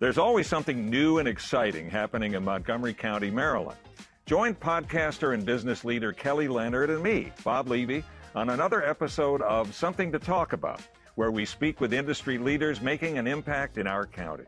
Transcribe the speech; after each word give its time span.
There's 0.00 0.16
always 0.18 0.46
something 0.46 0.88
new 0.88 1.18
and 1.18 1.26
exciting 1.26 1.90
happening 1.90 2.34
in 2.34 2.44
Montgomery 2.44 2.94
County, 2.94 3.32
Maryland. 3.32 3.78
Join 4.26 4.54
podcaster 4.54 5.34
and 5.34 5.44
business 5.44 5.84
leader 5.84 6.12
Kelly 6.12 6.46
Leonard 6.46 6.88
and 6.88 7.02
me, 7.02 7.32
Bob 7.42 7.66
Levy, 7.66 8.04
on 8.36 8.50
another 8.50 8.88
episode 8.88 9.42
of 9.42 9.74
Something 9.74 10.12
to 10.12 10.20
Talk 10.20 10.52
About, 10.52 10.80
where 11.16 11.32
we 11.32 11.44
speak 11.44 11.80
with 11.80 11.92
industry 11.92 12.38
leaders 12.38 12.80
making 12.80 13.18
an 13.18 13.26
impact 13.26 13.76
in 13.76 13.88
our 13.88 14.06
county. 14.06 14.44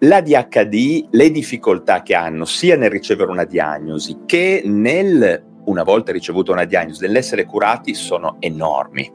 L'ADHD, 0.00 1.08
le 1.10 1.30
difficoltà 1.30 2.02
che 2.02 2.16
hanno 2.16 2.44
sia 2.44 2.76
nel 2.76 2.90
ricevere 2.90 3.30
una 3.30 3.44
diagnosi 3.44 4.16
che 4.26 4.62
nel 4.64 5.44
una 5.68 5.82
volta 5.82 6.12
ricevuta 6.12 6.52
una 6.52 6.64
diagnosi, 6.64 7.02
nell'essere 7.02 7.44
curati 7.44 7.94
sono 7.94 8.36
enormi 8.40 9.10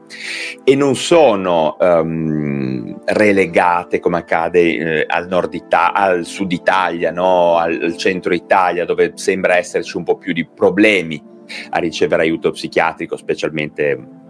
e 0.62 0.74
non 0.74 0.94
sono 0.96 1.76
um, 1.78 3.00
relegate 3.04 4.00
come 4.00 4.18
accade 4.18 4.60
eh, 4.60 5.04
al, 5.08 5.26
nord 5.28 5.54
Ita- 5.54 5.92
al 5.92 6.24
sud 6.24 6.52
Italia, 6.52 7.10
no? 7.10 7.56
al, 7.56 7.78
al 7.82 7.96
centro 7.96 8.32
Italia, 8.34 8.84
dove 8.84 9.12
sembra 9.16 9.56
esserci 9.56 9.96
un 9.96 10.04
po' 10.04 10.16
più 10.16 10.32
di 10.32 10.46
problemi 10.46 11.22
a 11.70 11.78
ricevere 11.78 12.22
aiuto 12.22 12.52
psichiatrico, 12.52 13.16
specialmente 13.16 14.22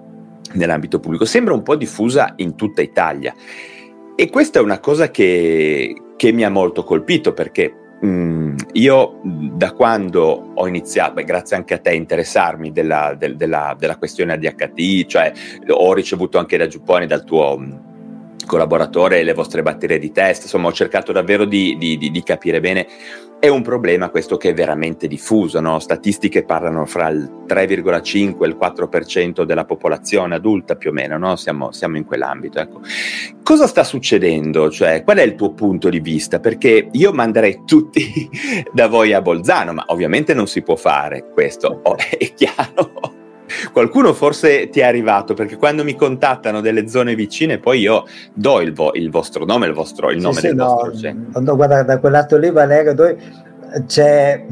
nell'ambito 0.53 0.99
pubblico. 0.99 1.25
Sembra 1.25 1.55
un 1.55 1.63
po' 1.63 1.77
diffusa 1.77 2.33
in 2.37 2.57
tutta 2.57 2.83
Italia. 2.83 3.35
E 4.17 4.31
questa 4.31 4.59
è 4.59 4.63
una 4.63 4.79
cosa 4.79 5.11
che, 5.11 5.95
che 6.17 6.33
mi 6.33 6.45
ha 6.45 6.51
molto 6.51 6.85
colpito 6.85 7.33
perché 7.33 7.84
Mm, 8.05 8.57
io 8.73 9.21
da 9.23 9.73
quando 9.73 10.51
ho 10.55 10.69
iniziato, 10.69 11.15
beh, 11.15 11.25
grazie 11.25 11.57
anche 11.57 11.75
a 11.75 11.79
te, 11.79 11.91
a 11.91 11.95
interessarmi 11.95 12.71
della, 12.71 13.15
del, 13.17 13.37
della, 13.37 13.75
della, 13.79 13.97
questione 13.97 14.35
ADHD, 14.35 15.07
cioè 15.07 15.33
ho 15.69 15.95
ricevuto 15.95 16.39
anche 16.39 16.59
da 16.59 16.67
Giuppone, 16.67 17.07
dal 17.07 17.25
tuo 17.25 17.57
mm, 17.59 17.73
collaboratore, 18.45 19.23
le 19.23 19.33
vostre 19.33 19.63
batterie 19.63 19.99
di 19.99 20.13
test, 20.13 20.43
insomma 20.43 20.69
ho 20.69 20.73
cercato 20.73 21.13
davvero 21.13 21.47
di, 21.47 21.77
di, 21.79 21.97
di, 21.97 22.11
di 22.11 22.23
capire 22.23 22.61
bene 22.61 22.87
è 23.39 23.49
un 23.49 23.63
problema 23.63 24.09
questo 24.09 24.37
che 24.37 24.51
è 24.51 24.55
veramente 24.55 25.07
diffuso, 25.07 25.61
no? 25.61 25.79
statistiche 25.79 26.45
parlano 26.45 26.87
fra 26.87 27.09
il 27.09 27.45
3,5 27.47 28.43
e 28.43 28.47
il 28.47 28.57
4% 28.59 29.43
della 29.43 29.65
popolazione 29.65 30.35
adulta 30.35 30.77
più 30.77 30.91
o 30.91 30.93
meno, 30.93 31.19
no? 31.19 31.37
siamo, 31.37 31.71
siamo, 31.73 31.97
in 31.97 32.05
quell'ambito. 32.05 32.59
Ecco. 32.59 32.81
Cosa 33.43 33.67
sta 33.67 33.85
succedendo? 33.85 34.71
Cioè, 34.71 35.05
qual 35.05 35.19
è 35.19 35.23
il 35.23 35.35
tuo 35.35 35.53
punto 35.53 35.91
di 35.91 36.01
vista? 36.01 36.41
Perché 36.41 36.89
io 36.91 37.13
manderei 37.13 37.63
tutti 37.67 38.29
da 38.73 38.89
voi 38.89 39.13
a 39.13 39.21
Bolzano, 39.21 39.75
ma 39.75 39.85
ovviamente 39.89 40.33
non 40.33 40.47
si 40.47 40.63
può 40.63 40.77
fare 40.77 41.29
questo, 41.33 41.81
oh, 41.83 41.97
è 41.97 42.33
chiaro. 42.35 43.24
Qualcuno 43.73 44.13
forse 44.13 44.69
ti 44.69 44.81
è 44.81 44.85
arrivato 44.85 45.35
perché 45.35 45.57
quando 45.57 45.85
mi 45.85 45.95
contattano 45.95 46.61
delle 46.61 46.89
zone 46.89 47.15
vicine 47.15 47.59
poi 47.59 47.81
io 47.81 48.05
do 48.33 48.61
il, 48.61 48.73
vo- 48.73 48.93
il 48.95 49.11
vostro 49.11 49.45
nome, 49.45 49.67
il, 49.67 49.73
vostro, 49.73 50.11
il 50.11 50.21
nome 50.21 50.35
sì, 50.35 50.49
del 50.49 50.51
sì, 50.51 50.57
vostro 50.57 50.91
no, 50.91 50.97
centro. 50.97 51.41
No, 51.41 51.57
guarda, 51.57 51.83
da 51.83 51.99
quel 51.99 52.13
lato 52.13 52.37
lì 52.37 52.51
Valerio 52.51 52.95
dove 52.95 53.19
c'è, 53.87 54.45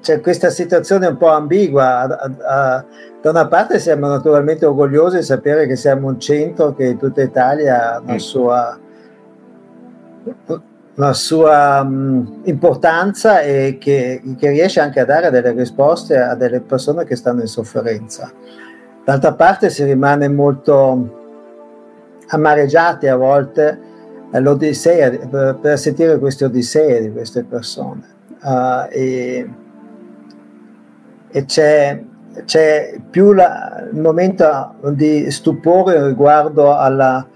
c'è, 0.00 0.20
questa 0.20 0.50
situazione 0.50 1.06
un 1.06 1.16
po' 1.16 1.30
ambigua. 1.30 2.00
A, 2.00 2.30
a, 2.46 2.84
da 3.20 3.30
una 3.30 3.46
parte 3.46 3.78
siamo 3.78 4.08
naturalmente 4.08 4.64
orgogliosi 4.64 5.18
di 5.18 5.22
sapere 5.22 5.66
che 5.66 5.76
siamo 5.76 6.08
un 6.08 6.18
centro 6.18 6.74
che 6.74 6.84
in 6.86 6.98
tutta 6.98 7.22
Italia 7.22 7.94
ha 7.94 8.00
una 8.00 8.14
mm. 8.14 8.16
sua 8.16 8.78
la 11.00 11.14
sua 11.14 11.80
um, 11.80 12.42
importanza 12.44 13.40
e 13.40 13.78
che, 13.80 14.20
che, 14.36 14.50
riesce 14.50 14.80
anche 14.80 15.00
a 15.00 15.06
dare 15.06 15.30
delle 15.30 15.52
risposte 15.52 16.18
a 16.18 16.34
delle 16.34 16.60
persone 16.60 17.04
che 17.04 17.16
stanno 17.16 17.40
in 17.40 17.46
sofferenza. 17.46 18.30
D'altra 19.02 19.32
parte 19.32 19.70
si 19.70 19.82
rimane 19.82 20.28
molto 20.28 21.18
amareggiati 22.28 23.08
a 23.08 23.16
volte 23.16 23.78
all'odissea, 24.32 25.10
per, 25.10 25.58
per 25.58 25.78
sentire 25.78 26.18
queste 26.18 26.44
odissee 26.44 27.00
di 27.00 27.10
queste 27.10 27.44
persone. 27.44 28.18
Uh, 28.42 28.86
e, 28.90 29.50
e 31.30 31.44
c'è, 31.46 32.02
c'è, 32.44 33.00
più 33.08 33.32
la, 33.32 33.88
il 33.90 33.98
momento 33.98 34.74
di 34.90 35.30
stupore 35.30 36.06
riguardo 36.06 36.76
alla 36.76 37.26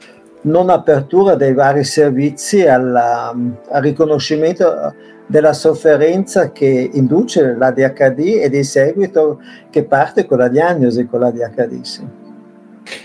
non 0.45 0.71
apertura 0.71 1.35
dei 1.35 1.53
vari 1.53 1.85
servizi 1.85 2.67
alla, 2.67 3.35
al 3.71 3.83
riconoscimento 3.83 4.95
della 5.27 5.53
sofferenza 5.53 6.53
che 6.53 6.91
induce 6.93 7.55
l'ADHD 7.57 8.41
e 8.43 8.49
di 8.51 8.63
seguito 8.63 9.41
che 9.71 9.85
parte 9.85 10.27
con 10.27 10.39
la 10.39 10.49
diagnosi 10.49 11.07
con 11.07 11.21
l'ADHD. 11.21 11.81
Sì. 11.83 12.23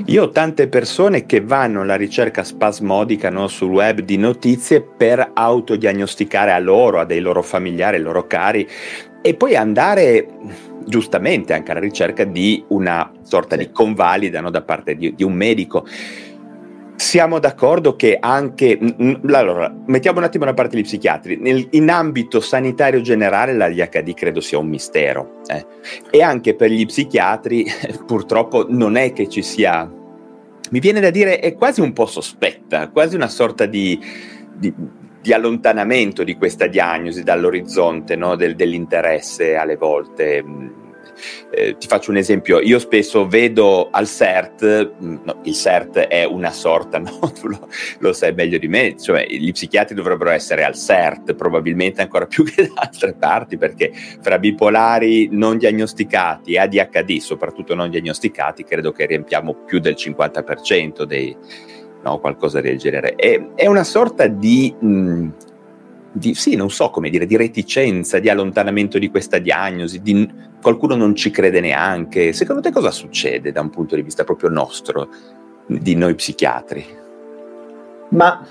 Io 0.07 0.23
ho 0.23 0.29
tante 0.29 0.67
persone 0.67 1.25
che 1.25 1.39
vanno 1.39 1.81
alla 1.81 1.95
ricerca 1.95 2.43
spasmodica 2.43 3.29
no, 3.29 3.47
sul 3.47 3.71
web 3.71 4.01
di 4.01 4.17
notizie 4.17 4.81
per 4.81 5.31
autodiagnosticare 5.33 6.51
a 6.51 6.59
loro, 6.59 6.99
a 6.99 7.05
dei 7.05 7.21
loro 7.21 7.41
familiari, 7.41 7.95
ai 7.97 8.03
loro 8.03 8.27
cari 8.27 8.67
e 9.21 9.33
poi 9.35 9.55
andare 9.55 10.27
giustamente 10.85 11.53
anche 11.53 11.71
alla 11.71 11.79
ricerca 11.79 12.23
di 12.23 12.63
una 12.69 13.11
sorta 13.21 13.55
di 13.55 13.71
convalida 13.71 14.41
no, 14.41 14.49
da 14.49 14.61
parte 14.61 14.95
di, 14.95 15.13
di 15.15 15.23
un 15.23 15.33
medico. 15.33 15.85
Siamo 16.99 17.39
d'accordo 17.39 17.95
che 17.95 18.17
anche, 18.19 18.77
allora, 19.27 19.73
mettiamo 19.85 20.17
un 20.17 20.25
attimo 20.25 20.43
da 20.43 20.53
parte 20.53 20.77
gli 20.77 20.83
psichiatri, 20.83 21.37
Nel, 21.37 21.65
in 21.71 21.89
ambito 21.89 22.41
sanitario 22.41 22.99
generale 22.99 23.53
l'ADHD 23.53 24.13
credo 24.13 24.41
sia 24.41 24.57
un 24.57 24.67
mistero 24.67 25.39
eh. 25.47 25.65
e 26.11 26.21
anche 26.21 26.55
per 26.55 26.69
gli 26.69 26.85
psichiatri 26.85 27.65
purtroppo 28.05 28.65
non 28.67 28.97
è 28.97 29.13
che 29.13 29.29
ci 29.29 29.41
sia, 29.41 29.89
mi 30.71 30.79
viene 30.81 30.99
da 30.99 31.09
dire, 31.09 31.39
è 31.39 31.55
quasi 31.55 31.79
un 31.79 31.93
po' 31.93 32.05
sospetta, 32.05 32.89
quasi 32.89 33.15
una 33.15 33.29
sorta 33.29 33.65
di, 33.65 33.97
di, 34.53 34.73
di 35.21 35.31
allontanamento 35.31 36.25
di 36.25 36.35
questa 36.35 36.67
diagnosi 36.67 37.23
dall'orizzonte 37.23 38.17
no? 38.17 38.35
Del, 38.35 38.57
dell'interesse 38.57 39.55
alle 39.55 39.77
volte 39.77 40.43
eh, 41.51 41.77
ti 41.77 41.87
faccio 41.87 42.11
un 42.11 42.17
esempio, 42.17 42.59
io 42.59 42.79
spesso 42.79 43.27
vedo 43.27 43.89
al 43.91 44.07
CERT, 44.07 44.93
mm, 45.01 45.17
no, 45.23 45.39
il 45.43 45.53
CERT 45.53 45.97
è 45.99 46.23
una 46.23 46.51
sorta, 46.51 46.97
no? 46.99 47.19
tu 47.39 47.47
lo, 47.47 47.67
lo, 47.99 48.13
sai 48.13 48.33
meglio 48.33 48.57
di 48.57 48.67
me, 48.67 48.95
cioè 48.97 49.25
gli 49.27 49.51
psichiatri 49.51 49.95
dovrebbero 49.95 50.29
essere 50.29 50.63
al 50.63 50.75
CERT, 50.75 51.33
probabilmente 51.35 52.01
ancora 52.01 52.25
più 52.25 52.43
che 52.49 52.67
da 52.67 52.81
altre 52.81 53.13
parti, 53.13 53.57
perché 53.57 53.91
fra 54.21 54.39
bipolari 54.39 55.29
non 55.31 55.57
diagnosticati 55.57 56.53
e 56.53 56.59
ADHD, 56.59 57.17
soprattutto 57.17 57.75
non 57.75 57.89
diagnosticati, 57.89 58.63
credo 58.63 58.91
che 58.91 59.05
riempiamo 59.05 59.63
più 59.65 59.79
del 59.79 59.95
50% 59.97 61.03
dei... 61.03 61.35
No, 62.01 62.17
qualcosa 62.19 62.61
del 62.61 62.77
genere. 62.77 63.15
È, 63.15 63.45
è 63.55 63.67
una 63.67 63.83
sorta 63.83 64.25
di 64.27 64.73
mh, 64.79 64.87
mm, 64.87 65.29
di, 66.11 66.33
sì, 66.33 66.55
non 66.55 66.69
so 66.69 66.89
come 66.89 67.09
dire, 67.09 67.25
di 67.25 67.37
reticenza, 67.37 68.19
di 68.19 68.29
allontanamento 68.29 68.97
di 68.97 69.09
questa 69.09 69.37
diagnosi, 69.37 70.01
di, 70.01 70.29
qualcuno 70.61 70.95
non 70.95 71.15
ci 71.15 71.31
crede 71.31 71.59
neanche. 71.59 72.33
Secondo 72.33 72.61
te 72.61 72.71
cosa 72.71 72.91
succede 72.91 73.51
da 73.51 73.61
un 73.61 73.69
punto 73.69 73.95
di 73.95 74.01
vista 74.01 74.23
proprio 74.23 74.49
nostro, 74.49 75.09
di 75.67 75.95
noi 75.95 76.15
psichiatri? 76.15 76.97
Ma 78.09 78.45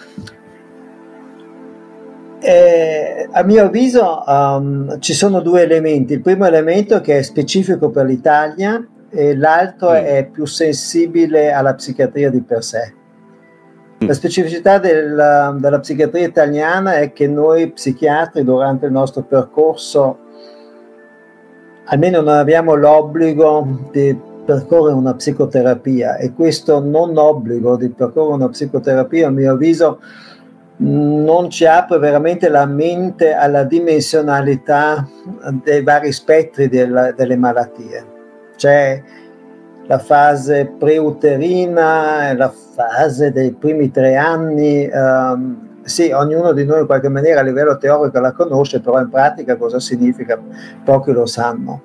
eh, 2.41 3.29
a 3.31 3.43
mio 3.43 3.65
avviso 3.65 4.23
um, 4.25 5.01
ci 5.01 5.13
sono 5.13 5.41
due 5.41 5.63
elementi. 5.63 6.15
Il 6.15 6.23
primo 6.23 6.47
elemento 6.47 7.01
che 7.01 7.19
è 7.19 7.23
specifico 7.23 7.91
per 7.91 8.07
l'Italia 8.07 8.87
e 9.11 9.37
l'altro 9.37 9.91
mm. 9.91 9.95
è 9.95 10.29
più 10.31 10.45
sensibile 10.45 11.51
alla 11.51 11.75
psichiatria 11.75 12.31
di 12.31 12.41
per 12.43 12.63
sé. 12.63 12.95
La 14.01 14.15
specificità 14.15 14.79
della, 14.79 15.57
della, 15.59 15.81
psichiatria 15.81 16.27
italiana 16.27 16.99
è 16.99 17.13
che 17.13 17.27
noi 17.27 17.73
psichiatri 17.73 18.45
durante 18.45 18.87
il 18.87 18.93
nostro 18.93 19.23
percorso 19.23 20.19
almeno 21.85 22.21
non 22.21 22.35
abbiamo 22.35 22.75
l'obbligo 22.75 23.89
di 23.91 24.17
percorrere 24.45 24.95
una 24.95 25.15
psicoterapia 25.15 26.17
e 26.17 26.33
questo 26.33 26.81
non 26.81 27.17
obbligo 27.17 27.77
di 27.77 27.89
percorrere 27.89 28.35
una 28.35 28.49
psicoterapia 28.49 29.27
a 29.27 29.31
mio 29.31 29.53
avviso 29.53 30.01
non 30.81 31.51
ci 31.51 31.67
apre 31.67 31.99
veramente 31.99 32.49
la 32.49 32.67
mente 32.67 33.33
alla 33.33 33.65
dimensionalità 33.65 35.09
dei 35.65 35.83
vari 35.83 36.13
spettri 36.13 36.69
della, 36.69 37.11
delle 37.13 37.37
malattie. 37.37 38.07
C'è 38.57 39.03
la 39.89 39.99
fase 39.99 40.71
preuterina, 40.79 42.35
la 42.35 42.53
fase 42.75 43.33
dei 43.33 43.53
primi 43.53 43.91
tre 43.91 44.17
anni. 44.17 44.89
Um, 44.93 45.81
sì, 45.83 46.11
ognuno 46.11 46.53
di 46.53 46.67
noi 46.67 46.81
in 46.81 46.87
qualche 46.87 47.09
maniera 47.09 47.41
a 47.41 47.43
livello 47.43 47.79
teorico 47.79 48.21
la 48.21 48.33
conosce, 48.33 48.81
però 48.81 49.01
in 49.01 49.09
pratica 49.09 49.57
cosa 49.57 49.81
significa 49.81 50.39
pochi 50.85 51.11
lo 51.13 51.25
sanno. 51.25 51.81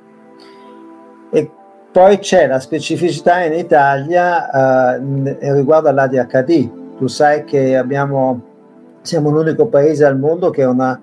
E 1.32 1.50
poi 1.94 2.20
c'è 2.20 2.46
la 2.46 2.60
specificità 2.60 3.42
in 3.44 3.54
Italia 3.54 4.98
uh, 4.98 5.38
riguardo 5.54 5.88
all'ADHD. 5.88 6.98
Tu 6.98 7.08
sai 7.08 7.46
che 7.46 7.78
abbiamo, 7.78 8.42
siamo 9.02 9.30
l'unico 9.30 9.68
paese 9.68 10.04
al 10.04 10.20
mondo 10.20 10.50
che 10.50 10.64
ha 10.64 10.70
una, 10.70 11.00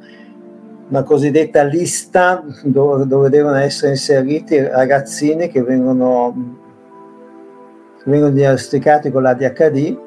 una 0.91 1.03
cosiddetta 1.03 1.63
lista 1.63 2.45
dove, 2.63 3.07
dove 3.07 3.31
devono 3.31 3.57
essere 3.57 3.93
inseriti 3.93 4.61
ragazzini 4.61 5.49
che 5.49 5.63
vengono 5.63 6.60
vengono 8.05 8.33
diagnosticati 8.33 9.11
con 9.11 9.23
l'ADHD 9.23 9.99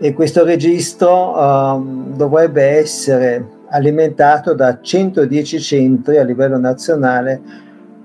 e 0.00 0.12
questo 0.12 0.44
registro 0.44 1.36
um, 1.36 2.16
dovrebbe 2.16 2.62
essere 2.62 3.46
alimentato 3.70 4.54
da 4.54 4.78
110 4.80 5.60
centri 5.60 6.18
a 6.18 6.22
livello 6.22 6.58
nazionale 6.58 7.40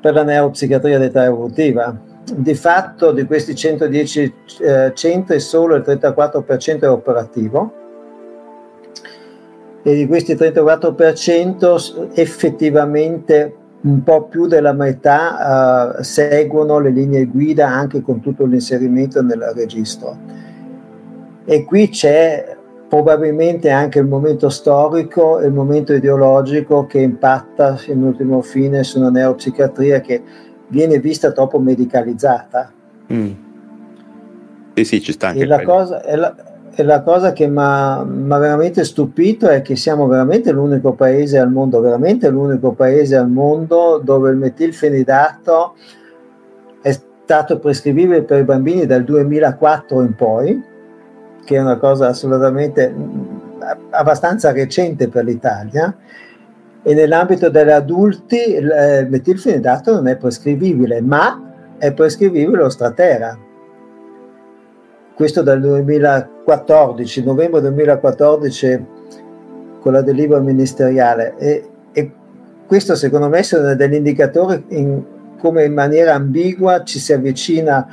per 0.01 0.13
la 0.13 0.23
neuropsichiatria 0.23 0.97
d'età 0.97 1.25
evolutiva. 1.25 1.95
Di 2.35 2.55
fatto 2.55 3.11
di 3.11 3.25
questi 3.25 3.55
110 3.55 4.33
eh, 4.61 4.91
centri 4.93 5.39
solo 5.39 5.75
il 5.75 5.83
34% 5.85 6.79
è 6.81 6.89
operativo 6.89 7.73
e 9.83 9.95
di 9.95 10.07
questi 10.07 10.33
34% 10.33 12.11
effettivamente 12.13 13.55
un 13.83 14.03
po' 14.03 14.27
più 14.27 14.47
della 14.47 14.73
metà 14.73 15.95
uh, 15.97 16.03
seguono 16.03 16.79
le 16.79 16.89
linee 16.89 17.25
guida 17.25 17.67
anche 17.67 18.01
con 18.01 18.21
tutto 18.21 18.45
l'inserimento 18.45 19.21
nel 19.21 19.51
registro. 19.55 20.17
E 21.45 21.65
qui 21.65 21.89
c'è 21.89 22.55
probabilmente 22.87 23.69
anche 23.71 23.99
il 23.99 24.05
momento 24.05 24.49
storico 24.49 25.39
e 25.39 25.47
il 25.47 25.53
momento 25.53 25.93
ideologico 25.93 26.85
che 26.85 26.99
impatta 26.99 27.79
in 27.87 28.03
ultimo 28.03 28.41
fine 28.41 28.83
su 28.83 28.99
una 28.99 29.09
neuropsichiatria 29.09 29.99
che 29.99 30.21
viene 30.67 30.99
vista 30.99 31.31
troppo 31.31 31.59
medicalizzata. 31.59 32.71
Mm. 33.11 33.31
Sì, 34.75 34.83
sì, 34.85 35.01
ci 35.01 35.11
sta 35.11 35.29
anche. 35.29 35.41
E 35.41 35.45
la, 35.45 35.61
cosa, 35.61 36.01
e, 36.03 36.15
la, 36.15 36.33
la, 36.77 37.01
cosa, 37.01 37.33
che 37.33 37.47
mi 37.47 37.59
ha 37.59 38.03
veramente 38.03 38.83
stupito 38.83 39.47
è 39.47 39.61
che 39.61 39.75
siamo 39.75 40.07
veramente 40.07 40.51
l'unico 40.51 40.93
paese 40.93 41.37
al 41.37 41.51
mondo, 41.51 41.79
veramente 41.79 42.29
l'unico 42.29 42.71
paese 42.71 43.15
al 43.15 43.29
mondo 43.29 44.01
dove 44.03 44.31
il 44.31 44.37
metilfenidato 44.37 45.75
è 46.81 46.91
stato 46.91 47.59
prescrivibile 47.59 48.23
per 48.23 48.39
i 48.39 48.43
bambini 48.43 48.85
dal 48.85 49.03
2004 49.03 50.01
in 50.01 50.15
poi 50.15 50.71
che 51.45 51.55
è 51.55 51.59
una 51.59 51.77
cosa 51.77 52.07
assolutamente 52.07 52.93
abbastanza 53.91 54.51
recente 54.51 55.07
per 55.07 55.25
l'Italia, 55.25 55.95
e 56.85 56.93
nell'ambito 56.93 57.49
degli 57.49 57.69
adulti 57.69 58.55
il 58.55 58.69
eh, 58.69 59.07
metilfenidato 59.09 59.93
non 59.93 60.07
è 60.07 60.17
prescrivibile, 60.17 61.01
ma 61.01 61.75
è 61.77 61.93
prescrivibile 61.93 62.57
lo 62.57 62.69
Stratera. 62.69 63.37
Questo 65.15 65.43
dal 65.43 65.59
2014, 65.61 67.23
novembre 67.23 67.61
2014, 67.61 68.85
con 69.79 69.93
la 69.93 70.01
delibera 70.01 70.39
ministeriale. 70.39 71.35
E, 71.37 71.69
e 71.91 72.11
questo 72.65 72.95
secondo 72.95 73.29
me 73.29 73.43
sono 73.43 73.75
degli 73.75 73.93
indicatori 73.93 74.63
in, 74.69 75.03
come 75.37 75.65
in 75.65 75.73
maniera 75.73 76.13
ambigua 76.13 76.83
ci 76.83 76.99
si 76.99 77.13
avvicina 77.13 77.87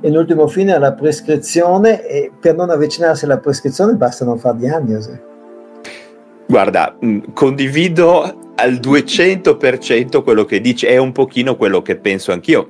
in 0.00 0.16
ultimo 0.16 0.48
fine 0.48 0.74
alla 0.74 0.92
prescrizione 0.92 2.04
e 2.06 2.32
per 2.38 2.56
non 2.56 2.70
avvicinarsi 2.70 3.24
alla 3.26 3.38
prescrizione 3.38 3.94
basta 3.94 4.24
non 4.24 4.38
fare 4.38 4.56
diagnosi. 4.56 5.20
Guarda, 6.46 6.96
condivido 7.32 8.22
al 8.56 8.74
200% 8.74 10.22
quello 10.22 10.44
che 10.44 10.60
dici, 10.60 10.86
è 10.86 10.96
un 10.96 11.12
pochino 11.12 11.56
quello 11.56 11.82
che 11.82 11.96
penso 11.96 12.32
anch'io. 12.32 12.68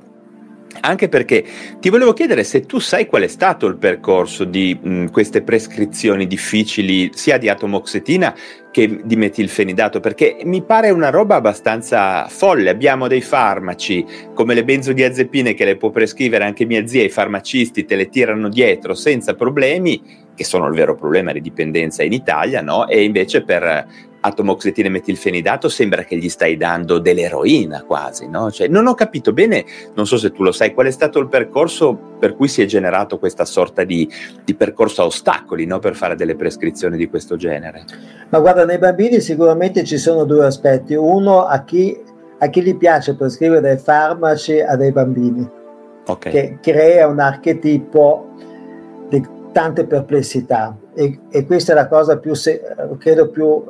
Anche 0.81 1.09
perché 1.09 1.43
ti 1.79 1.89
volevo 1.89 2.13
chiedere 2.13 2.43
se 2.43 2.65
tu 2.65 2.79
sai 2.79 3.05
qual 3.05 3.23
è 3.23 3.27
stato 3.27 3.67
il 3.67 3.77
percorso 3.77 4.43
di 4.43 4.77
mh, 4.79 5.05
queste 5.11 5.41
prescrizioni 5.41 6.27
difficili 6.27 7.11
sia 7.13 7.37
di 7.37 7.49
atomoxetina 7.49 8.35
che 8.71 8.99
di 9.03 9.15
metilfenidato, 9.15 9.99
perché 9.99 10.37
mi 10.43 10.61
pare 10.61 10.91
una 10.91 11.09
roba 11.09 11.35
abbastanza 11.35 12.27
folle. 12.27 12.69
Abbiamo 12.69 13.07
dei 13.07 13.21
farmaci 13.21 14.05
come 14.33 14.53
le 14.53 14.63
benzodiazepine 14.63 15.53
che 15.53 15.65
le 15.65 15.77
può 15.77 15.89
prescrivere 15.89 16.43
anche 16.43 16.65
mia 16.65 16.85
zia, 16.85 17.03
i 17.03 17.09
farmacisti 17.09 17.85
te 17.85 17.95
le 17.95 18.09
tirano 18.09 18.49
dietro 18.49 18.93
senza 18.93 19.33
problemi, 19.33 20.25
che 20.35 20.43
sono 20.43 20.67
il 20.67 20.75
vero 20.75 20.95
problema 20.95 21.31
di 21.31 21.41
dipendenza 21.41 22.03
in 22.03 22.13
Italia, 22.13 22.61
no? 22.61 22.87
E 22.87 23.03
invece 23.03 23.41
per 23.43 23.87
atomoxetina 24.27 24.87
e 24.87 24.91
metilfenidato 24.91 25.67
sembra 25.69 26.03
che 26.03 26.17
gli 26.17 26.29
stai 26.29 26.55
dando 26.55 26.99
dell'eroina 26.99 27.83
quasi, 27.83 28.27
no? 28.27 28.51
Cioè, 28.51 28.67
non 28.67 28.87
ho 28.87 28.93
capito 28.93 29.33
bene, 29.33 29.65
non 29.95 30.05
so 30.05 30.17
se 30.17 30.31
tu 30.31 30.43
lo 30.43 30.51
sai, 30.51 30.73
qual 30.73 30.87
è 30.87 30.91
stato 30.91 31.19
il 31.19 31.27
percorso 31.27 32.15
per 32.19 32.35
cui 32.35 32.47
si 32.47 32.61
è 32.61 32.65
generato 32.65 33.19
questa 33.19 33.45
sorta 33.45 33.83
di, 33.83 34.09
di 34.43 34.55
percorso 34.55 35.01
a 35.01 35.05
ostacoli, 35.05 35.65
no? 35.65 35.79
Per 35.79 35.95
fare 35.95 36.15
delle 36.15 36.35
prescrizioni 36.35 36.97
di 36.97 37.09
questo 37.09 37.35
genere. 37.35 37.83
Ma 38.29 38.39
guarda, 38.39 38.65
nei 38.65 38.77
bambini 38.77 39.19
sicuramente 39.19 39.83
ci 39.83 39.97
sono 39.97 40.23
due 40.23 40.45
aspetti. 40.45 40.93
Uno, 40.93 41.45
a 41.45 41.63
chi, 41.63 41.97
a 42.39 42.47
chi 42.49 42.61
gli 42.61 42.75
piace 42.75 43.15
prescrivere 43.15 43.61
dei 43.61 43.77
farmaci 43.77 44.59
a 44.59 44.75
dei 44.75 44.91
bambini, 44.91 45.47
okay. 46.07 46.31
che 46.31 46.57
crea 46.61 47.07
un 47.07 47.19
archetipo 47.19 48.25
di 49.09 49.25
tante 49.51 49.85
perplessità 49.85 50.77
e, 50.97 51.19
e, 51.29 51.45
questa 51.45 51.73
è 51.73 51.75
la 51.75 51.87
cosa 51.87 52.17
più, 52.17 52.33
se, 52.33 52.59
credo, 52.97 53.29
più 53.29 53.63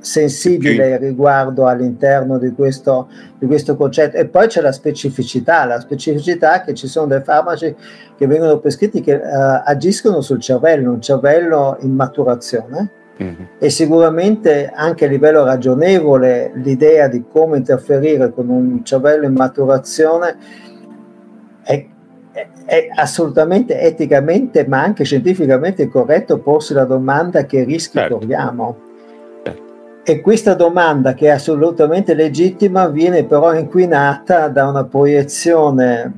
sensibile 0.00 0.98
riguardo 0.98 1.66
all'interno 1.66 2.36
di 2.36 2.52
questo, 2.52 3.08
di 3.38 3.46
questo 3.46 3.74
concetto. 3.74 4.18
E 4.18 4.26
poi 4.26 4.48
c'è 4.48 4.60
la 4.60 4.72
specificità, 4.72 5.64
la 5.64 5.80
specificità 5.80 6.60
che 6.60 6.74
ci 6.74 6.88
sono 6.88 7.06
dei 7.06 7.22
farmaci 7.22 7.74
che 8.16 8.26
vengono 8.26 8.58
prescritti 8.58 9.00
che 9.00 9.14
uh, 9.14 9.62
agiscono 9.64 10.20
sul 10.20 10.40
cervello, 10.40 10.92
un 10.92 11.00
cervello 11.00 11.78
in 11.80 11.94
maturazione. 11.94 12.90
Mm-hmm. 13.22 13.42
E 13.58 13.70
sicuramente 13.70 14.70
anche 14.74 15.06
a 15.06 15.08
livello 15.08 15.44
ragionevole 15.44 16.52
l'idea 16.56 17.08
di 17.08 17.24
come 17.30 17.58
interferire 17.58 18.30
con 18.32 18.48
un 18.48 18.84
cervello 18.84 19.24
in 19.24 19.34
maturazione 19.34 20.36
è 21.62 21.86
è 22.64 22.88
assolutamente 22.94 23.78
eticamente 23.80 24.66
ma 24.66 24.82
anche 24.82 25.04
scientificamente 25.04 25.88
corretto 25.88 26.38
porsi 26.38 26.72
la 26.72 26.84
domanda 26.84 27.44
che 27.44 27.64
rischi 27.64 27.98
certo. 27.98 28.18
corriamo. 28.18 28.76
Certo. 29.42 29.62
E 30.04 30.20
questa 30.20 30.54
domanda, 30.54 31.14
che 31.14 31.26
è 31.26 31.30
assolutamente 31.30 32.14
legittima, 32.14 32.88
viene 32.88 33.24
però 33.24 33.54
inquinata 33.54 34.48
da 34.48 34.68
una 34.68 34.84
proiezione 34.84 36.12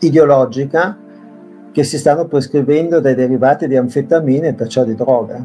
ideologica 0.00 0.98
che 1.72 1.84
si 1.84 1.98
stanno 1.98 2.26
prescrivendo 2.26 3.00
dai 3.00 3.14
derivati 3.14 3.68
di 3.68 3.76
anfetamine 3.76 4.48
e 4.48 4.54
perciò 4.54 4.84
di 4.84 4.94
droga. 4.94 5.44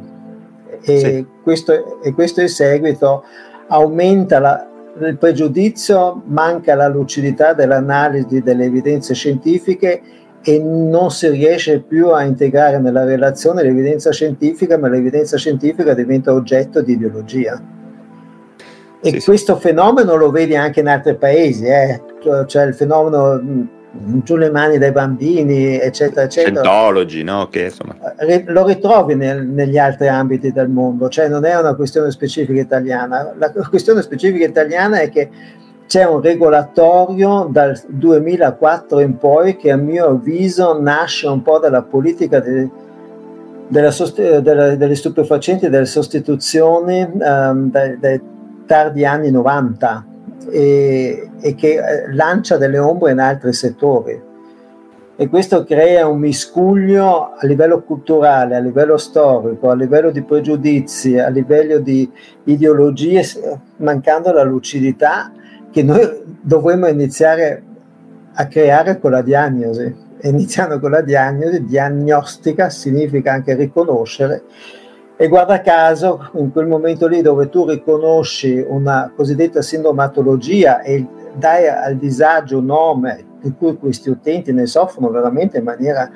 E, 0.82 0.98
sì. 0.98 1.26
questo, 1.44 2.02
e 2.02 2.14
questo 2.14 2.42
in 2.42 2.50
seguito 2.50 3.24
aumenta 3.68 4.40
la, 4.40 4.71
il 5.00 5.18
pregiudizio, 5.18 6.22
manca 6.26 6.76
la 6.76 6.88
lucidità 6.88 7.54
dell'analisi 7.54 8.42
delle 8.42 8.66
evidenze 8.66 9.14
scientifiche 9.14 10.02
e 10.44 10.60
non 10.60 11.12
si 11.12 11.30
riesce 11.30 11.80
più 11.82 12.10
a 12.10 12.24
integrare 12.24 12.80
nella 12.80 13.04
relazione 13.04 13.64
l'evidenza 13.64 14.12
scientifica, 14.12 14.78
ma 14.78 14.90
l'evidenza 14.90 15.38
scientifica 15.38 15.94
diventa 15.94 16.34
oggetto 16.34 16.82
di 16.82 16.94
ideologia. 16.94 17.62
E 19.04 19.20
sì, 19.20 19.24
questo 19.24 19.56
sì. 19.56 19.62
fenomeno 19.62 20.16
lo 20.16 20.30
vedi 20.30 20.56
anche 20.56 20.80
in 20.80 20.88
altri 20.88 21.16
paesi, 21.16 21.66
eh? 21.66 22.02
cioè 22.46 22.64
il 22.64 22.74
fenomeno 22.74 23.80
giù 23.92 24.36
le 24.38 24.50
mani 24.50 24.78
dai 24.78 24.92
bambini, 24.92 25.80
eccetera, 25.80 26.24
eccetera. 26.24 26.62
Scientology, 26.62 27.24
no? 27.24 27.48
Che, 27.50 27.64
insomma. 27.64 27.96
Lo 28.46 28.66
ritrovi 28.66 29.16
nel, 29.16 29.46
negli 29.46 29.78
altri 29.78 30.08
ambiti 30.08 30.52
del 30.52 30.70
mondo, 30.70 31.10
cioè 31.10 31.28
non 31.28 31.46
è 31.46 31.58
una 31.58 31.76
questione 31.76 32.10
specifica 32.12 32.60
italiana. 32.60 33.34
La 33.38 33.52
questione 33.52 34.02
specifica 34.02 34.46
italiana 34.46 35.00
è 35.00 35.10
che 35.10 35.30
c'è 35.88 36.06
un 36.06 36.22
regolatorio 36.22 37.50
dal 37.52 37.78
2004 37.86 39.02
in 39.02 39.18
poi 39.18 39.58
che 39.58 39.72
a 39.72 39.76
mio 39.76 40.06
avviso 40.06 40.80
nasce 40.80 41.28
un 41.28 41.42
po' 41.42 41.60
dalla 41.60 41.82
politica 41.82 42.40
de, 42.40 42.70
della 43.68 43.92
sost- 43.92 44.40
della, 44.40 44.76
delle 44.76 44.96
stupefacenti 44.96 45.66
e 45.66 45.70
delle 45.70 45.86
sostituzioni 45.86 47.02
um, 47.02 47.70
dai, 47.70 48.00
dai, 48.00 48.22
tardi 48.66 49.04
anni 49.04 49.32
90 49.32 50.06
e, 50.50 51.30
e 51.40 51.56
che 51.56 51.74
eh, 51.74 52.14
lancia 52.14 52.58
delle 52.58 52.80
ombre 52.80 53.12
in 53.12 53.20
altri 53.20 53.54
settori 53.54 54.30
e 55.22 55.30
questo 55.30 55.66
crea 55.66 56.08
un 56.08 56.18
miscuglio 56.18 57.34
a 57.38 57.46
livello 57.46 57.84
culturale, 57.84 58.56
a 58.56 58.60
livello 58.60 58.98
storico, 58.98 59.70
a 59.70 59.76
livello 59.76 60.10
di 60.10 60.24
pregiudizi, 60.24 61.20
a 61.20 61.28
livello 61.28 61.78
di 61.78 62.12
ideologie, 62.46 63.24
mancando 63.76 64.32
la 64.32 64.42
lucidità 64.42 65.32
che 65.70 65.84
noi 65.84 66.24
dovremmo 66.42 66.88
iniziare 66.88 67.62
a 68.34 68.48
creare 68.48 69.00
con 69.00 69.12
la 69.12 69.22
diagnosi. 69.22 69.96
Iniziando 70.24 70.80
con 70.80 70.90
la 70.90 71.02
diagnosi, 71.02 71.66
diagnostica 71.66 72.72
significa 72.72 73.32
anche 73.32 73.54
riconoscere. 73.54 74.42
E 75.22 75.28
guarda 75.28 75.62
caso, 75.62 76.32
in 76.34 76.52
quel 76.52 76.66
momento 76.66 77.06
lì 77.06 77.22
dove 77.22 77.48
tu 77.50 77.70
riconosci 77.70 78.66
una 78.68 79.14
cosiddetta 79.16 79.62
sindromatologia 79.62 80.82
e 80.82 81.06
dai 81.36 81.68
al 81.68 81.98
disagio 81.98 82.58
un 82.58 82.66
nome 82.66 83.26
di 83.40 83.54
cui 83.54 83.78
questi 83.78 84.10
utenti 84.10 84.52
ne 84.52 84.66
soffrono 84.66 85.12
veramente 85.12 85.60
in 85.60 85.64
maniera, 85.64 86.10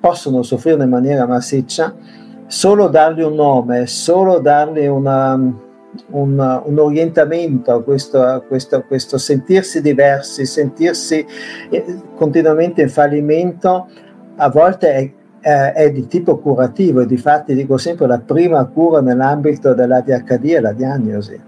possono 0.00 0.42
soffrire 0.42 0.82
in 0.82 0.90
maniera 0.90 1.24
massiccia, 1.24 1.94
solo 2.48 2.88
dargli 2.88 3.22
un 3.22 3.34
nome, 3.34 3.86
solo 3.86 4.40
dargli 4.40 4.86
una, 4.86 5.34
un, 5.34 6.62
un 6.64 6.78
orientamento 6.80 7.72
a 7.72 7.80
questo, 7.80 8.22
a, 8.22 8.40
questo, 8.40 8.74
a 8.74 8.80
questo, 8.80 9.18
sentirsi 9.18 9.80
diversi, 9.80 10.46
sentirsi 10.46 11.24
eh, 11.70 11.84
continuamente 12.16 12.82
in 12.82 12.88
fallimento, 12.88 13.86
a 14.34 14.50
volte 14.50 14.92
è, 14.94 15.12
eh, 15.42 15.72
è 15.72 15.90
di 15.90 16.06
tipo 16.06 16.38
curativo 16.38 17.00
e 17.00 17.06
di 17.06 17.16
fatti 17.16 17.54
dico 17.54 17.76
sempre 17.76 18.06
la 18.06 18.18
prima 18.18 18.64
cura 18.66 19.00
nell'ambito 19.00 19.74
dell'ADHD 19.74 20.44
è 20.52 20.60
la 20.60 20.72
diagnosi. 20.72 21.40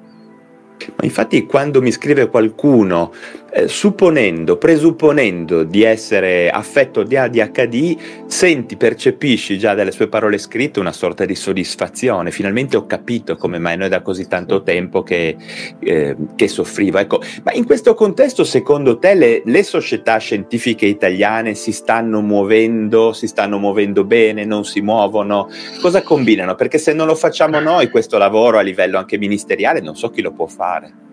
Ma 0.97 1.05
infatti 1.05 1.47
quando 1.47 1.81
mi 1.81 1.93
scrive 1.93 2.29
qualcuno 2.29 3.13
eh, 3.57 3.69
supponendo, 3.69 4.57
presupponendo 4.57 5.63
di 5.63 5.85
essere 5.85 6.51
affetto 6.51 7.05
di 7.05 7.17
ADHD, 7.17 7.97
senti, 8.27 8.77
percepisci 8.77 9.59
già 9.61 9.75
dalle 9.75 9.93
sue 9.93 10.09
parole 10.09 10.39
scritte 10.39 10.81
una 10.81 10.91
sorta 10.91 11.25
di 11.25 11.37
soddisfazione. 11.37 12.33
Finalmente 12.33 12.77
ho 12.77 12.85
capito 12.85 13.37
come 13.37 13.61
mai 13.61 13.77
noi 13.77 13.89
da 13.89 14.03
così 14.03 14.27
tanto 14.27 14.65
tempo 14.65 15.05
che, 15.05 15.37
eh, 15.79 16.17
che 16.35 16.49
soffrivo. 16.49 16.99
Ecco, 16.99 17.23
ma 17.45 17.53
in 17.53 17.65
questo 17.65 17.95
contesto, 17.95 18.43
secondo 18.43 18.99
te, 18.99 19.15
le, 19.15 19.43
le, 19.45 19.63
società 19.63 20.17
scientifiche 20.17 20.87
italiane 20.87 21.55
si 21.55 21.71
stanno 21.71 22.23
muovendo, 22.23 23.13
si 23.13 23.29
stanno 23.29 23.59
muovendo 23.59 24.03
bene, 24.03 24.45
non 24.45 24.65
si 24.65 24.81
muovono? 24.81 25.49
Cosa 25.81 26.03
combinano? 26.03 26.57
Perché 26.57 26.79
se 26.79 26.93
non 26.93 27.07
lo 27.07 27.15
facciamo 27.15 27.61
noi, 27.61 27.89
questo 27.89 28.19
lavoro 28.19 28.59
a 28.59 28.63
livello 28.63 28.99
anche 28.99 29.17
ministeriale, 29.17 29.81
non 29.81 29.95
so 29.95 30.11
chi 30.11 30.23
lo 30.23 30.33
può 30.33 30.47
fare 30.47 31.05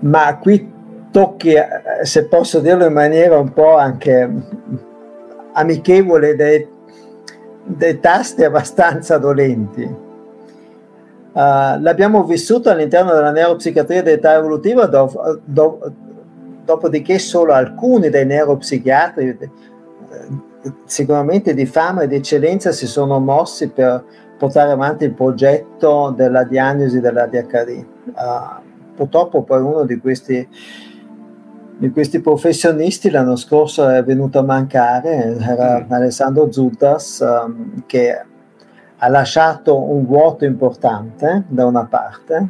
ma 0.00 0.38
qui 0.38 0.78
tocchi, 1.10 1.54
eh, 1.54 1.66
se 2.02 2.26
posso 2.26 2.60
dirlo 2.60 2.86
in 2.86 2.92
maniera 2.92 3.38
un 3.38 3.52
po' 3.52 3.76
anche 3.76 4.30
amichevole, 5.52 6.36
dei, 6.36 6.66
dei 7.64 8.00
tasti 8.00 8.44
abbastanza 8.44 9.18
dolenti. 9.18 10.08
Uh, 11.32 11.78
l'abbiamo 11.80 12.24
vissuto 12.24 12.70
all'interno 12.70 13.12
della 13.12 13.30
neuropsichiatria 13.30 14.02
dell'età 14.02 14.34
evolutiva, 14.34 14.86
do, 14.86 15.40
do, 15.44 15.92
dopodiché 16.64 17.20
solo 17.20 17.52
alcuni 17.52 18.10
dei 18.10 18.26
neuropsichiatri, 18.26 19.38
eh, 19.38 19.48
sicuramente 20.84 21.54
di 21.54 21.66
fama 21.66 22.02
e 22.02 22.08
di 22.08 22.16
eccellenza, 22.16 22.72
si 22.72 22.88
sono 22.88 23.20
mossi 23.20 23.68
per 23.68 24.04
portare 24.38 24.72
avanti 24.72 25.04
il 25.04 25.12
progetto 25.12 26.12
della 26.16 26.42
diagnosi 26.42 26.98
della 26.98 27.26
DHD. 27.26 27.84
Uh, 28.06 28.59
purtroppo 29.00 29.44
poi 29.44 29.62
uno 29.62 29.84
di 29.84 29.98
questi, 29.98 30.46
di 31.78 31.90
questi 31.90 32.20
professionisti 32.20 33.08
l'anno 33.08 33.36
scorso 33.36 33.88
è 33.88 34.04
venuto 34.04 34.40
a 34.40 34.42
mancare, 34.42 35.38
era 35.40 35.80
mm. 35.80 35.90
Alessandro 35.90 36.52
Zutas, 36.52 37.20
um, 37.20 37.84
che 37.86 38.22
ha 38.98 39.08
lasciato 39.08 39.90
un 39.90 40.04
vuoto 40.04 40.44
importante 40.44 41.44
da 41.48 41.64
una 41.64 41.86
parte, 41.86 42.48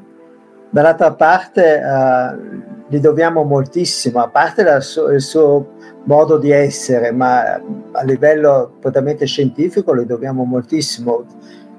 dall'altra 0.71 1.12
parte 1.12 1.80
uh, 1.80 2.88
gli 2.88 2.99
dobbiamo 2.99 3.45
moltissimo, 3.45 4.19
a 4.19 4.28
parte 4.28 4.64
la, 4.64 4.78
il 5.12 5.21
suo 5.21 5.69
modo 6.02 6.37
di 6.37 6.50
essere, 6.50 7.12
ma 7.12 7.52
a 7.92 8.02
livello 8.02 8.73
prettamente 8.80 9.25
scientifico 9.25 9.95
gli 9.95 10.02
dobbiamo 10.02 10.42
moltissimo. 10.42 11.25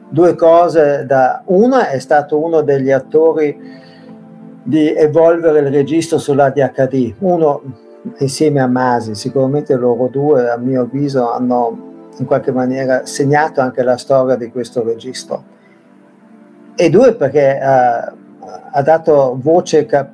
Due 0.07 0.35
cose, 0.35 1.05
da, 1.05 1.41
una 1.47 1.89
è 1.89 1.99
stato 1.99 2.41
uno 2.41 2.61
degli 2.61 2.91
attori 2.91 3.89
di 4.63 4.93
evolvere 4.93 5.59
il 5.59 5.71
registro 5.71 6.17
sull'ADHD. 6.17 7.15
Uno 7.19 7.61
insieme 8.17 8.61
a 8.61 8.67
Masi, 8.67 9.15
sicuramente 9.15 9.75
loro 9.75 10.07
due 10.07 10.49
a 10.49 10.57
mio 10.57 10.81
avviso 10.81 11.31
hanno 11.31 11.89
in 12.17 12.25
qualche 12.25 12.51
maniera 12.51 13.05
segnato 13.05 13.61
anche 13.61 13.83
la 13.83 13.97
storia 13.97 14.35
di 14.35 14.49
questo 14.51 14.83
registro. 14.83 15.43
E 16.75 16.89
due 16.89 17.13
perché 17.15 17.59
uh, 17.61 18.15
ha 18.71 18.81
dato 18.81 19.37
voce, 19.39 19.85
cap- 19.85 20.11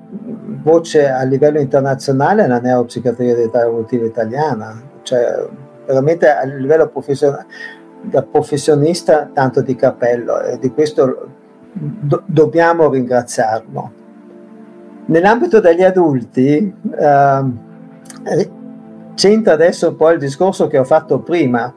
voce, 0.64 1.10
a 1.10 1.24
livello 1.24 1.60
internazionale 1.60 2.44
alla 2.44 2.60
neuropsichiatria 2.60 3.36
dell'età 3.36 3.64
evolutiva 3.64 4.06
italiana, 4.06 4.82
cioè 5.04 5.46
veramente 5.86 6.30
a 6.30 6.44
livello 6.44 6.88
professionale 6.88 7.46
da 8.02 8.22
professionista 8.22 9.30
tanto 9.34 9.62
di 9.62 9.76
cappello 9.76 10.40
e 10.42 10.60
di 10.60 10.72
questo 10.72 11.30
do- 11.72 12.24
dobbiamo 12.26 12.90
ringraziarlo. 12.90 13.97
Nell'ambito 15.08 15.62
degli 15.62 15.84
adulti 15.84 16.74
eh, 17.00 18.50
c'entra 19.16 19.54
adesso 19.54 19.90
un 19.90 19.96
po' 19.96 20.10
il 20.12 20.20
discorso 20.20 20.68
che 20.68 20.78
ho 20.78 20.84
fatto 20.84 21.20
prima. 21.20 21.74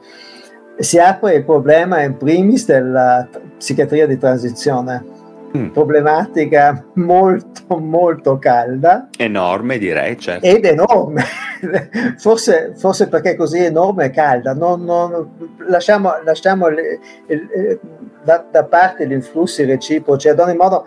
Si 0.77 0.99
apre 0.99 1.35
il 1.35 1.45
problema 1.45 2.01
in 2.01 2.17
primis 2.17 2.65
della 2.65 3.27
psichiatria 3.57 4.05
di 4.05 4.17
transizione, 4.17 5.03
mm. 5.55 5.69
problematica 5.69 6.83
molto 6.95 7.77
molto 7.77 8.37
calda. 8.37 9.07
Enorme 9.17 9.77
direi, 9.77 10.17
certo. 10.17 10.45
Ed 10.45 10.65
enorme, 10.65 11.23
forse, 12.17 12.73
forse, 12.75 13.07
perché 13.07 13.35
così 13.35 13.59
enorme 13.59 14.05
e 14.05 14.09
calda. 14.09 14.53
Non, 14.53 14.83
non, 14.83 15.55
lasciamo, 15.67 16.13
lasciamo 16.25 16.67
le, 16.67 16.99
le, 17.27 17.79
da, 18.23 18.45
da, 18.49 18.65
parte 18.65 19.07
gli 19.07 19.13
influssi 19.13 19.63
reciproci, 19.63 20.27
ad 20.27 20.39
ogni 20.39 20.55
modo 20.55 20.85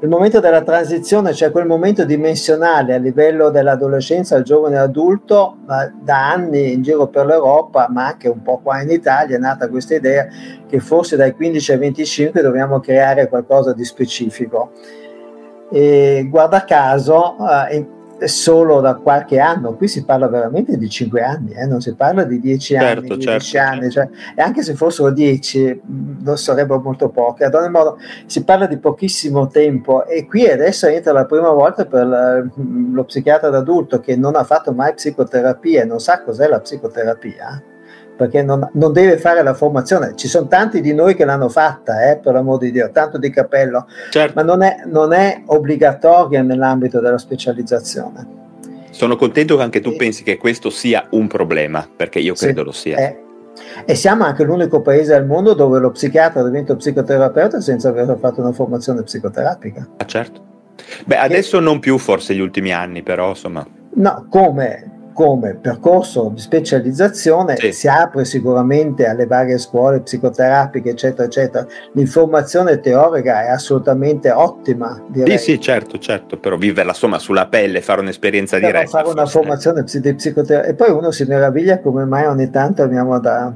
il 0.00 0.08
momento 0.08 0.38
della 0.38 0.62
transizione, 0.62 1.34
cioè 1.34 1.50
quel 1.50 1.66
momento 1.66 2.04
dimensionale 2.04 2.94
a 2.94 2.98
livello 2.98 3.50
dell'adolescenza 3.50 4.36
al 4.36 4.44
giovane 4.44 4.78
adulto, 4.78 5.56
da 5.64 6.30
anni 6.30 6.72
in 6.72 6.82
giro 6.82 7.08
per 7.08 7.26
l'Europa, 7.26 7.88
ma 7.90 8.06
anche 8.06 8.28
un 8.28 8.40
po' 8.42 8.60
qua 8.62 8.80
in 8.80 8.90
Italia, 8.90 9.36
è 9.36 9.40
nata 9.40 9.68
questa 9.68 9.96
idea 9.96 10.28
che 10.68 10.78
forse 10.78 11.16
dai 11.16 11.32
15 11.32 11.72
ai 11.72 11.78
25 11.78 12.42
dobbiamo 12.42 12.78
creare 12.78 13.28
qualcosa 13.28 13.72
di 13.72 13.84
specifico. 13.84 14.70
E 15.70 16.26
guarda 16.30 16.64
caso, 16.64 17.36
eh, 17.68 17.86
solo 18.26 18.80
da 18.80 18.94
qualche 18.96 19.38
anno, 19.38 19.74
qui 19.74 19.88
si 19.88 20.04
parla 20.04 20.28
veramente 20.28 20.76
di 20.76 20.88
5 20.88 21.22
anni, 21.22 21.52
eh? 21.52 21.66
non 21.66 21.80
si 21.80 21.94
parla 21.94 22.24
di 22.24 22.40
10 22.40 22.74
certo, 22.74 22.84
anni, 22.86 23.08
certo, 23.08 23.30
10 23.30 23.58
anni 23.58 23.90
cioè, 23.90 24.08
e 24.34 24.42
anche 24.42 24.62
se 24.62 24.74
fossero 24.74 25.10
10 25.10 25.80
non 26.22 26.36
sarebbero 26.36 26.80
molto 26.80 27.08
poche, 27.10 27.44
ad 27.44 27.54
ogni 27.54 27.70
modo 27.70 27.98
si 28.26 28.42
parla 28.44 28.66
di 28.66 28.78
pochissimo 28.78 29.46
tempo 29.46 30.04
e 30.06 30.26
qui 30.26 30.48
adesso 30.48 30.86
entra 30.86 31.12
la 31.12 31.26
prima 31.26 31.50
volta 31.50 31.86
per 31.86 32.50
lo 32.92 33.04
psichiatra 33.04 33.50
d'adulto 33.50 34.00
che 34.00 34.16
non 34.16 34.34
ha 34.36 34.44
fatto 34.44 34.72
mai 34.72 34.94
psicoterapia 34.94 35.82
e 35.82 35.84
non 35.84 36.00
sa 36.00 36.22
cos'è 36.22 36.48
la 36.48 36.60
psicoterapia 36.60 37.62
perché 38.18 38.42
non, 38.42 38.68
non, 38.72 38.92
deve 38.92 39.16
fare 39.16 39.44
la 39.44 39.54
formazione. 39.54 40.14
Ci 40.16 40.26
sono 40.26 40.48
tanti 40.48 40.80
di 40.80 40.92
noi 40.92 41.14
che 41.14 41.24
l'hanno 41.24 41.48
fatta, 41.48 42.10
eh, 42.10 42.16
per 42.16 42.32
l'amor 42.34 42.58
di 42.58 42.72
Dio, 42.72 42.90
tanto 42.90 43.16
di 43.16 43.30
cappello, 43.30 43.86
certo. 44.10 44.32
ma 44.34 44.42
non 44.42 44.62
è, 44.62 44.82
non 44.86 45.12
è, 45.12 45.42
obbligatoria 45.46 46.42
nell'ambito 46.42 46.98
della 46.98 47.16
specializzazione. 47.16 48.26
Sono 48.90 49.14
contento 49.14 49.56
che 49.56 49.62
anche 49.62 49.80
tu 49.80 49.90
e, 49.90 49.96
pensi 49.96 50.24
che 50.24 50.36
questo 50.36 50.68
sia 50.68 51.06
un 51.10 51.28
problema, 51.28 51.88
perché 51.94 52.18
io 52.18 52.34
credo 52.34 52.60
sì, 52.60 52.66
lo 52.66 52.72
sia. 52.72 52.96
È, 52.96 53.18
e 53.84 53.94
siamo 53.94 54.24
anche 54.24 54.42
l'unico 54.42 54.80
paese 54.80 55.14
al 55.14 55.24
mondo 55.24 55.54
dove 55.54 55.78
lo 55.78 55.92
psichiatra 55.92 56.42
diventa 56.42 56.74
psicoterapeuta 56.74 57.60
senza 57.60 57.90
aver 57.90 58.18
fatto 58.20 58.40
una 58.40 58.52
formazione 58.52 59.04
psicoterapica. 59.04 59.88
Ah, 59.98 60.04
certo. 60.06 60.42
Beh, 61.06 61.18
adesso 61.18 61.58
e, 61.58 61.60
non 61.60 61.78
più 61.78 61.98
forse 61.98 62.34
gli 62.34 62.40
ultimi 62.40 62.72
anni, 62.72 63.04
però 63.04 63.28
insomma. 63.28 63.64
No, 63.94 64.26
come? 64.28 64.97
Come 65.18 65.56
percorso 65.56 66.30
di 66.32 66.40
specializzazione 66.40 67.56
sì. 67.56 67.72
si 67.72 67.88
apre 67.88 68.24
sicuramente 68.24 69.04
alle 69.04 69.26
varie 69.26 69.58
scuole 69.58 70.00
psicoterapiche, 70.00 70.90
eccetera, 70.90 71.24
eccetera. 71.24 71.66
L'informazione 71.94 72.78
teorica 72.78 73.42
è 73.42 73.48
assolutamente 73.48 74.30
ottima. 74.30 75.02
Direi. 75.08 75.36
Sì, 75.36 75.54
sì, 75.54 75.60
certo, 75.60 75.98
certo, 75.98 76.38
però 76.38 76.56
viverla 76.56 76.92
insomma 76.92 77.18
sulla 77.18 77.48
pelle, 77.48 77.80
fare 77.80 78.00
un'esperienza 78.00 78.58
però 78.58 78.68
diretta. 78.68 78.90
Fare 78.90 79.08
una 79.08 79.26
formazione 79.26 79.82
di 79.82 80.14
psicoterapia 80.14 80.70
e 80.70 80.74
poi 80.74 80.90
uno 80.92 81.10
si 81.10 81.24
meraviglia 81.24 81.80
come 81.80 82.04
mai 82.04 82.24
ogni 82.26 82.48
tanto 82.50 82.84
abbiamo 82.84 83.18
da 83.18 83.52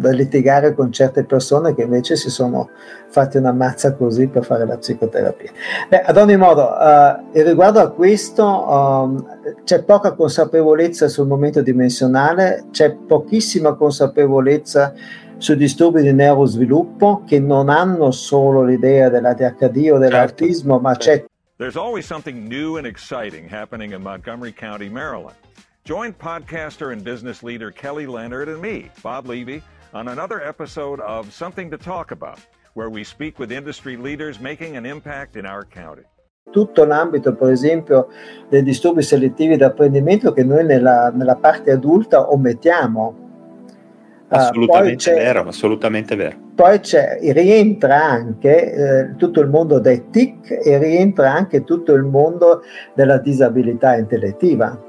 da 0.00 0.10
litigare 0.10 0.74
con 0.74 0.90
certe 0.90 1.24
persone 1.24 1.74
che 1.74 1.82
invece 1.82 2.16
si 2.16 2.30
sono 2.30 2.70
fatti 3.08 3.36
una 3.36 3.52
mazza 3.52 3.94
così 3.94 4.26
per 4.28 4.44
fare 4.44 4.66
la 4.66 4.76
psicoterapia. 4.76 5.50
Beh, 5.88 6.02
ad 6.02 6.16
ogni 6.16 6.36
modo, 6.36 6.62
uh, 6.62 7.42
riguardo 7.42 7.80
a 7.80 7.90
questo, 7.90 8.44
um, 8.44 9.26
c'è 9.64 9.82
poca 9.82 10.12
consapevolezza 10.14 11.08
sul 11.08 11.26
momento 11.26 11.60
dimensionale, 11.62 12.64
c'è 12.70 12.94
pochissima 12.94 13.74
consapevolezza 13.74 14.94
sui 15.36 15.56
disturbi 15.56 16.02
di 16.02 16.12
neurosviluppo 16.12 17.22
che 17.26 17.40
non 17.40 17.68
hanno 17.68 18.10
solo 18.10 18.62
l'idea 18.62 19.08
dell'ADHD 19.08 19.90
o 19.92 19.98
dell'autismo, 19.98 20.74
certo. 20.74 20.88
ma 20.88 20.96
c'è 20.96 21.24
There's 21.56 21.76
always 21.76 22.06
something 22.06 22.48
new 22.48 22.78
and 22.78 22.86
exciting 22.86 23.46
happening 23.46 23.92
in 23.92 24.00
Montgomery 24.00 24.50
County, 24.50 24.88
Maryland. 24.88 25.36
Join 25.84 26.14
podcaster 26.14 26.92
and 26.92 27.04
business 27.04 27.42
leader 27.42 27.70
Kelly 27.70 28.06
Leonard 28.06 28.48
and 28.48 28.62
me, 28.62 28.90
Bob 29.02 29.26
Levy, 29.26 29.62
on 29.92 30.08
another 30.08 30.40
episode 30.40 31.00
of 31.00 31.32
Something 31.32 31.70
to 31.70 31.78
Talk 31.78 32.10
About, 32.12 32.38
where 32.74 32.88
we 32.88 33.02
speak 33.02 33.38
with 33.38 33.50
industry 33.50 33.96
leaders 33.96 34.38
making 34.38 34.76
an 34.76 34.86
impact 34.86 35.36
in 35.36 35.46
our 35.46 35.64
county. 35.64 36.02
Tutto 36.52 36.84
l'ambito, 36.84 37.34
per 37.34 37.50
esempio, 37.50 38.08
dei 38.48 38.62
disturbi 38.62 39.02
selettivi 39.02 39.56
d'apprendimento 39.56 40.32
che 40.32 40.42
noi 40.42 40.64
nella, 40.64 41.10
nella 41.14 41.36
parte 41.36 41.70
adulta 41.70 42.30
omettiamo. 42.30 43.28
Ah, 44.28 44.48
assolutamente 44.48 45.12
uh, 45.12 45.16
vero, 45.16 45.48
assolutamente 45.48 46.16
vero. 46.16 46.36
Poi 46.54 46.80
rientra 47.32 48.04
anche 48.04 48.72
eh, 48.72 49.16
tutto 49.16 49.40
il 49.40 49.48
mondo 49.48 49.80
dei 49.80 50.08
TIC 50.10 50.60
e 50.64 50.78
rientra 50.78 51.32
anche 51.32 51.64
tutto 51.64 51.94
il 51.94 52.04
mondo 52.04 52.62
della 52.94 53.18
disabilità 53.18 53.96
intellettiva. 53.96 54.80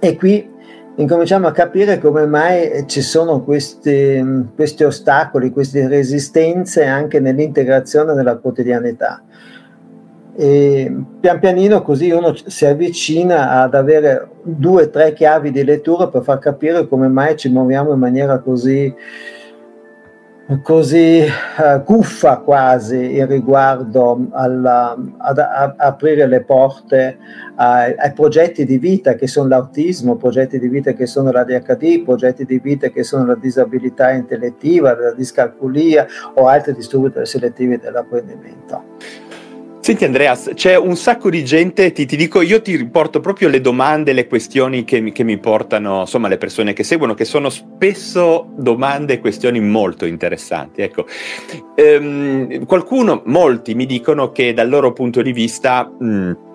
E 0.00 0.16
qui 0.16 0.51
incominciamo 0.96 1.46
a 1.46 1.52
capire 1.52 1.98
come 1.98 2.26
mai 2.26 2.84
ci 2.86 3.00
sono 3.00 3.42
questi, 3.42 4.48
questi 4.54 4.84
ostacoli, 4.84 5.50
queste 5.50 5.88
resistenze 5.88 6.84
anche 6.84 7.20
nell'integrazione 7.20 8.14
della 8.14 8.36
quotidianità. 8.36 9.22
E 10.34 10.94
pian 11.20 11.38
pianino 11.38 11.82
così 11.82 12.10
uno 12.10 12.34
si 12.46 12.64
avvicina 12.64 13.50
ad 13.62 13.74
avere 13.74 14.28
due 14.42 14.84
o 14.84 14.90
tre 14.90 15.12
chiavi 15.12 15.50
di 15.50 15.62
lettura 15.62 16.08
per 16.08 16.22
far 16.22 16.38
capire 16.38 16.88
come 16.88 17.08
mai 17.08 17.36
ci 17.36 17.50
muoviamo 17.50 17.92
in 17.92 17.98
maniera 17.98 18.38
così 18.38 18.94
così 20.60 21.24
uh, 21.24 21.82
guffa 21.82 22.38
quasi 22.38 23.24
riguardo 23.24 24.26
alla, 24.32 24.96
ad, 25.18 25.38
a, 25.38 25.74
aprire 25.76 26.26
le 26.26 26.42
porte 26.42 27.16
ai, 27.54 27.94
ai, 27.96 28.12
progetti 28.12 28.64
di 28.64 28.78
vita 28.78 29.14
che 29.14 29.26
sono 29.26 29.48
l'autismo, 29.48 30.16
progetti 30.16 30.58
di 30.58 30.68
vita 30.68 30.92
che 30.92 31.06
sono 31.06 31.30
l'ADHD, 31.30 32.02
progetti 32.02 32.44
di 32.44 32.58
vita 32.58 32.88
che 32.88 33.04
sono 33.04 33.24
la 33.24 33.36
disabilità 33.36 34.10
intellettiva, 34.10 34.98
la 34.98 35.12
discalculia 35.12 36.06
o 36.34 36.48
altri 36.48 36.74
disturbi 36.74 37.24
selettivi 37.24 37.78
dell'apprendimento. 37.78 39.30
Senti 39.82 40.04
Andreas, 40.04 40.52
c'è 40.54 40.76
un 40.76 40.94
sacco 40.94 41.28
di 41.28 41.44
gente, 41.44 41.90
ti, 41.90 42.06
ti, 42.06 42.14
dico, 42.14 42.40
io 42.40 42.62
ti 42.62 42.76
riporto 42.76 43.18
proprio 43.18 43.48
le 43.48 43.60
domande, 43.60 44.12
le 44.12 44.28
questioni 44.28 44.84
che 44.84 45.00
mi, 45.00 45.10
che 45.10 45.24
mi, 45.24 45.38
portano, 45.38 46.02
insomma, 46.02 46.28
le 46.28 46.38
persone 46.38 46.72
che 46.72 46.84
seguono, 46.84 47.14
che 47.14 47.24
sono 47.24 47.48
spesso 47.50 48.52
domande 48.54 49.14
e 49.14 49.18
questioni 49.18 49.58
molto 49.58 50.06
interessanti. 50.06 50.82
Ecco, 50.82 51.06
ehm, 51.74 52.64
qualcuno, 52.64 53.22
molti 53.24 53.74
mi 53.74 53.84
dicono 53.84 54.30
che 54.30 54.54
dal 54.54 54.68
loro 54.68 54.92
punto 54.92 55.20
di 55.20 55.32
vista... 55.32 55.84
Mh, 55.84 56.50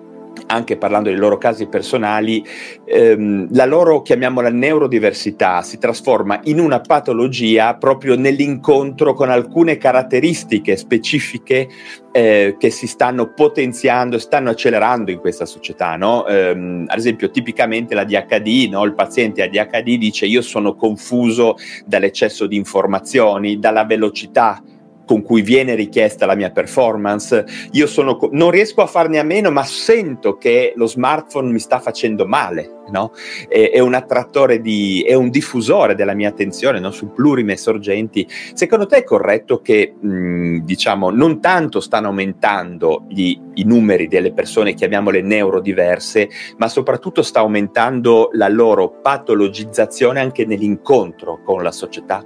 anche 0.48 0.76
parlando 0.76 1.08
dei 1.08 1.18
loro 1.18 1.38
casi 1.38 1.66
personali, 1.66 2.44
ehm, 2.84 3.48
la 3.52 3.64
loro, 3.64 4.02
chiamiamola 4.02 4.50
neurodiversità, 4.50 5.62
si 5.62 5.78
trasforma 5.78 6.40
in 6.44 6.58
una 6.58 6.80
patologia 6.80 7.74
proprio 7.76 8.16
nell'incontro 8.16 9.14
con 9.14 9.30
alcune 9.30 9.76
caratteristiche 9.76 10.76
specifiche 10.76 11.68
eh, 12.12 12.56
che 12.58 12.70
si 12.70 12.86
stanno 12.86 13.32
potenziando, 13.32 14.18
stanno 14.18 14.50
accelerando 14.50 15.10
in 15.10 15.18
questa 15.18 15.44
società. 15.44 15.96
No? 15.96 16.26
Ehm, 16.26 16.84
ad 16.88 16.98
esempio, 16.98 17.30
tipicamente 17.30 17.94
la 17.94 18.04
DHD, 18.04 18.68
no? 18.70 18.84
il 18.84 18.94
paziente 18.94 19.42
ADHD 19.42 19.96
dice 19.96 20.26
io 20.26 20.42
sono 20.42 20.74
confuso 20.74 21.56
dall'eccesso 21.84 22.46
di 22.46 22.56
informazioni, 22.56 23.58
dalla 23.58 23.84
velocità 23.84 24.62
con 25.08 25.22
cui 25.22 25.40
viene 25.40 25.74
richiesta 25.74 26.26
la 26.26 26.34
mia 26.34 26.50
performance, 26.50 27.46
io 27.72 27.86
sono, 27.86 28.18
non 28.32 28.50
riesco 28.50 28.82
a 28.82 28.86
farne 28.86 29.18
a 29.18 29.22
meno, 29.22 29.50
ma 29.50 29.64
sento 29.64 30.36
che 30.36 30.74
lo 30.76 30.86
smartphone 30.86 31.50
mi 31.50 31.58
sta 31.58 31.80
facendo 31.80 32.26
male, 32.26 32.82
no? 32.90 33.12
è, 33.48 33.70
è, 33.70 33.78
un 33.78 33.94
attrattore 33.94 34.60
di, 34.60 35.02
è 35.08 35.14
un 35.14 35.30
diffusore 35.30 35.94
della 35.94 36.12
mia 36.12 36.28
attenzione 36.28 36.78
no? 36.78 36.90
su 36.90 37.10
plurime 37.14 37.56
sorgenti. 37.56 38.28
Secondo 38.52 38.84
te 38.84 38.98
è 38.98 39.04
corretto 39.04 39.62
che, 39.62 39.94
mh, 39.98 40.58
diciamo, 40.58 41.08
non 41.08 41.40
tanto 41.40 41.80
stanno 41.80 42.08
aumentando 42.08 43.06
gli, 43.08 43.34
i 43.54 43.64
numeri 43.64 44.08
delle 44.08 44.34
persone, 44.34 44.74
chiamiamole 44.74 45.22
neurodiverse, 45.22 46.28
ma 46.58 46.68
soprattutto 46.68 47.22
sta 47.22 47.40
aumentando 47.40 48.28
la 48.32 48.48
loro 48.48 49.00
patologizzazione 49.00 50.20
anche 50.20 50.44
nell'incontro 50.44 51.40
con 51.42 51.62
la 51.62 51.72
società? 51.72 52.22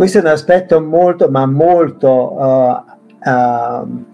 Questo 0.00 0.16
è 0.16 0.22
un 0.22 0.28
aspetto 0.28 0.80
molto, 0.80 1.28
ma 1.28 1.44
molto 1.44 2.32
uh, 2.32 2.82
uh, 3.22 4.04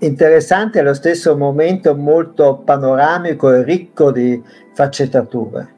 interessante 0.00 0.80
allo 0.80 0.92
stesso 0.92 1.34
momento 1.34 1.96
molto 1.96 2.58
panoramico 2.58 3.50
e 3.50 3.62
ricco 3.62 4.12
di 4.12 4.38
faccettature. 4.74 5.74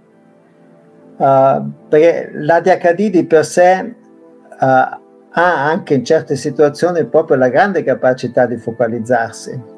Uh, 1.16 1.70
perché 1.88 2.30
l'ADHD 2.32 3.10
di 3.10 3.24
per 3.24 3.44
sé 3.44 3.94
ha 4.58 4.98
anche 5.30 5.94
in 5.94 6.04
certe 6.04 6.34
situazioni 6.34 7.06
proprio 7.06 7.36
la 7.36 7.50
grande 7.50 7.84
capacità 7.84 8.46
di 8.46 8.56
focalizzarsi 8.56 9.71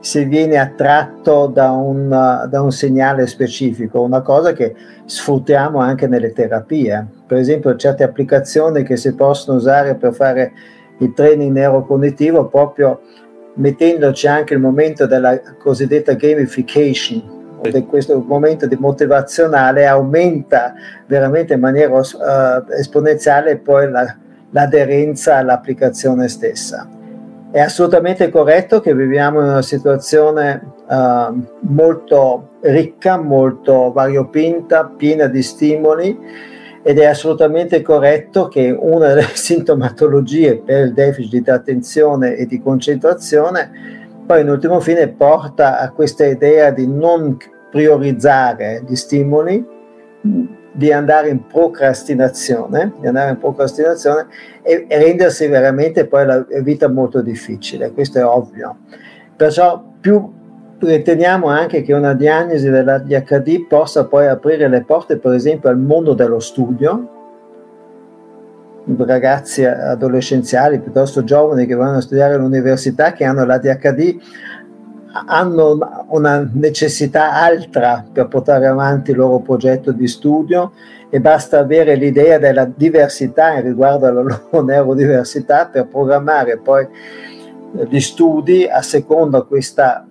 se 0.00 0.24
viene 0.24 0.56
attratto 0.56 1.46
da 1.46 1.70
un, 1.70 2.08
da 2.08 2.62
un, 2.62 2.72
segnale 2.72 3.26
specifico, 3.26 4.00
una 4.00 4.22
cosa 4.22 4.52
che 4.54 4.74
sfruttiamo 5.04 5.78
anche 5.78 6.06
nelle 6.06 6.32
terapie. 6.32 7.06
Per 7.26 7.36
esempio, 7.36 7.76
certe 7.76 8.02
applicazioni 8.02 8.82
che 8.82 8.96
si 8.96 9.14
possono 9.14 9.58
usare 9.58 9.94
per 9.96 10.14
fare 10.14 10.52
il 10.98 11.12
training 11.12 11.52
neurocognitivo 11.52 12.46
proprio 12.46 13.00
mettendoci 13.54 14.26
anche 14.26 14.54
il 14.54 14.60
momento 14.60 15.06
della 15.06 15.38
cosiddetta 15.58 16.14
gamification, 16.14 17.38
di 17.70 17.84
questo 17.84 18.24
momento 18.26 18.66
di 18.66 18.76
motivazionale 18.76 19.86
aumenta 19.86 20.72
veramente 21.06 21.54
in 21.54 21.60
maniera 21.60 21.94
uh, 21.94 22.02
esponenziale 22.70 23.58
poi 23.58 23.90
la, 23.90 24.16
l'aderenza 24.50 25.36
all'applicazione 25.36 26.28
stessa 26.28 26.88
è 27.50 27.60
assolutamente 27.60 28.30
corretto 28.30 28.80
che 28.80 28.94
viviamo 28.94 29.40
in 29.40 29.48
una 29.48 29.62
situazione 29.62 30.74
uh, 30.88 31.46
molto 31.60 32.50
ricca, 32.60 33.18
molto 33.18 33.90
variopinta, 33.92 34.84
piena 34.96 35.26
di 35.26 35.42
stimoli 35.42 36.16
ed 36.82 36.98
è 36.98 37.04
assolutamente 37.04 37.82
corretto 37.82 38.48
che 38.48 38.70
una 38.70 39.08
delle 39.08 39.26
sintomatologie 39.34 40.58
per 40.58 40.86
il 40.86 40.94
deficit 40.94 41.42
di 41.42 41.50
attenzione 41.50 42.36
e 42.36 42.46
di 42.46 42.60
concentrazione 42.60 43.98
poi 44.30 44.42
in 44.42 44.48
ultimo 44.48 44.78
fine 44.78 45.08
porta 45.08 45.80
a 45.80 45.90
questa 45.90 46.24
idea 46.24 46.70
di 46.70 46.86
non 46.86 47.36
priorizzare 47.68 48.80
gli 48.86 48.94
stimoli 48.94 49.66
di 50.80 50.90
andare 50.92 51.28
in 51.28 51.46
procrastinazione, 51.46 52.94
di 53.00 53.06
andare 53.06 53.32
in 53.32 53.38
procrastinazione 53.38 54.28
e, 54.62 54.86
e 54.88 54.98
rendersi 54.98 55.46
veramente 55.46 56.06
poi 56.06 56.24
la 56.24 56.42
vita 56.62 56.88
molto 56.88 57.20
difficile, 57.20 57.92
questo 57.92 58.18
è 58.18 58.24
ovvio. 58.24 58.78
Perciò 59.36 59.84
più 60.00 60.32
riteniamo 60.78 61.48
anche 61.48 61.82
che 61.82 61.92
una 61.92 62.14
diagnosi 62.14 62.70
dell'ADHD 62.70 63.66
possa 63.66 64.06
poi 64.06 64.26
aprire 64.28 64.68
le 64.68 64.82
porte, 64.82 65.18
per 65.18 65.34
esempio, 65.34 65.68
al 65.68 65.76
mondo 65.76 66.14
dello 66.14 66.40
studio, 66.40 67.08
ragazzi 68.96 69.62
adolescenziali 69.62 70.80
piuttosto 70.80 71.22
giovani 71.24 71.66
che 71.66 71.74
vanno 71.74 71.98
a 71.98 72.00
studiare 72.00 72.36
all'università, 72.36 73.12
che 73.12 73.24
hanno 73.24 73.44
l'ADHD, 73.44 74.16
hanno 75.12 76.06
una 76.08 76.48
necessità 76.52 77.32
altra 77.32 78.04
per 78.12 78.28
portare 78.28 78.66
avanti 78.66 79.10
il 79.10 79.16
loro 79.16 79.40
progetto 79.40 79.92
di 79.92 80.06
studio 80.06 80.72
e 81.10 81.20
basta 81.20 81.58
avere 81.58 81.96
l'idea 81.96 82.38
della 82.38 82.64
diversità 82.64 83.58
riguardo 83.58 84.06
alla 84.06 84.22
loro 84.22 84.62
neurodiversità 84.62 85.66
per 85.66 85.88
programmare 85.88 86.58
poi 86.58 86.86
gli 87.88 88.00
studi 88.00 88.66
a 88.66 88.82
seconda 88.82 89.42
questa 89.42 90.06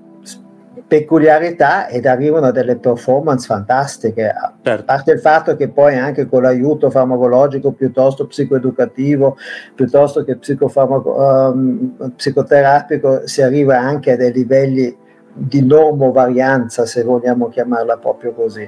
peculiarità 0.90 1.88
ed 1.88 2.08
arrivano 2.08 2.48
a 2.48 2.52
delle 2.52 2.76
performance 2.76 3.46
fantastiche, 3.46 4.34
certo. 4.64 4.82
a 4.82 4.84
parte 4.84 5.12
il 5.12 5.20
fatto 5.20 5.56
che 5.56 5.70
poi 5.70 5.96
anche 5.96 6.28
con 6.28 6.42
l'aiuto 6.42 6.90
farmacologico 6.90 7.74
piuttosto 7.74 8.26
psicoeducativo, 8.26 9.38
piuttosto 9.76 10.24
che 10.24 10.40
um, 10.40 11.94
psicoterapico, 12.16 13.28
si 13.28 13.44
arriva 13.44 13.78
anche 13.78 14.14
a 14.14 14.18
dei 14.18 14.32
livelli 14.32 14.98
di 15.32 15.64
normovarianza, 15.64 16.88
se 16.88 17.04
vogliamo 17.04 17.50
chiamarla 17.50 17.98
proprio 17.98 18.34
così. 18.34 18.68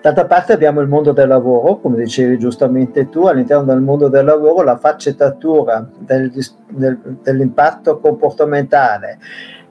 D'altra 0.00 0.24
parte 0.24 0.54
abbiamo 0.54 0.80
il 0.80 0.88
mondo 0.88 1.12
del 1.12 1.28
lavoro, 1.28 1.78
come 1.78 1.98
dicevi 1.98 2.38
giustamente 2.38 3.10
tu, 3.10 3.26
all'interno 3.26 3.64
del 3.64 3.82
mondo 3.82 4.08
del 4.08 4.24
lavoro 4.24 4.62
la 4.62 4.78
faccettatura 4.78 5.86
del, 5.98 6.32
del, 6.70 7.18
dell'impatto 7.22 7.98
comportamentale, 7.98 9.18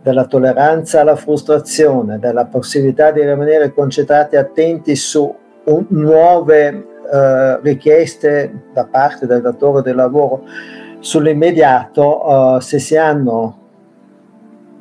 della 0.01 0.25
tolleranza 0.25 1.01
alla 1.01 1.15
frustrazione, 1.15 2.19
della 2.19 2.45
possibilità 2.45 3.11
di 3.11 3.21
rimanere 3.21 3.73
concentrati 3.73 4.35
e 4.35 4.39
attenti 4.39 4.95
su 4.95 5.33
un, 5.65 5.85
nuove 5.89 6.85
eh, 7.11 7.59
richieste 7.61 8.63
da 8.73 8.85
parte 8.85 9.25
del 9.25 9.41
datore 9.41 9.81
del 9.81 9.95
lavoro 9.95 10.43
sull'immediato, 10.99 12.57
eh, 12.57 12.61
se 12.61 12.79
si 12.79 12.95
hanno 12.95 13.57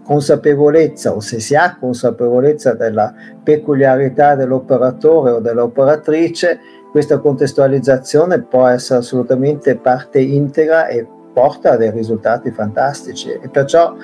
consapevolezza 0.05 1.15
o 1.15 1.21
se 1.21 1.39
si 1.39 1.55
ha 1.55 1.77
consapevolezza 1.79 2.73
della 2.73 3.13
peculiarità 3.43 4.35
dell'operatore 4.35 5.33
o 5.33 5.41
dell'operatrice, 5.41 6.59
questa 6.91 7.19
contestualizzazione 7.19 8.41
può 8.41 8.67
essere 8.67 9.01
assolutamente 9.01 9.77
parte 9.77 10.21
integra 10.21 10.87
e 10.87 11.07
porta 11.35 11.73
a 11.73 11.77
dei 11.77 11.91
risultati 11.91 12.51
fantastici. 12.51 13.31
E 13.31 13.49
perciò 13.51 13.95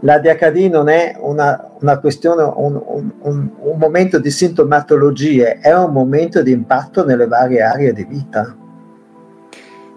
l'ADHD 0.00 0.70
non 0.70 0.88
è 0.88 1.16
una, 1.18 1.72
una 1.80 1.98
questione, 1.98 2.42
un, 2.42 2.80
un, 2.84 3.12
un, 3.20 3.50
un, 3.58 3.78
momento 3.78 4.18
di 4.18 4.30
sintomatologie, 4.30 5.58
è 5.60 5.74
un 5.74 5.92
momento 5.92 6.42
di 6.42 6.52
impatto 6.52 7.04
nelle 7.04 7.26
varie 7.26 7.62
aree 7.62 7.92
di 7.92 8.04
vita. 8.04 8.56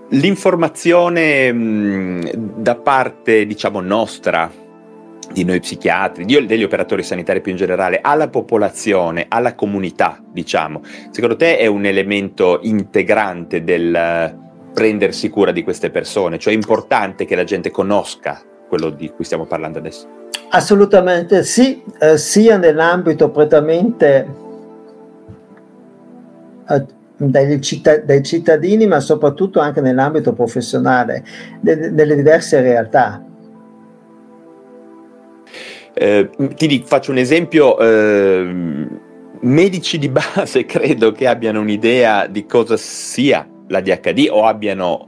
L'informazione 0.10 1.52
mh, 1.52 2.62
da 2.62 2.76
parte, 2.76 3.46
diciamo, 3.46 3.82
nostra 3.82 4.50
di 5.32 5.44
noi 5.44 5.60
psichiatri, 5.60 6.24
di, 6.24 6.46
degli 6.46 6.64
operatori 6.64 7.04
sanitari 7.04 7.42
più 7.42 7.52
in 7.52 7.58
generale, 7.58 8.00
alla 8.02 8.30
popolazione, 8.30 9.26
alla 9.28 9.56
comunità, 9.56 10.24
diciamo, 10.32 10.82
secondo 11.12 11.36
te 11.36 11.58
è 11.58 11.66
un 11.66 11.86
elemento 11.86 12.60
integrante 12.62 13.64
del 13.64 14.46
prendersi 14.74 15.30
cura 15.30 15.52
di 15.52 15.64
queste 15.64 15.90
persone? 15.90 16.38
Cioè 16.38 16.54
è 16.54 16.56
importante 16.56 17.26
che 17.26 17.36
la 17.36 17.44
gente 17.44 17.72
conosca 17.72 18.42
quello 18.68 18.90
di 18.90 19.10
cui 19.10 19.24
stiamo 19.24 19.46
parlando 19.46 19.80
adesso? 19.80 20.08
Assolutamente 20.50 21.44
sì, 21.44 21.84
eh, 22.00 22.18
sia 22.18 22.58
nell'ambito 22.58 23.30
prettamente 23.30 24.28
eh, 26.70 26.86
dai, 27.18 27.62
citt- 27.62 28.04
dai, 28.04 28.24
cittadini, 28.24 28.86
ma 28.86 29.00
soprattutto 29.00 29.60
anche 29.60 29.82
nell'ambito 29.82 30.34
professionale, 30.34 31.24
de- 31.60 31.94
delle 31.94 32.16
diverse 32.16 32.62
realtà. 32.62 33.24
Eh, 35.94 36.30
ti 36.56 36.84
faccio 36.86 37.12
un 37.12 37.18
esempio, 37.18 37.78
eh, 37.80 38.88
medici 39.42 39.98
di 39.98 40.10
base 40.10 40.66
credo 40.70 41.12
che 41.12 41.28
abbiano 41.28 41.60
un'idea 41.60 42.28
di 42.28 42.46
cosa 42.46 42.78
sia 42.78 43.48
l'ADHD 43.68 44.28
o 44.30 44.46
abbiano 44.46 45.07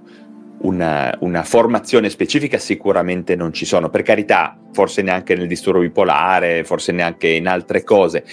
una, 0.61 1.15
una, 1.21 1.43
formazione 1.43 2.09
specifica 2.09 2.57
sicuramente 2.57 3.35
non 3.35 3.53
ci 3.53 3.65
sono, 3.65 3.89
per 3.89 4.01
carità, 4.01 4.57
forse 4.71 5.01
neanche 5.01 5.35
nel 5.35 5.47
disturbo 5.47 5.79
bipolare, 5.79 6.63
forse 6.63 6.91
neanche 6.91 7.29
in 7.29 7.47
altre 7.47 7.83
cose, 7.83 8.23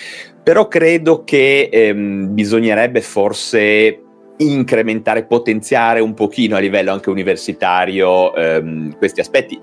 però 0.43 0.69
credo 0.69 1.25
che 1.25 1.69
ehm, 1.71 2.33
bisognerebbe 2.35 3.01
forse 3.01 4.01
incrementare, 4.39 5.25
potenziare 5.25 6.01
un 6.01 6.15
pochino 6.15 6.57
a 6.57 6.59
livello 6.59 6.93
anche 6.93 7.11
universitario 7.11 8.35
ehm, 8.35 8.97
questi 8.97 9.21
aspetti. 9.21 9.59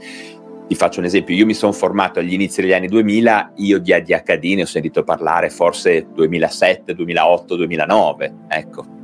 Ti 0.66 0.76
faccio 0.76 1.00
un 1.00 1.06
esempio, 1.06 1.36
io 1.36 1.46
mi 1.46 1.54
sono 1.54 1.74
formato 1.74 2.20
agli 2.20 2.34
inizi 2.34 2.62
degli 2.62 2.74
anni 2.74 2.88
2000, 2.88 3.54
io 3.58 3.80
di 3.80 3.94
ADHD 3.94 4.44
ne 4.56 4.62
ho 4.62 4.66
sentito 4.66 5.04
parlare 5.04 5.50
forse 5.50 6.08
2007, 6.14 6.96
2008, 6.96 7.56
2009, 7.56 8.34
ecco 8.48 9.02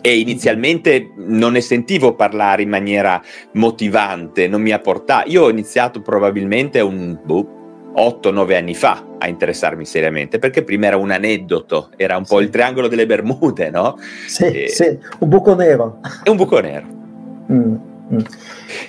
e 0.00 0.18
inizialmente 0.18 1.12
non 1.16 1.52
ne 1.52 1.60
sentivo 1.60 2.14
parlare 2.14 2.62
in 2.62 2.68
maniera 2.68 3.22
motivante, 3.52 4.48
non 4.48 4.62
mi 4.62 4.72
ha 4.72 4.78
portato. 4.78 5.28
Io 5.30 5.44
ho 5.44 5.50
iniziato 5.50 6.00
probabilmente 6.00 6.80
un 6.80 7.18
boh, 7.22 7.92
8-9 7.96 8.56
anni 8.56 8.74
fa 8.74 9.04
a 9.18 9.28
interessarmi 9.28 9.84
seriamente, 9.84 10.38
perché 10.38 10.62
prima 10.62 10.86
era 10.86 10.96
un 10.96 11.10
aneddoto, 11.10 11.90
era 11.96 12.16
un 12.16 12.24
po' 12.24 12.40
il 12.40 12.50
triangolo 12.50 12.88
delle 12.88 13.06
Bermude, 13.06 13.70
no? 13.70 13.96
Sì, 14.26 14.44
e... 14.44 14.68
sì, 14.68 14.98
un 15.18 15.28
buco 15.28 15.54
nero. 15.54 16.00
È 16.22 16.28
un 16.28 16.36
buco 16.36 16.60
nero. 16.60 16.94
Mm, 17.46 17.76
mm. 18.12 18.18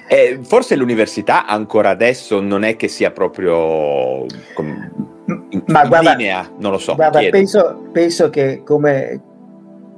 Eh, 0.08 0.40
forse 0.42 0.76
l'università 0.76 1.46
ancora 1.46 1.90
adesso 1.90 2.42
non 2.42 2.64
è 2.64 2.76
che 2.76 2.88
sia 2.88 3.12
proprio 3.12 4.26
in, 5.28 5.64
Ma 5.68 5.84
in 5.84 5.88
guarda, 5.88 6.16
linea, 6.16 6.50
non 6.58 6.72
lo 6.72 6.80
so. 6.80 6.96
Guarda, 6.96 7.20
penso, 7.30 7.88
penso, 7.92 8.32
che 8.32 8.64
come 8.66 9.22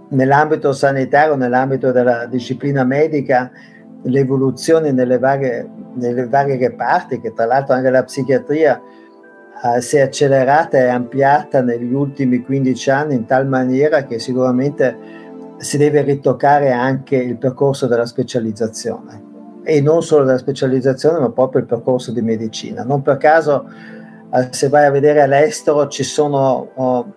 nell'ambito 0.09 0.71
sanitario, 0.71 1.35
nell'ambito 1.35 1.91
della 1.91 2.25
disciplina 2.25 2.83
medica, 2.83 3.51
l'evoluzione 4.03 4.91
nelle 4.91 5.17
varie, 5.17 5.67
nelle 5.95 6.27
varie 6.27 6.57
reparti, 6.57 7.19
che 7.19 7.33
tra 7.33 7.45
l'altro 7.45 7.75
anche 7.75 7.89
la 7.89 8.03
psichiatria 8.03 8.81
eh, 9.61 9.81
si 9.81 9.97
è 9.97 10.01
accelerata 10.01 10.77
e 10.77 10.87
ampliata 10.87 11.61
negli 11.61 11.93
ultimi 11.93 12.41
15 12.41 12.89
anni 12.89 13.15
in 13.15 13.25
tal 13.25 13.47
maniera 13.47 14.05
che 14.05 14.19
sicuramente 14.19 15.17
si 15.57 15.77
deve 15.77 16.01
ritoccare 16.01 16.71
anche 16.71 17.17
il 17.17 17.37
percorso 17.37 17.85
della 17.85 18.05
specializzazione 18.05 19.27
e 19.63 19.81
non 19.81 20.01
solo 20.01 20.23
della 20.23 20.37
specializzazione 20.37 21.19
ma 21.19 21.29
proprio 21.29 21.61
il 21.61 21.67
percorso 21.67 22.13
di 22.13 22.21
medicina. 22.21 22.83
Non 22.83 23.01
per 23.01 23.17
caso 23.17 23.69
eh, 24.33 24.47
se 24.51 24.69
vai 24.69 24.85
a 24.85 24.91
vedere 24.91 25.21
all'estero 25.21 25.87
ci 25.87 26.03
sono 26.03 26.69
oh, 26.73 27.13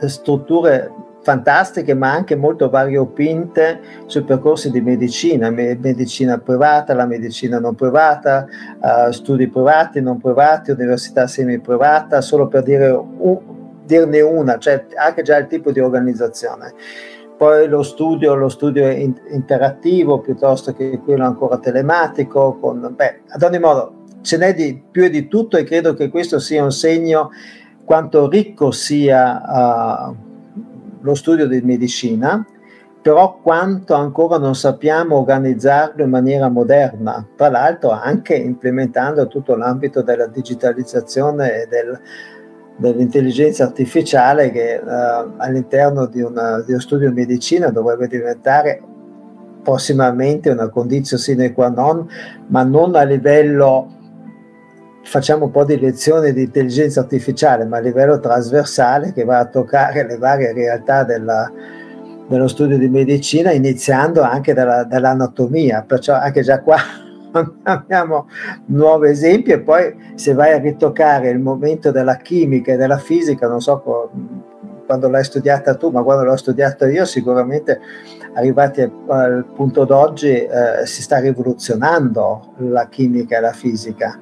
strutture 0.00 0.90
fantastiche 1.22 1.94
ma 1.94 2.12
anche 2.12 2.36
molto 2.36 2.68
variopinte 2.68 3.80
sui 4.06 4.22
percorsi 4.22 4.70
di 4.70 4.80
medicina, 4.80 5.50
medicina 5.50 6.38
privata, 6.38 6.94
la 6.94 7.06
medicina 7.06 7.58
non 7.58 7.74
privata, 7.74 8.46
uh, 8.80 9.10
studi 9.10 9.48
privati, 9.48 10.00
non 10.00 10.18
privati, 10.18 10.72
università 10.72 11.26
semi-privata, 11.26 12.20
solo 12.20 12.48
per 12.48 12.62
dire 12.62 12.90
un, 12.90 13.38
dirne 13.84 14.20
una, 14.20 14.58
cioè 14.58 14.86
anche 14.96 15.22
già 15.22 15.36
il 15.36 15.46
tipo 15.46 15.72
di 15.72 15.80
organizzazione. 15.80 16.74
Poi 17.36 17.66
lo 17.66 17.82
studio, 17.82 18.34
lo 18.34 18.48
studio 18.48 18.88
in, 18.88 19.14
interattivo 19.30 20.20
piuttosto 20.20 20.72
che 20.74 21.00
quello 21.04 21.24
ancora 21.24 21.58
telematico, 21.58 22.58
con, 22.60 22.92
beh, 22.94 23.20
ad 23.28 23.42
ogni 23.42 23.58
modo 23.58 24.00
ce 24.22 24.36
n'è 24.36 24.54
di 24.54 24.80
più 24.90 25.04
e 25.04 25.10
di 25.10 25.26
tutto 25.26 25.56
e 25.56 25.64
credo 25.64 25.94
che 25.94 26.08
questo 26.08 26.38
sia 26.38 26.62
un 26.62 26.70
segno 26.70 27.30
quanto 27.84 28.28
ricco 28.28 28.70
sia 28.70 29.42
uh, 29.44 30.16
lo 31.02 31.14
studio 31.14 31.46
di 31.46 31.60
medicina, 31.60 32.44
però 33.02 33.38
quanto 33.42 33.94
ancora 33.94 34.38
non 34.38 34.54
sappiamo 34.54 35.18
organizzarlo 35.18 36.04
in 36.04 36.10
maniera 36.10 36.48
moderna, 36.48 37.26
tra 37.36 37.48
l'altro 37.48 37.90
anche 37.90 38.34
implementando 38.36 39.26
tutto 39.26 39.56
l'ambito 39.56 40.02
della 40.02 40.26
digitalizzazione 40.26 41.62
e 41.62 41.66
del, 41.66 42.00
dell'intelligenza 42.76 43.64
artificiale 43.64 44.50
che 44.50 44.80
uh, 44.82 45.32
all'interno 45.36 46.06
di, 46.06 46.22
una, 46.22 46.62
di, 46.62 46.70
uno 46.70 46.80
studio 46.80 47.08
di 47.08 47.14
medicina 47.14 47.70
dovrebbe 47.70 48.06
diventare 48.06 48.80
prossimamente 49.62 50.50
una 50.50 50.68
condizione 50.68 51.22
sine 51.22 51.52
qua 51.52 51.68
non, 51.68 52.08
ma 52.48 52.62
non 52.62 52.94
a 52.94 53.02
livello 53.02 54.01
facciamo 55.02 55.46
un 55.46 55.50
po' 55.50 55.64
di 55.64 55.78
lezioni 55.78 56.32
di 56.32 56.42
intelligenza 56.42 57.00
artificiale, 57.00 57.64
ma 57.64 57.78
a 57.78 57.80
livello 57.80 58.20
trasversale 58.20 59.12
che 59.12 59.24
va 59.24 59.38
a 59.38 59.46
toccare 59.46 60.06
le 60.06 60.16
varie 60.16 60.52
realtà 60.52 61.04
della, 61.04 61.50
dello 62.28 62.48
studio 62.48 62.78
di 62.78 62.88
medicina, 62.88 63.52
iniziando 63.52 64.22
anche 64.22 64.54
dalla, 64.54 64.84
dall'anatomia. 64.84 65.84
Perciò 65.86 66.14
anche 66.14 66.42
già 66.42 66.60
qua 66.60 66.78
abbiamo 67.64 68.28
nuovi 68.66 69.08
esempi 69.08 69.50
e 69.50 69.60
poi 69.60 69.94
se 70.14 70.34
vai 70.34 70.52
a 70.52 70.58
ritoccare 70.58 71.30
il 71.30 71.38
momento 71.38 71.90
della 71.90 72.16
chimica 72.16 72.72
e 72.72 72.76
della 72.76 72.98
fisica, 72.98 73.48
non 73.48 73.60
so 73.60 74.10
quando 74.86 75.08
l'hai 75.08 75.24
studiata 75.24 75.74
tu, 75.74 75.90
ma 75.90 76.02
quando 76.02 76.24
l'ho 76.24 76.36
studiata 76.36 76.86
io 76.88 77.04
sicuramente 77.04 77.80
arrivati 78.34 78.80
al 79.08 79.44
punto 79.54 79.84
d'oggi 79.84 80.30
eh, 80.30 80.84
si 80.84 81.02
sta 81.02 81.18
rivoluzionando 81.18 82.54
la 82.58 82.86
chimica 82.88 83.36
e 83.36 83.40
la 83.40 83.52
fisica 83.52 84.18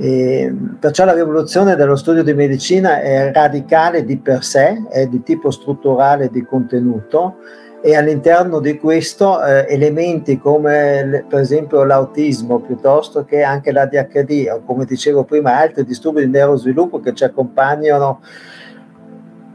e 0.00 0.50
perciò 0.78 1.04
la 1.04 1.12
rivoluzione 1.12 1.76
dello 1.76 1.94
studio 1.94 2.22
di 2.22 2.32
medicina 2.32 3.02
è 3.02 3.30
radicale 3.32 4.02
di 4.02 4.16
per 4.16 4.42
sé, 4.42 4.86
è 4.88 5.06
di 5.06 5.22
tipo 5.22 5.50
strutturale 5.50 6.30
di 6.30 6.42
contenuto 6.42 7.36
e 7.82 7.94
all'interno 7.94 8.60
di 8.60 8.78
questo 8.78 9.44
eh, 9.44 9.66
elementi 9.68 10.38
come 10.38 11.24
per 11.28 11.40
esempio 11.40 11.84
l'autismo 11.84 12.60
piuttosto 12.60 13.26
che 13.26 13.42
anche 13.42 13.72
l'ADHD 13.72 14.48
o 14.50 14.62
come 14.64 14.86
dicevo 14.86 15.24
prima 15.24 15.58
altri 15.58 15.84
disturbi 15.84 16.24
di 16.24 16.30
neurosviluppo 16.30 17.00
che 17.00 17.14
ci 17.14 17.24
accompagnano 17.24 18.20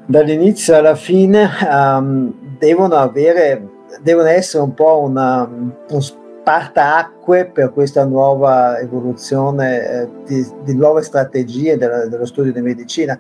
dall'inizio 0.06 0.76
alla 0.76 0.96
fine 0.96 1.50
um, 1.72 2.58
devono 2.60 2.96
avere 2.96 3.68
devono 4.02 4.28
essere 4.28 4.64
un 4.64 4.74
po' 4.76 5.00
una, 5.00 5.48
un 5.90 6.02
acque 6.46 7.46
per 7.46 7.72
questa 7.74 8.06
nuova 8.06 8.80
evoluzione 8.80 9.90
eh, 9.90 10.10
di, 10.26 10.48
di, 10.64 10.76
nuove 10.76 11.02
strategie 11.02 11.78
della, 11.78 12.06
dello 12.06 12.26
studio 12.26 12.52
di 12.52 12.62
medicina. 12.62 13.18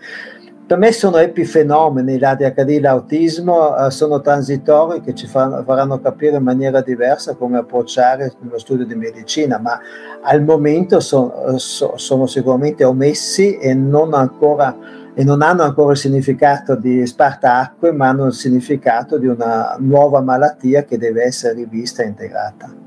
Per 0.67 0.79
me 0.79 0.91
sono 0.91 1.17
epifenomeni, 1.17 2.17
l'ADHD 2.17 2.69
e 2.69 2.79
l'autismo 2.79 3.77
eh, 3.77 3.91
sono 3.91 4.19
transitori 4.19 5.01
che 5.01 5.13
ci 5.13 5.27
faranno, 5.27 5.63
faranno, 5.63 5.99
capire 5.99 6.37
in 6.37 6.43
maniera 6.43 6.81
diversa 6.81 7.35
come 7.35 7.59
approcciare 7.59 8.33
lo 8.49 8.57
studio 8.57 8.85
di 8.85 8.95
medicina, 8.95 9.59
ma 9.59 9.79
al 10.23 10.43
momento 10.43 10.99
so, 10.99 11.57
so, 11.57 11.97
sono 11.97 12.25
sicuramente 12.25 12.83
omessi 12.83 13.57
e 13.57 13.75
non, 13.75 14.15
ancora, 14.15 14.75
e 15.13 15.23
non 15.23 15.43
hanno 15.43 15.61
ancora 15.61 15.91
il 15.91 15.97
significato 15.97 16.75
di 16.75 17.05
spartacque, 17.05 17.91
ma 17.91 18.07
hanno 18.07 18.25
il 18.25 18.33
significato 18.33 19.19
di 19.19 19.27
una 19.27 19.75
nuova 19.77 20.21
malattia 20.21 20.83
che 20.83 20.97
deve 20.97 21.25
essere 21.25 21.53
rivista 21.53 22.01
e 22.01 22.07
integrata. 22.07 22.84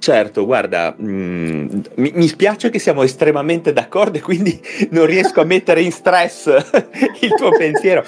Certo, 0.00 0.46
guarda, 0.46 0.96
mm, 0.98 1.68
mi, 1.96 2.10
mi, 2.14 2.26
spiace 2.26 2.70
che 2.70 2.78
siamo 2.78 3.02
estremamente 3.02 3.74
d'accordo 3.74 4.16
e 4.16 4.22
quindi 4.22 4.58
non 4.92 5.04
riesco 5.04 5.42
a 5.42 5.44
mettere 5.44 5.82
in 5.82 5.92
stress 5.92 6.46
il 7.20 7.34
tuo 7.34 7.50
pensiero. 7.50 8.02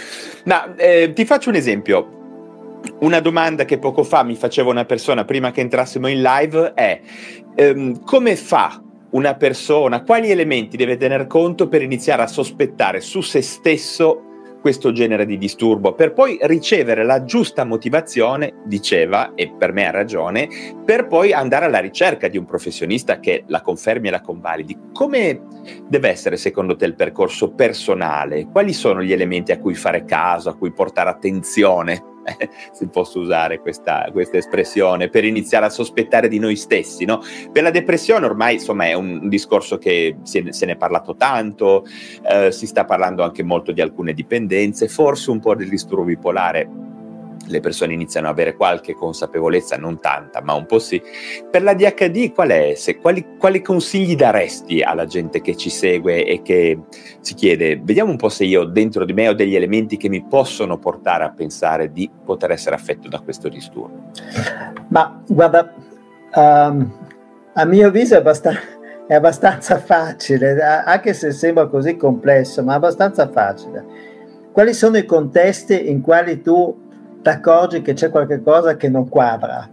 Ma 0.45 0.75
eh, 0.77 1.13
ti 1.15 1.27
faccio 1.27 1.51
un 1.51 1.57
esempio. 1.57 2.21
Una 3.01 3.21
domanda 3.21 3.67
che 3.67 3.77
poco 3.77 4.05
fa 4.05 4.23
mi 4.23 4.37
faceva 4.37 4.71
una 4.71 4.87
persona 4.87 5.27
prima 5.27 5.51
che 5.51 5.61
entrassimo 5.61 6.07
in 6.09 6.23
live 6.23 6.73
è 6.73 6.99
ehm, 7.57 8.03
come 8.05 8.37
fa 8.37 8.83
una 9.11 9.35
persona, 9.35 10.03
quali 10.03 10.31
elementi 10.31 10.79
deve 10.79 10.97
tener 10.97 11.27
conto 11.27 11.69
per 11.69 11.83
iniziare 11.83 12.23
a 12.23 12.27
sospettare 12.27 13.03
su 13.03 13.21
se 13.21 13.43
stesso 13.43 14.32
questo 14.63 14.93
genere 14.93 15.27
di 15.27 15.37
disturbo, 15.37 15.93
per 15.93 16.13
poi 16.13 16.39
ricevere 16.43 17.05
la 17.05 17.25
giusta 17.25 17.65
motivazione, 17.65 18.55
diceva, 18.65 19.35
e 19.35 19.53
per 19.59 19.73
me 19.73 19.87
ha 19.87 19.91
ragione, 19.91 20.49
per 20.85 21.09
poi 21.09 21.33
andare 21.33 21.67
alla 21.67 21.81
ricerca 21.81 22.29
di 22.29 22.39
un 22.39 22.47
professionista 22.47 23.19
che 23.19 23.43
la 23.49 23.61
confermi 23.61 24.07
e 24.09 24.13
la 24.13 24.21
convalidi. 24.21 24.79
Come 24.93 25.43
deve 25.89 26.09
essere 26.09 26.37
secondo 26.37 26.77
te 26.77 26.87
il 26.87 26.95
percorso 26.95 27.53
personale? 27.53 28.47
Quali 28.47 28.73
sono 28.73 29.03
gli 29.03 29.13
elementi 29.13 29.51
a 29.51 29.59
cui 29.59 29.75
fare 29.75 30.05
caso, 30.05 30.49
a 30.49 30.57
cui 30.57 30.73
portare 30.73 31.11
attenzione? 31.11 32.12
se 32.73 32.89
posso 32.89 33.21
usare 33.21 33.61
questa, 33.61 34.09
questa, 34.13 34.37
espressione, 34.37 35.09
per 35.09 35.25
iniziare 35.25 35.67
a 35.67 35.71
sospettare 35.71 36.29
di 36.29 36.39
noi 36.39 36.57
stessi. 36.57 37.05
No? 37.05 37.21
Per 37.51 37.63
la 37.63 37.71
depressione 37.71 38.27
ormai 38.27 38.55
insomma 38.55 38.87
è 38.87 38.95
un 38.95 39.29
discorso 39.29 39.79
che 39.79 40.17
se, 40.23 40.53
se 40.53 40.67
ne 40.67 40.73
è 40.73 40.77
parlato 40.77 41.15
tanto, 41.15 41.85
eh, 42.29 42.53
si 42.53 42.67
sta 42.67 42.85
parlando 42.85 43.23
anche 43.23 43.43
molto 43.43 43.73
di 43.73 43.81
alcune 43.81 44.13
dipendenze, 44.13 44.89
forse 44.89 45.31
un 45.31 45.41
po' 45.41 45.55
del 45.55 45.69
disturbo 45.69 46.05
bipolare 46.05 46.91
le 47.47 47.61
persone 47.61 47.93
iniziano 47.93 48.29
ad 48.29 48.35
avere 48.35 48.55
qualche 48.57 48.95
consapevolezza, 48.95 49.77
non 49.77 50.01
tanta, 50.01 50.41
ma 50.43 50.55
un 50.55 50.67
po' 50.67 50.79
sì. 50.79 51.01
Per 51.51 51.63
la 51.63 51.75
DHD 51.75 52.33
qual 52.33 52.49
è? 52.49 52.75
Se, 52.75 52.97
quali, 52.97 53.37
quali, 53.39 53.63
consigli 53.63 54.15
daresti 54.15 54.81
alla 54.83 55.07
gente 55.07 55.41
che 55.41 55.57
ci 55.57 55.71
segue 55.71 56.25
e 56.25 56.43
che 56.43 56.79
si 57.21 57.35
chiede, 57.35 57.81
vediamo 57.83 58.11
un 58.11 58.17
po' 58.17 58.29
se 58.29 58.45
io 58.45 58.65
dentro 58.65 59.05
di 59.05 59.13
me 59.13 59.29
ho 59.29 59.35
degli 59.35 59.55
elementi 59.55 59.97
che 59.97 60.09
mi 60.09 60.25
possono 60.25 60.79
portare 60.79 61.25
a 61.25 61.31
pensare 61.31 61.93
di 61.93 62.11
poter 62.25 62.53
essere 62.53 62.75
affetto 62.75 63.09
da 63.09 63.21
questo 63.21 63.49
disturbo? 63.49 64.11
Ma 64.89 65.23
guarda, 65.27 65.75
um, 66.35 66.93
a 67.55 67.65
mio 67.65 67.89
avviso 67.89 68.15
è 68.15 68.19
abbastanza, 68.19 68.61
è 69.07 69.15
abbastanza 69.15 69.79
facile, 69.79 70.61
anche 70.61 71.13
se 71.13 71.33
sembra 71.33 71.67
così 71.67 71.97
complesso, 71.97 72.63
ma 72.63 72.75
abbastanza 72.75 73.29
facile. 73.29 73.85
Quali 74.53 74.75
sono 74.75 74.99
i 74.99 75.07
contesti 75.07 75.91
in 75.91 76.03
quali 76.03 76.43
tu 76.43 76.82
ti 77.23 77.29
accorgi 77.29 77.83
che 77.83 77.93
c'è 77.93 78.11
qualcosa 78.11 78.77
che 78.77 78.89
non 78.89 79.09
quadra. 79.09 79.69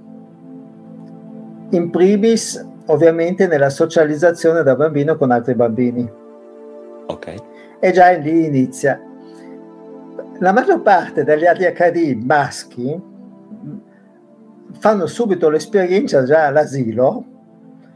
In 1.72 1.90
primis, 1.90 2.64
ovviamente, 2.86 3.48
nella 3.48 3.70
socializzazione 3.70 4.62
da 4.62 4.76
bambino 4.76 5.18
con 5.18 5.32
altri 5.32 5.56
bambini. 5.56 6.10
Ok. 7.08 7.34
E 7.80 7.92
già 7.92 8.12
lì 8.12 8.46
inizia. 8.46 9.02
La 10.40 10.54
maggior 10.54 10.82
parte 10.82 11.24
degli 11.24 11.46
ADHD 11.46 12.24
maschi 12.24 13.02
fanno 14.78 15.06
subito 15.08 15.50
l'esperienza 15.50 16.24
già 16.24 16.46
all'asilo 16.46 17.26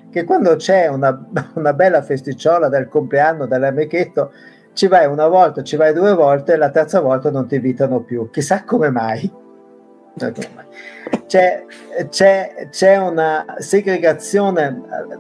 che 0.10 0.24
quando 0.24 0.56
c'è 0.56 0.88
una, 0.88 1.26
una 1.56 1.74
bella 1.74 2.02
festicciola 2.02 2.70
del 2.70 2.88
compleanno 2.88 3.46
dell'amichetto 3.46 4.32
ci 4.74 4.88
vai 4.88 5.06
una 5.06 5.28
volta, 5.28 5.62
ci 5.62 5.76
vai 5.76 5.94
due 5.94 6.14
volte, 6.14 6.58
la 6.58 6.72
terza 6.72 7.00
volta 7.00 7.30
non 7.30 7.48
ti 7.48 7.56
invitano 7.56 8.02
più. 8.02 8.30
Chissà 8.32 8.64
come 8.64 8.90
mai. 8.90 9.42
C'è, 11.26 11.66
c'è, 12.10 12.68
c'è 12.70 12.98
una 12.98 13.56
segregazione 13.58 14.68
eh, 14.68 15.18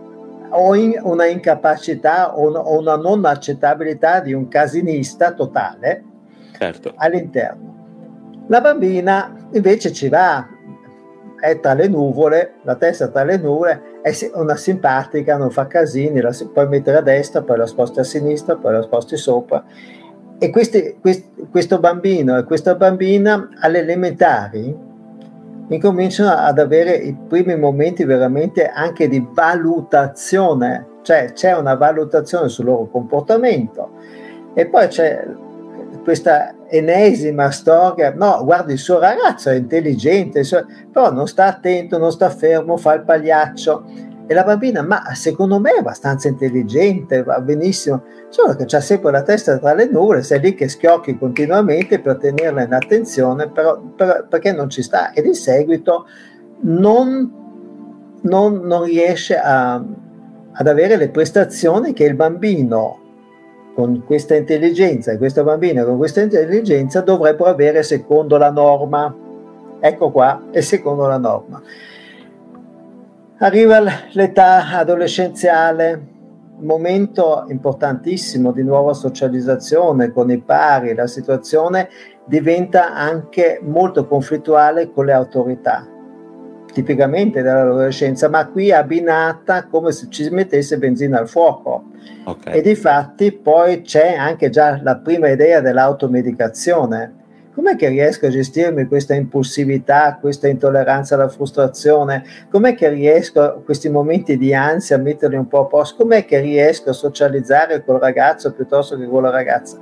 o 0.50 0.76
in, 0.76 1.00
una 1.02 1.26
incapacità 1.26 2.38
o, 2.38 2.52
o, 2.52 2.80
una 2.80 2.96
non 2.96 3.26
accettabilità 3.26 4.20
di 4.20 4.34
un 4.34 4.48
casinista 4.48 5.34
totale 5.34 6.04
certo. 6.58 6.94
all'interno. 6.96 7.72
La 8.48 8.62
bambina 8.62 9.48
invece 9.54 9.92
ci 9.92 10.10
va, 10.10 10.48
è 11.40 11.60
tra 11.60 11.74
le 11.74 11.88
nuvole, 11.88 12.56
la 12.64 12.76
testa 12.76 13.08
tra 13.08 13.24
le 13.24 13.38
nuvole, 13.38 14.00
è 14.02 14.14
una 14.36 14.56
simpatica, 14.56 15.38
non 15.38 15.50
fa 15.50 15.66
casini, 15.66 16.22
la 16.22 16.36
puoi 16.54 16.68
mettere 16.68 16.98
a 16.98 17.02
destra, 17.02 17.42
poi 17.42 17.58
la 17.58 17.66
sposti 17.66 18.00
a 18.00 18.04
sinistra, 18.04 18.56
poi 18.56 18.74
la 18.74 18.82
sposti 18.82 19.18
sopra 19.18 19.64
e 20.44 20.50
questi, 20.50 20.98
questi, 21.00 21.32
questo 21.50 21.80
bambino 21.80 22.38
e 22.38 22.44
questa 22.44 22.76
bambina 22.76 23.50
alle 23.62 23.80
elementari 23.80 24.76
incominciano 25.70 26.32
ad 26.32 26.60
avere 26.60 26.96
i 26.96 27.16
primi 27.28 27.58
momenti 27.58 28.04
veramente 28.04 28.68
anche 28.68 29.08
di 29.08 29.26
valutazione, 29.32 30.88
cioè 31.02 31.32
c'è 31.34 31.56
una 31.56 31.76
valutazione 31.76 32.50
sul 32.50 32.66
loro 32.66 32.88
comportamento. 32.88 33.92
E 34.54 34.68
poi 34.68 34.88
c'è 34.88 35.26
questa 36.04 36.54
enesima 36.68 37.50
storia, 37.52 38.14
no, 38.14 38.44
guarda 38.44 38.72
il 38.72 38.78
suo 38.78 39.00
ragazzo 39.00 39.50
è 39.50 39.56
intelligente, 39.56 40.44
però 40.92 41.12
non 41.12 41.28
sta 41.28 41.46
attento, 41.46 41.98
non 41.98 42.12
sta 42.12 42.30
fermo, 42.30 42.78
fa 42.78 42.94
il 42.94 43.04
pagliaccio 43.04 44.12
e 44.26 44.34
la 44.34 44.44
bambina, 44.44 44.82
ma 44.82 45.14
secondo 45.14 45.60
me 45.60 45.74
è 45.74 45.80
abbastanza 45.80 46.28
intelligente, 46.30 47.24
va 47.24 47.40
benissimo, 47.42 48.04
solo 48.30 48.56
che 48.56 48.66
c'ha 48.66 48.80
sempre 48.80 49.12
la 49.12 49.22
testa 49.22 49.58
tra 49.58 49.74
le 49.74 49.90
nuvole, 49.90 50.24
sei 50.24 50.40
lì 50.40 50.56
che 50.56 50.70
schiocchi 50.70 51.18
continuamente 51.18 52.00
per 52.00 52.18
tenerla 52.18 52.64
in 52.64 52.74
attenzione, 52.74 53.50
però, 53.50 53.80
per, 53.80 54.28
perché 54.30 54.54
non 54.54 54.70
ci 54.70 54.82
sta. 54.82 55.12
Ed 55.12 55.26
in 55.26 55.34
seguito 55.36 56.06
non, 56.62 57.32
non, 58.22 58.62
non 58.62 58.84
riesce 58.84 59.38
a, 59.38 59.76
ad 59.76 60.68
avere 60.68 60.96
le 60.96 61.10
prestazioni 61.10 61.92
che 61.92 62.06
il 62.06 62.16
bambino 62.16 63.00
con 63.76 64.04
questa 64.06 64.36
intelligenza 64.36 65.12
e 65.12 65.18
questa 65.18 65.44
bambina 65.44 65.84
con 65.84 65.98
questa 65.98 66.22
intelligenza 66.22 67.02
dovrebbero 67.02 67.50
avere 67.50 67.84
secondo 67.84 68.38
la 68.38 68.52
norma. 68.52 69.14
Ecco 69.80 70.12
qua, 70.12 70.44
è 70.52 70.62
secondo 70.62 71.08
la 71.08 71.18
norma. 71.18 71.62
Arriva 73.44 73.84
l'età 74.14 74.70
adolescenziale, 74.70 76.02
momento 76.60 77.44
importantissimo 77.50 78.54
di 78.54 78.64
nuova 78.64 78.94
socializzazione 78.94 80.14
con 80.14 80.32
i 80.32 80.38
pari, 80.38 80.96
la 80.96 81.08
situazione 81.08 81.90
diventa 82.26 82.94
anche 82.94 83.60
molto 83.62 84.08
conflittuale 84.08 84.92
con 84.94 85.08
le 85.08 85.12
autorità, 85.12 85.86
tipicamente 86.72 87.42
dell'adolescenza, 87.42 88.30
ma 88.30 88.48
qui 88.48 88.72
abbinata 88.72 89.68
come 89.68 89.92
se 89.92 90.08
ci 90.08 90.30
mettesse 90.30 90.78
benzina 90.78 91.20
al 91.20 91.28
fuoco. 91.28 91.92
Okay. 92.24 92.60
E 92.60 92.62
di 92.62 92.76
fatti 92.76 93.34
poi 93.34 93.82
c'è 93.82 94.16
anche 94.16 94.50
già 94.50 94.80
la 94.82 94.96
prima 95.00 95.28
idea 95.28 95.60
dell'automedicazione 95.60 97.23
com'è 97.54 97.76
che 97.76 97.88
riesco 97.88 98.26
a 98.26 98.30
gestirmi 98.30 98.88
questa 98.88 99.14
impulsività, 99.14 100.18
questa 100.20 100.48
intolleranza 100.48 101.16
alla 101.16 101.30
frustrazione? 101.30 102.24
Com'è 102.50 102.76
che 102.76 102.90
riesco 102.90 103.62
questi 103.64 103.90
momenti 103.90 104.38
di 104.38 104.54
ansia 104.54 104.96
a 104.96 105.00
metterli 105.00 105.36
un 105.36 105.48
po' 105.48 105.62
a 105.62 105.66
posto? 105.66 106.04
Com'è 106.04 106.26
che 106.26 106.40
riesco 106.40 106.90
a 106.90 106.94
socializzare 106.94 107.84
col 107.84 108.00
ragazzo 108.00 108.54
piuttosto 108.54 108.98
che 108.98 109.08
con 109.08 109.24
la 109.24 109.30
ragazza? 109.30 109.78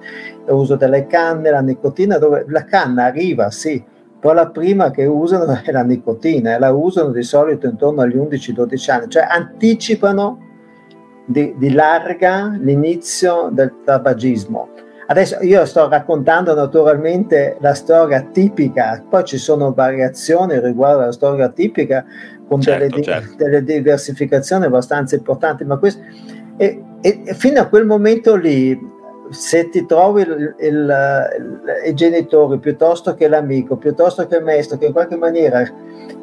L'uso 0.47 0.75
delle 0.75 1.07
canne, 1.07 1.49
la 1.49 1.61
nicotina, 1.61 2.17
dove 2.17 2.45
la 2.47 2.65
canna 2.65 3.05
arriva, 3.05 3.49
sì, 3.51 3.83
però 4.19 4.33
la 4.33 4.49
prima 4.49 4.91
che 4.91 5.05
usano 5.05 5.59
è 5.63 5.71
la 5.71 5.83
nicotina 5.83 6.55
e 6.55 6.59
la 6.59 6.71
usano 6.71 7.11
di 7.11 7.23
solito 7.23 7.67
intorno 7.67 8.01
agli 8.01 8.15
11-12 8.15 8.91
anni, 8.91 9.09
cioè 9.09 9.25
anticipano 9.27 10.49
di, 11.25 11.55
di 11.57 11.71
larga 11.71 12.53
l'inizio 12.59 13.49
del 13.51 13.73
tabagismo 13.85 14.89
Adesso 15.11 15.39
io 15.41 15.65
sto 15.65 15.89
raccontando 15.89 16.55
naturalmente 16.55 17.57
la 17.59 17.73
storia 17.73 18.21
tipica, 18.21 19.03
poi 19.09 19.25
ci 19.25 19.37
sono 19.37 19.73
variazioni 19.73 20.57
riguardo 20.57 21.01
alla 21.01 21.11
storia 21.11 21.49
tipica 21.49 22.05
con 22.47 22.61
certo, 22.61 22.87
delle, 22.87 23.03
certo. 23.03 23.35
delle, 23.35 23.61
diversificazioni 23.61 24.63
abbastanza 24.63 25.15
importanti, 25.15 25.65
ma 25.65 25.75
questo, 25.75 26.01
e, 26.55 26.81
e, 27.01 27.23
e, 27.25 27.33
fino 27.33 27.59
a 27.59 27.65
quel 27.65 27.85
momento 27.85 28.37
lì, 28.37 28.79
se 29.31 29.67
ti 29.67 29.85
trovi 29.85 30.21
il, 30.21 30.55
il, 30.59 31.29
il, 31.39 31.61
i 31.87 31.93
genitori 31.93 32.59
piuttosto 32.59 33.13
che 33.13 33.27
l'amico, 33.27 33.75
piuttosto 33.75 34.25
che 34.27 34.37
il 34.37 34.43
maestro, 34.45 34.77
che 34.77 34.85
in 34.85 34.93
qualche 34.93 35.17
maniera 35.17 35.69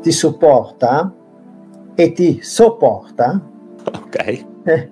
ti 0.01 0.13
supporta 0.13 1.13
e 1.95 2.13
ti 2.13 2.41
sopporta, 2.41 3.39
okay. 3.85 4.47
eh, 4.65 4.91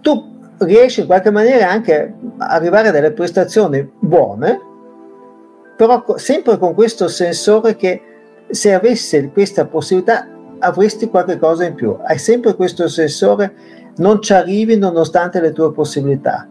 tu 0.00 0.35
riesce 0.58 1.02
in 1.02 1.06
qualche 1.06 1.30
maniera 1.30 1.70
anche 1.70 2.14
a 2.38 2.46
arrivare 2.46 2.88
a 2.88 2.90
delle 2.90 3.12
prestazioni 3.12 3.88
buone, 3.98 4.60
però 5.76 6.02
sempre 6.16 6.58
con 6.58 6.74
questo 6.74 7.08
sensore 7.08 7.76
che 7.76 8.02
se 8.48 8.72
avessi 8.72 9.30
questa 9.32 9.66
possibilità 9.66 10.28
avresti 10.58 11.08
qualche 11.08 11.38
cosa 11.38 11.64
in 11.64 11.74
più. 11.74 11.96
Hai 12.02 12.18
sempre 12.18 12.54
questo 12.54 12.88
sensore, 12.88 13.54
non 13.96 14.22
ci 14.22 14.32
arrivi 14.32 14.76
nonostante 14.76 15.40
le 15.40 15.52
tue 15.52 15.72
possibilità 15.72 16.48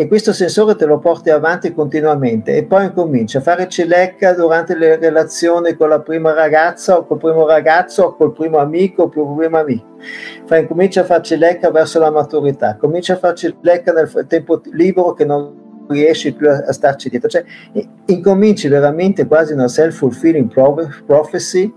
e 0.00 0.08
questo 0.08 0.32
sensore 0.32 0.76
te 0.76 0.86
lo 0.86 0.98
porti 0.98 1.28
avanti 1.28 1.74
continuamente 1.74 2.56
e 2.56 2.64
poi 2.64 2.86
incominci 2.86 3.36
a 3.36 3.42
fare 3.42 3.68
cilecca 3.68 4.32
durante 4.32 4.74
le 4.74 4.96
relazioni 4.96 5.74
con 5.74 5.90
la 5.90 6.00
prima 6.00 6.32
ragazza 6.32 6.96
o 6.96 7.04
col 7.04 7.18
primo 7.18 7.46
ragazzo 7.46 8.04
o 8.04 8.16
col 8.16 8.32
primo 8.32 8.56
amico 8.56 9.02
o 9.02 9.08
col 9.10 9.36
primo 9.36 9.58
amico. 9.58 9.84
Fai, 10.46 10.62
incominci 10.62 10.98
a 11.00 11.04
farci 11.04 11.36
lecca 11.36 11.70
verso 11.70 11.98
la 11.98 12.10
maturità, 12.10 12.76
cominci 12.76 13.12
a 13.12 13.18
farci 13.18 13.54
lecca 13.60 13.92
nel 13.92 14.10
tempo 14.26 14.62
libero 14.72 15.12
che 15.12 15.26
non 15.26 15.84
riesci 15.86 16.32
più 16.32 16.48
a, 16.48 16.72
starci 16.72 17.10
dietro. 17.10 17.28
Cioè, 17.28 17.44
incominci 18.06 18.68
veramente 18.68 19.26
quasi 19.26 19.52
una 19.52 19.68
self-fulfilling 19.68 20.50
prophecy 21.04 21.70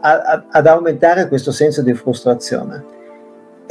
ad 0.00 0.66
aumentare 0.66 1.28
questo 1.28 1.52
senso 1.52 1.80
di 1.80 1.94
frustrazione 1.94 3.01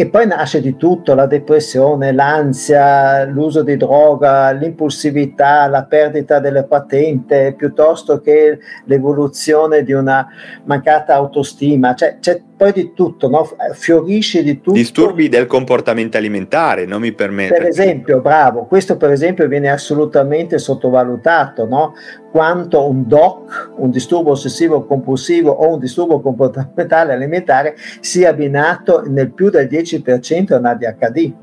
e 0.02 0.10
poi 0.10 0.26
nasce 0.26 0.62
di 0.62 0.78
tutto, 0.78 1.14
la 1.14 1.28
depressione, 1.28 2.12
l'ansia, 2.12 3.24
l'uso 3.26 3.62
di 3.62 3.78
droga, 3.78 4.50
l'impulsività, 4.50 5.68
la 5.68 5.84
perdita 5.84 6.40
delle 6.40 6.64
patente, 6.64 7.54
piuttosto 7.56 8.20
che 8.20 8.58
l'evoluzione 8.86 9.84
di 9.84 9.94
una 9.94 10.28
mancata 10.64 11.14
autostima, 11.14 11.94
cioè 11.94 12.18
c'è 12.20 12.42
poi 12.62 12.74
di 12.74 12.94
tutto, 12.94 13.28
no? 13.28 13.50
fiorisce 13.74 14.44
di 14.44 14.62
tutto. 14.62 14.78
Disturbi 14.78 15.30
del 15.30 15.48
comportamento 15.48 16.18
alimentare, 16.18 16.86
non 16.86 17.02
mi 17.02 17.12
permette. 17.12 17.56
Per 17.56 17.66
esempio, 17.66 18.22
bravo, 18.22 18.66
questo 18.66 18.98
per 18.98 19.10
esempio 19.10 19.48
viene 19.48 19.72
assolutamente 19.72 20.60
sottovalutato, 20.60 21.66
no? 21.66 21.96
quanto 22.30 22.88
un 22.88 23.08
DOC, 23.08 23.72
un 23.78 23.90
disturbo 23.90 24.30
ossessivo 24.30 24.86
compulsivo 24.86 25.50
o 25.50 25.74
un 25.74 25.80
disturbo 25.80 26.22
comportamentale 26.22 27.14
alimentare 27.14 27.76
sia 28.00 28.30
abbinato 28.30 29.06
nel 29.08 29.34
più 29.34 29.50
del 29.50 29.66
10% 29.66 30.54
a 30.54 30.58
un 30.58 30.66
ADHD. 30.66 31.34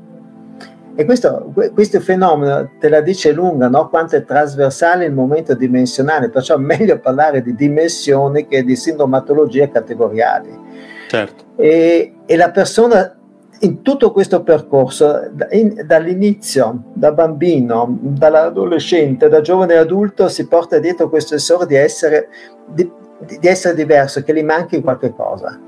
E 0.95 1.03
questo, 1.03 1.53
questo, 1.73 1.99
fenomeno 1.99 2.71
te 2.79 2.87
la 2.87 3.01
dice 3.01 3.33
lunga, 3.33 3.67
no? 3.67 3.89
quanto 3.89 4.15
è 4.15 4.23
trasversale 4.23 5.03
il 5.03 5.13
momento 5.13 5.53
dimensionale, 5.53 6.29
perciò 6.29 6.55
è 6.55 6.59
meglio 6.59 6.97
parlare 6.99 7.41
di 7.41 7.55
dimensioni 7.55 8.47
che 8.47 8.63
di 8.63 8.77
sintomatologie 8.77 9.69
categoriali. 9.69 10.97
Certo. 11.09 11.43
E, 11.55 12.13
e 12.27 12.35
la 12.35 12.51
persona 12.51 13.17
in 13.61 13.81
tutto 13.81 14.11
questo 14.11 14.43
percorso, 14.43 15.31
in, 15.49 15.83
dall'inizio, 15.87 16.83
da 16.93 17.11
bambino, 17.11 17.97
dall'adolescente, 17.99 19.27
da 19.27 19.41
giovane 19.41 19.75
adulto, 19.75 20.29
si 20.29 20.47
porta 20.47 20.77
dietro 20.77 21.09
questo 21.09 21.33
essere 21.33 21.65
di 21.65 21.75
essere, 21.75 22.29
di, 22.67 22.89
di 23.39 23.47
essere 23.47 23.73
diverso, 23.73 24.21
che 24.21 24.35
gli 24.35 24.43
manchi 24.43 24.81
qualche 24.81 25.11
cosa. 25.15 25.59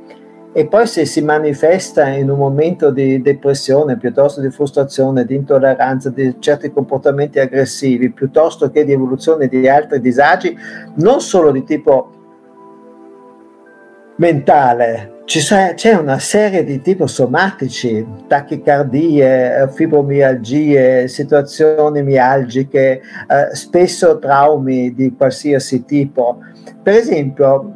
E 0.54 0.68
poi 0.68 0.86
se 0.86 1.06
si 1.06 1.24
manifesta 1.24 2.08
in 2.10 2.30
un 2.30 2.38
momento 2.38 2.92
di 2.92 3.20
depressione, 3.20 3.98
piuttosto 3.98 4.42
di 4.42 4.52
frustrazione, 4.52 5.26
di 5.26 5.34
intolleranza, 5.34 6.12
di 6.12 6.36
certi 6.38 6.72
comportamenti 6.72 7.40
aggressivi, 7.40 8.12
piuttosto 8.12 8.70
che 8.70 8.86
di 8.86 8.92
evoluzione 8.92 9.48
di 9.48 9.68
altri 9.68 10.00
disagi, 10.00 10.56
non 10.98 11.20
solo 11.20 11.52
di 11.52 11.64
tipo 11.64 12.12
mentale, 14.18 15.11
c'è 15.26 15.94
una 15.94 16.20
serie 16.20 16.64
di 16.64 16.82
tipi 16.82 17.08
somatici, 17.08 18.06
tachicardie, 18.28 19.70
fibromialgie, 19.72 21.08
situazioni 21.08 22.04
mialgiche, 22.04 23.02
eh, 23.28 23.56
spesso 23.56 24.20
traumi 24.20 24.94
di 24.94 25.16
qualsiasi 25.16 25.86
tipo. 25.86 26.40
Per 26.84 26.94
esempio, 26.94 27.76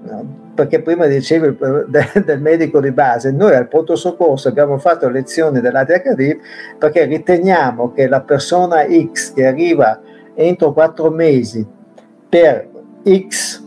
perché 0.55 0.81
prima 0.81 1.05
dicevi 1.05 1.55
del, 1.87 2.23
del 2.25 2.41
medico 2.41 2.79
di 2.79 2.91
base, 2.91 3.31
noi 3.31 3.53
al 3.53 3.67
pronto 3.67 3.95
soccorso 3.95 4.47
abbiamo 4.47 4.77
fatto 4.77 5.07
lezioni 5.09 5.59
dell'ADHD 5.59 6.37
perché 6.79 7.05
riteniamo 7.05 7.91
che 7.91 8.07
la 8.07 8.21
persona 8.21 8.85
X 8.85 9.33
che 9.33 9.45
arriva 9.45 9.99
entro 10.33 10.73
quattro 10.73 11.09
mesi 11.11 11.65
per 12.27 12.69
X 13.05 13.63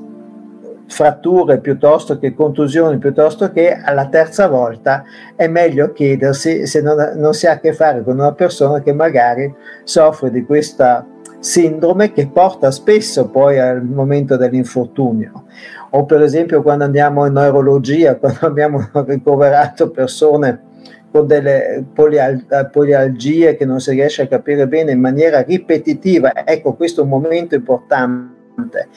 fratture 0.88 1.60
piuttosto 1.60 2.18
che 2.18 2.34
contusioni, 2.34 2.98
piuttosto 2.98 3.52
che 3.52 3.72
alla 3.72 4.08
terza 4.08 4.48
volta 4.48 5.04
è 5.36 5.46
meglio 5.46 5.92
chiedersi 5.92 6.66
se 6.66 6.80
non, 6.80 7.12
non 7.16 7.34
si 7.34 7.46
ha 7.46 7.52
a 7.52 7.60
che 7.60 7.72
fare 7.72 8.02
con 8.02 8.18
una 8.18 8.32
persona 8.32 8.80
che 8.80 8.92
magari 8.92 9.54
soffre 9.84 10.30
di 10.30 10.44
questa 10.44 11.06
sindrome 11.40 12.12
che 12.12 12.28
porta 12.28 12.70
spesso 12.70 13.28
poi 13.28 13.58
al 13.58 13.84
momento 13.84 14.36
dell'infortunio. 14.36 15.44
O 15.90 16.04
per 16.04 16.22
esempio 16.22 16.62
quando 16.62 16.84
andiamo 16.84 17.26
in 17.26 17.34
neurologia, 17.34 18.16
quando 18.18 18.46
abbiamo 18.46 18.88
ricoverato 18.92 19.90
persone 19.90 20.62
con 21.10 21.26
delle 21.26 21.84
polial- 21.92 22.68
polialgie 22.70 23.56
che 23.56 23.64
non 23.64 23.80
si 23.80 23.92
riesce 23.92 24.22
a 24.22 24.26
capire 24.26 24.66
bene 24.68 24.92
in 24.92 25.00
maniera 25.00 25.40
ripetitiva, 25.40 26.44
ecco 26.44 26.74
questo 26.74 27.00
è 27.00 27.04
un 27.04 27.10
momento 27.10 27.54
importante 27.54 28.88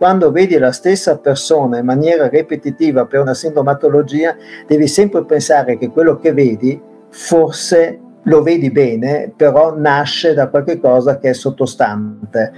quando 0.00 0.30
vedi 0.30 0.56
la 0.56 0.72
stessa 0.72 1.18
persona 1.18 1.76
in 1.76 1.84
maniera 1.84 2.26
ripetitiva 2.26 3.04
per 3.04 3.20
una 3.20 3.34
sintomatologia, 3.34 4.34
devi 4.66 4.86
sempre 4.86 5.26
pensare 5.26 5.76
che 5.76 5.90
quello 5.90 6.16
che 6.16 6.32
vedi 6.32 6.80
forse 7.10 8.00
lo 8.22 8.42
vedi 8.42 8.70
bene, 8.70 9.30
però 9.36 9.76
nasce 9.76 10.32
da 10.32 10.48
qualcosa 10.48 11.18
che 11.18 11.28
è 11.28 11.32
sottostante. 11.34 12.50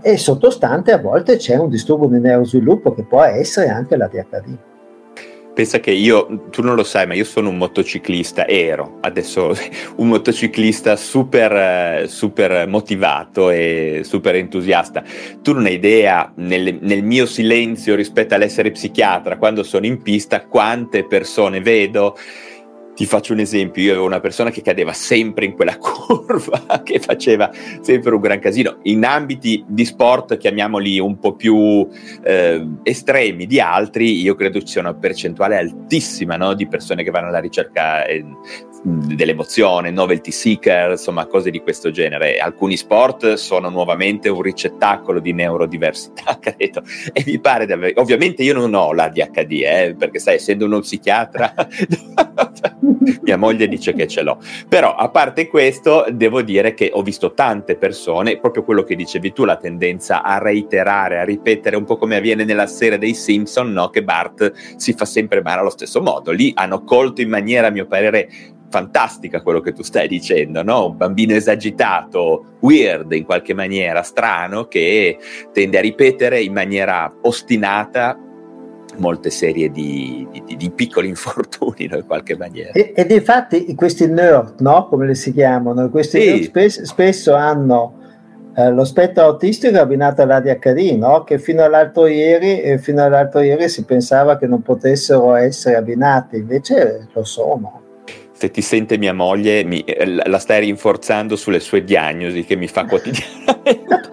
E 0.00 0.16
sottostante 0.16 0.92
a 0.92 0.98
volte 0.98 1.34
c'è 1.34 1.56
un 1.56 1.70
disturbo 1.70 2.06
di 2.06 2.20
neurosviluppo 2.20 2.94
che 2.94 3.02
può 3.02 3.20
essere 3.24 3.68
anche 3.68 3.96
la 3.96 4.06
DHD. 4.06 4.56
Pensa 5.56 5.80
che 5.80 5.90
io, 5.90 6.48
tu 6.50 6.60
non 6.60 6.74
lo 6.74 6.84
sai, 6.84 7.06
ma 7.06 7.14
io 7.14 7.24
sono 7.24 7.48
un 7.48 7.56
motociclista, 7.56 8.46
ero 8.46 8.98
adesso 9.00 9.56
un 9.96 10.08
motociclista 10.08 10.96
super, 10.96 12.06
super 12.10 12.68
motivato 12.68 13.48
e 13.48 14.02
super 14.04 14.34
entusiasta. 14.34 15.02
Tu 15.40 15.54
non 15.54 15.64
hai 15.64 15.72
idea, 15.72 16.30
nel, 16.36 16.76
nel 16.82 17.02
mio 17.02 17.24
silenzio 17.24 17.94
rispetto 17.94 18.34
all'essere 18.34 18.70
psichiatra, 18.70 19.38
quando 19.38 19.62
sono 19.62 19.86
in 19.86 20.02
pista, 20.02 20.44
quante 20.44 21.06
persone 21.06 21.62
vedo 21.62 22.18
ti 22.96 23.04
faccio 23.04 23.34
un 23.34 23.40
esempio, 23.40 23.82
io 23.82 23.90
avevo 23.90 24.06
una 24.06 24.20
persona 24.20 24.48
che 24.50 24.62
cadeva 24.62 24.94
sempre 24.94 25.44
in 25.44 25.52
quella 25.52 25.76
curva, 25.78 26.80
che 26.82 26.98
faceva 26.98 27.50
sempre 27.82 28.14
un 28.14 28.20
gran 28.22 28.38
casino, 28.38 28.78
in 28.84 29.04
ambiti 29.04 29.62
di 29.68 29.84
sport, 29.84 30.38
chiamiamoli 30.38 30.98
un 30.98 31.18
po' 31.18 31.34
più 31.34 31.86
eh, 32.24 32.66
estremi 32.82 33.44
di 33.44 33.60
altri, 33.60 34.22
io 34.22 34.34
credo 34.34 34.60
ci 34.60 34.68
sia 34.68 34.80
una 34.80 34.94
percentuale 34.94 35.58
altissima 35.58 36.36
no? 36.36 36.54
di 36.54 36.66
persone 36.66 37.04
che 37.04 37.10
vanno 37.10 37.28
alla 37.28 37.38
ricerca 37.38 38.06
eh, 38.06 38.24
dell'emozione, 38.82 39.90
novelty 39.90 40.30
seeker, 40.30 40.92
insomma 40.92 41.26
cose 41.26 41.50
di 41.50 41.60
questo 41.60 41.90
genere. 41.90 42.38
Alcuni 42.38 42.78
sport 42.78 43.34
sono 43.34 43.68
nuovamente 43.68 44.30
un 44.30 44.40
ricettacolo 44.40 45.20
di 45.20 45.34
neurodiversità, 45.34 46.38
credo, 46.40 46.82
e 47.12 47.22
mi 47.26 47.38
pare 47.40 47.66
davvero, 47.66 48.00
ovviamente 48.00 48.42
io 48.42 48.54
non 48.54 48.72
ho 48.72 48.94
l'ADHD, 48.94 49.52
eh, 49.52 49.94
perché 49.98 50.18
sai, 50.18 50.36
essendo 50.36 50.64
uno 50.64 50.80
psichiatra... 50.80 51.52
Mia 53.22 53.36
moglie 53.36 53.68
dice 53.68 53.92
che 53.92 54.06
ce 54.06 54.22
l'ho. 54.22 54.38
Però 54.68 54.94
a 54.94 55.08
parte 55.10 55.48
questo, 55.48 56.06
devo 56.10 56.42
dire 56.42 56.74
che 56.74 56.90
ho 56.92 57.02
visto 57.02 57.32
tante 57.32 57.76
persone, 57.76 58.38
proprio 58.38 58.64
quello 58.64 58.82
che 58.82 58.94
dicevi 58.96 59.32
tu, 59.32 59.44
la 59.44 59.56
tendenza 59.56 60.22
a 60.22 60.38
reiterare, 60.38 61.18
a 61.18 61.24
ripetere 61.24 61.76
un 61.76 61.84
po' 61.84 61.96
come 61.96 62.16
avviene 62.16 62.44
nella 62.44 62.66
serie 62.66 62.98
dei 62.98 63.14
Simpson, 63.14 63.72
no? 63.72 63.90
che 63.90 64.02
Bart 64.02 64.52
si 64.76 64.92
fa 64.92 65.04
sempre 65.04 65.42
male 65.42 65.60
allo 65.60 65.70
stesso 65.70 66.00
modo. 66.00 66.30
Lì 66.30 66.52
hanno 66.54 66.84
colto 66.84 67.20
in 67.20 67.28
maniera, 67.28 67.68
a 67.68 67.70
mio 67.70 67.86
parere, 67.86 68.28
fantastica 68.68 69.42
quello 69.42 69.60
che 69.60 69.72
tu 69.72 69.82
stai 69.82 70.08
dicendo, 70.08 70.62
no? 70.62 70.88
Un 70.88 70.96
bambino 70.96 71.34
esagitato, 71.34 72.56
weird 72.60 73.12
in 73.12 73.24
qualche 73.24 73.54
maniera, 73.54 74.02
strano, 74.02 74.66
che 74.66 75.18
tende 75.52 75.78
a 75.78 75.80
ripetere 75.80 76.40
in 76.40 76.52
maniera 76.52 77.12
ostinata 77.22 78.18
molte 78.98 79.30
serie 79.30 79.70
di, 79.70 80.26
di, 80.44 80.56
di 80.56 80.70
piccoli 80.70 81.08
infortuni 81.08 81.86
no, 81.86 81.96
in 81.96 82.06
qualche 82.06 82.36
maniera. 82.36 82.72
E, 82.72 82.92
ed 82.94 83.10
infatti 83.10 83.74
questi 83.74 84.06
nerd, 84.06 84.60
no? 84.60 84.88
come 84.88 85.06
le 85.06 85.14
si 85.14 85.32
chiamano, 85.32 85.88
questi 85.90 86.20
sì. 86.20 86.42
spesso, 86.44 86.84
spesso 86.84 87.34
hanno 87.34 87.94
eh, 88.56 88.70
lo 88.70 88.84
spettro 88.84 89.24
autistico 89.24 89.78
abbinato 89.78 90.22
all'ADHD, 90.22 90.96
no? 90.96 91.24
che 91.24 91.38
fino 91.38 91.62
all'altro, 91.62 92.06
ieri, 92.06 92.60
eh, 92.60 92.78
fino 92.78 93.04
all'altro 93.04 93.40
ieri 93.40 93.68
si 93.68 93.84
pensava 93.84 94.38
che 94.38 94.46
non 94.46 94.62
potessero 94.62 95.34
essere 95.34 95.76
abbinati, 95.76 96.36
invece 96.36 97.08
lo 97.12 97.24
sono 97.24 97.84
se 98.36 98.50
ti 98.50 98.60
sente 98.60 98.98
mia 98.98 99.14
moglie, 99.14 99.64
mi, 99.64 99.80
eh, 99.80 100.04
la 100.06 100.38
stai 100.38 100.60
rinforzando 100.60 101.36
sulle 101.36 101.58
sue 101.58 101.84
diagnosi 101.84 102.44
che 102.44 102.54
mi 102.54 102.68
fa 102.68 102.84
quotidianamente. 102.86 104.04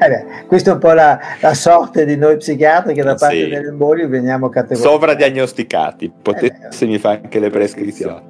eh 0.00 0.44
questa 0.46 0.70
è 0.70 0.74
un 0.74 0.78
po' 0.80 0.92
la, 0.92 1.18
la, 1.40 1.54
sorte 1.54 2.04
di 2.04 2.16
noi 2.16 2.36
psichiatri 2.36 2.92
che 2.92 3.02
da 3.02 3.14
parte 3.14 3.44
sì. 3.44 3.48
dell'embolio 3.48 4.06
veniamo 4.06 4.50
categorizzati. 4.50 4.92
Sovradiagnosticati, 4.92 6.12
potesse 6.20 6.84
eh 6.84 6.86
mi 6.86 6.98
fa 6.98 7.10
anche 7.10 7.38
le 7.38 7.48
prescrizioni. 7.48 8.20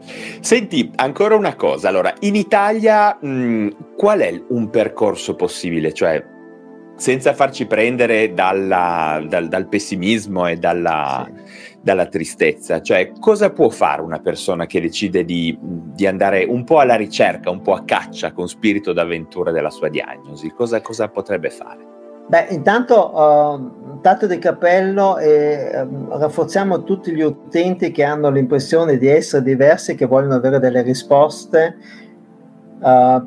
Senti, 0.41 0.93
ancora 0.95 1.35
una 1.35 1.57
cosa, 1.57 1.89
allora, 1.89 2.15
in 2.21 2.37
Italia 2.37 3.19
mh, 3.21 3.97
qual 3.97 4.21
è 4.21 4.41
un 4.51 4.71
percorso 4.71 5.35
possibile? 5.35 5.93
Cioè, 5.93 6.25
senza 6.97 7.35
farci 7.35 7.67
prendere 7.67 8.33
dalla, 8.35 9.21
dal, 9.27 9.49
dal, 9.49 9.67
pessimismo 9.67 10.47
e 10.47 10.59
dalla... 10.59 11.27
Sì 11.27 11.73
dalla 11.85 12.07
tristezza. 12.07 12.81
Cioè, 12.81 13.13
cosa 13.21 13.51
può 13.51 13.69
fare 13.69 14.01
una 14.01 14.19
persona 14.19 14.65
che 14.65 14.81
decide 14.81 15.23
di, 15.25 15.57
di, 15.61 16.07
andare 16.07 16.45
un 16.45 16.65
po' 16.65 16.79
alla 16.79 16.95
ricerca, 16.97 17.51
un 17.51 17.61
po' 17.61 17.75
a 17.75 17.85
caccia 17.85 18.33
con 18.33 18.49
spirito 18.49 18.95
d'avventura 18.95 19.53
della 19.53 19.69
sua 19.69 19.91
diagnosi? 19.91 20.51
Cosa, 20.51 20.81
cosa 20.81 21.09
potrebbe 21.09 21.51
fare? 21.51 21.93
Beh, 22.27 22.47
intanto 22.51 23.15
uh, 23.15 24.01
tanto 24.01 24.27
di 24.27 24.39
cappello 24.39 25.19
e 25.19 25.79
uh, 25.79 26.17
rafforziamo 26.17 26.83
tutti 26.83 27.13
gli 27.13 27.21
utenti 27.21 27.91
che 27.91 28.03
hanno 28.03 28.31
l'impressione 28.31 28.97
di 28.97 29.07
essere 29.07 29.43
diversi 29.43 29.91
e 29.91 29.95
che 29.95 30.07
vogliono 30.07 30.37
avere 30.37 30.59
delle 30.59 30.81
risposte 30.81 31.77
uh, 32.79 33.23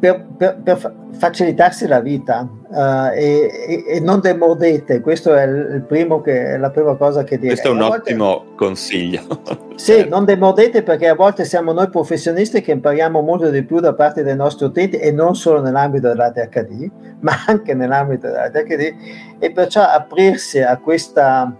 per, 0.00 0.26
per, 0.36 0.60
per, 0.64 0.94
facilitarsi 1.12 1.86
la 1.86 2.00
vita. 2.00 2.48
Uh, 2.70 3.10
e, 3.14 3.84
e, 3.86 4.00
non 4.00 4.20
demordete, 4.20 5.00
questo 5.00 5.34
è, 5.34 5.44
il 5.44 5.84
primo 5.86 6.20
che, 6.20 6.56
la 6.56 6.70
prima 6.70 6.94
cosa 6.94 7.24
che 7.24 7.36
direi. 7.36 7.56
Questo 7.56 7.68
è 7.68 7.72
un 7.72 7.82
ottimo 7.82 8.44
consiglio. 8.56 9.20
sì, 9.74 10.08
non 10.08 10.24
demordete 10.24 10.82
perché 10.82 11.08
a 11.08 11.14
volte 11.14 11.44
siamo 11.44 11.72
noi 11.72 11.88
professionisti 11.88 12.60
che 12.60 12.72
impariamo 12.72 13.20
molto 13.20 13.50
di 13.50 13.62
più 13.64 13.80
da 13.80 13.94
parte 13.94 14.22
dei 14.22 14.36
nostri 14.36 14.66
utenti 14.66 14.96
e 14.96 15.10
non 15.12 15.34
solo 15.34 15.60
nell'ambito 15.60 16.08
dell'ADHD, 16.08 16.90
ma 17.20 17.32
anche 17.46 17.74
nell'ambito 17.74 18.28
dell'ADHD 18.28 18.94
e 19.38 19.52
perciò 19.52 19.82
aprirsi 19.82 20.60
a 20.60 20.76
questa, 20.78 21.54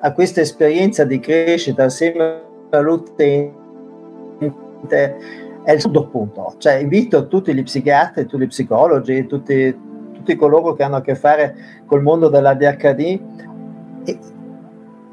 a 0.00 0.12
questa 0.12 0.40
esperienza 0.40 1.04
di 1.04 1.20
crescita 1.20 1.84
assieme 1.84 2.42
all'utente 2.70 3.56
è 5.68 5.72
il 5.72 5.80
secondo 5.80 6.08
punto. 6.08 6.54
Cioè, 6.56 6.74
invito 6.74 7.28
tutti 7.28 7.54
gli 7.54 7.62
psichiatri, 7.62 8.24
tutti 8.24 8.44
gli 8.44 8.46
psicologi, 8.46 9.26
tutti, 9.26 9.76
tutti 10.28 10.36
coloro 10.36 10.74
che 10.74 10.82
hanno 10.82 10.96
a 10.96 11.00
che 11.00 11.14
fare 11.14 11.54
col 11.86 12.02
mondo 12.02 12.28
dell'ADHD 12.28 13.20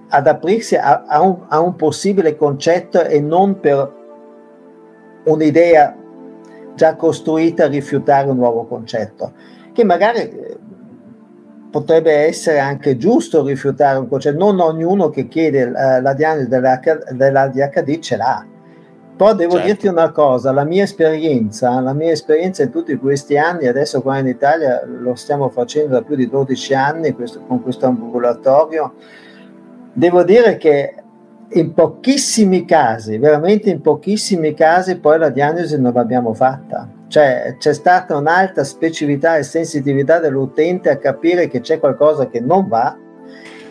ad 0.10 0.28
aprirsi 0.28 0.76
a, 0.76 1.06
a, 1.08 1.22
un, 1.22 1.46
a 1.48 1.60
un 1.60 1.76
possibile 1.76 2.36
concetto 2.36 3.02
e 3.02 3.22
non 3.22 3.60
per 3.60 3.94
un'idea 5.24 5.96
già 6.76 6.96
costruita 6.96 7.68
rifiutare 7.68 8.30
un 8.30 8.36
nuovo 8.36 8.66
concetto, 8.66 9.32
che 9.72 9.84
magari 9.86 10.20
eh, 10.20 10.58
potrebbe 11.72 12.12
essere 12.12 12.60
anche 12.60 12.98
giusto 12.98 13.44
rifiutare 13.44 13.98
un 13.98 14.08
concetto, 14.10 14.38
non 14.38 14.60
ognuno 14.60 15.10
che 15.10 15.28
chiede 15.28 15.64
uh, 15.64 16.02
la 16.02 16.14
diagnosi 16.14 16.48
dell'ADHD 16.50 18.00
ce 18.00 18.18
l'ha, 18.18 18.46
però 19.16 19.34
devo 19.34 19.54
certo. 19.54 19.68
dirti 19.68 19.88
una 19.88 20.12
cosa, 20.12 20.52
la 20.52 20.66
mia 20.66 20.84
esperienza, 20.84 21.80
la 21.80 21.94
mia 21.94 22.12
esperienza 22.12 22.64
in 22.64 22.72
tutti 22.72 22.96
questi 22.98 23.38
anni, 23.38 23.68
adesso 23.68 24.02
qua 24.02 24.18
in 24.18 24.28
Italia 24.28 24.84
lo 24.86 25.16
stiamo 25.16 25.50
facendo 25.50 25.94
da 25.94 26.02
più 26.02 26.16
di 26.16 26.28
12 26.28 26.74
anni 26.74 27.14
questo, 27.14 27.40
con 27.48 27.64
questo 27.64 27.86
ambulatorio, 27.86 28.94
devo 29.94 30.24
dire 30.24 30.58
che 30.58 30.96
in 31.48 31.74
pochissimi 31.74 32.66
casi, 32.66 33.18
veramente 33.18 33.70
in 33.70 33.80
pochissimi 33.80 34.54
casi, 34.54 34.98
poi 34.98 35.18
la 35.18 35.30
diagnosi 35.30 35.80
non 35.80 35.94
l'abbiamo 35.94 36.34
fatta. 36.34 36.90
Cioè 37.08 37.56
c'è 37.58 37.74
stata 37.74 38.18
un'alta 38.18 38.64
specificità 38.64 39.38
e 39.38 39.44
sensitività 39.44 40.20
dell'utente 40.20 40.90
a 40.90 40.98
capire 40.98 41.48
che 41.48 41.62
c'è 41.62 41.80
qualcosa 41.80 42.28
che 42.28 42.42
non 42.42 42.68
va. 42.68 42.98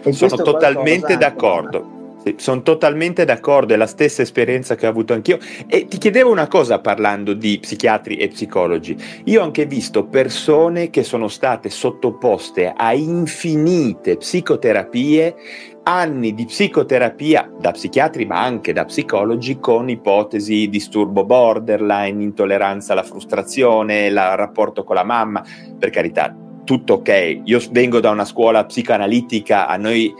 E 0.02 0.12
Sono 0.12 0.36
totalmente 0.36 1.16
d'accordo. 1.16 2.03
Sì, 2.24 2.36
sono 2.38 2.62
totalmente 2.62 3.26
d'accordo, 3.26 3.74
è 3.74 3.76
la 3.76 3.86
stessa 3.86 4.22
esperienza 4.22 4.76
che 4.76 4.86
ho 4.86 4.88
avuto 4.88 5.12
anch'io. 5.12 5.38
E 5.66 5.86
ti 5.86 5.98
chiedevo 5.98 6.30
una 6.30 6.48
cosa 6.48 6.80
parlando 6.80 7.34
di 7.34 7.58
psichiatri 7.58 8.16
e 8.16 8.28
psicologi. 8.28 8.96
Io 9.24 9.42
ho 9.42 9.44
anche 9.44 9.66
visto 9.66 10.06
persone 10.06 10.88
che 10.88 11.02
sono 11.02 11.28
state 11.28 11.68
sottoposte 11.68 12.72
a 12.74 12.94
infinite 12.94 14.16
psicoterapie 14.16 15.34
anni 15.82 16.32
di 16.32 16.46
psicoterapia 16.46 17.50
da 17.60 17.72
psichiatri 17.72 18.24
ma 18.24 18.42
anche 18.42 18.72
da 18.72 18.86
psicologi 18.86 19.58
con 19.58 19.90
ipotesi 19.90 20.70
disturbo 20.70 21.26
borderline, 21.26 22.22
intolleranza 22.22 22.94
alla 22.94 23.02
frustrazione, 23.02 24.06
il 24.06 24.14
rapporto 24.14 24.82
con 24.82 24.96
la 24.96 25.04
mamma, 25.04 25.44
per 25.78 25.90
carità, 25.90 26.34
tutto 26.64 26.94
ok. 26.94 27.42
Io 27.44 27.60
vengo 27.70 28.00
da 28.00 28.08
una 28.08 28.24
scuola 28.24 28.64
psicoanalitica, 28.64 29.68
a 29.68 29.76
noi 29.76 30.12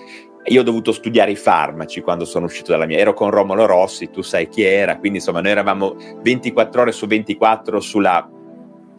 io 0.46 0.60
ho 0.60 0.64
dovuto 0.64 0.92
studiare 0.92 1.30
i 1.30 1.36
farmaci 1.36 2.02
quando 2.02 2.24
sono 2.24 2.46
uscito 2.46 2.70
dalla 2.72 2.86
mia, 2.86 2.98
ero 2.98 3.14
con 3.14 3.30
Romolo 3.30 3.64
Rossi, 3.64 4.10
tu 4.10 4.22
sai 4.22 4.48
chi 4.48 4.62
era, 4.62 4.98
quindi 4.98 5.18
insomma 5.18 5.40
noi 5.40 5.52
eravamo 5.52 5.96
24 6.22 6.82
ore 6.82 6.92
su 6.92 7.06
24 7.06 7.80
sulla, 7.80 8.28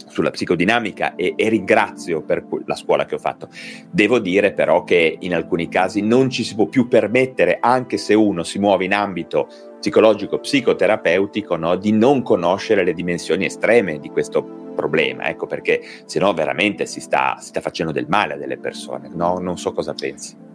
sulla 0.07 0.31
psicodinamica 0.31 1.13
e, 1.15 1.33
e, 1.35 1.49
ringrazio 1.49 2.23
per 2.23 2.45
la 2.65 2.75
scuola 2.75 3.05
che 3.05 3.15
ho 3.15 3.19
fatto. 3.19 3.49
Devo 3.91 4.17
dire 4.19 4.53
però 4.53 4.83
che 4.83 5.17
in 5.19 5.35
alcuni 5.35 5.69
casi 5.69 6.01
non 6.01 6.31
ci 6.31 6.43
si 6.43 6.55
può 6.55 6.65
più 6.65 6.87
permettere, 6.87 7.59
anche 7.61 7.97
se 7.97 8.15
uno 8.15 8.41
si 8.43 8.57
muove 8.57 8.85
in 8.85 8.93
ambito 8.93 9.47
psicologico, 9.79 10.39
psicoterapeutico, 10.39 11.55
no, 11.57 11.75
di 11.75 11.91
non 11.91 12.23
conoscere 12.23 12.83
le 12.83 12.93
dimensioni 12.93 13.45
estreme 13.45 13.99
di 13.99 14.09
questo 14.09 14.63
problema, 14.73 15.27
ecco 15.27 15.45
perché 15.45 15.81
se 16.05 16.17
no 16.19 16.33
veramente 16.33 16.87
si 16.87 16.99
sta, 16.99 17.37
si 17.39 17.49
sta 17.49 17.61
facendo 17.61 17.91
del 17.91 18.07
male 18.09 18.33
a 18.33 18.37
delle 18.37 18.57
persone, 18.57 19.09
no? 19.13 19.37
non 19.37 19.59
so 19.59 19.73
cosa 19.73 19.93
pensi. 19.93 20.53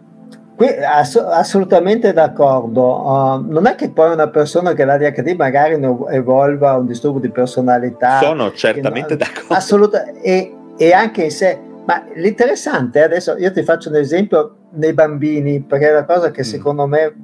Ass- 0.67 1.15
assolutamente 1.15 2.13
d'accordo. 2.13 3.01
Uh, 3.01 3.51
non 3.51 3.65
è 3.67 3.75
che 3.75 3.89
poi 3.89 4.13
una 4.13 4.29
persona 4.29 4.73
che 4.73 4.83
ha 4.83 4.85
l'ADHD 4.85 5.35
magari 5.35 5.73
evolva 6.09 6.77
un 6.77 6.85
disturbo 6.85 7.19
di 7.19 7.29
personalità. 7.29 8.19
Sono 8.19 8.51
certamente 8.51 9.13
no, 9.13 9.15
d'accordo. 9.17 9.53
Assolutamente. 9.53 10.21
E, 10.21 10.55
e, 10.77 10.93
anche 10.93 11.29
se... 11.29 11.59
Ma 11.85 12.03
l'interessante, 12.13 13.01
adesso 13.01 13.35
io 13.37 13.51
ti 13.51 13.63
faccio 13.63 13.89
un 13.89 13.95
esempio 13.95 14.55
nei 14.73 14.93
bambini, 14.93 15.61
perché 15.61 15.89
è 15.89 15.91
una 15.91 16.05
cosa 16.05 16.31
che 16.31 16.41
mm. 16.41 16.45
secondo 16.45 16.85
me 16.85 17.15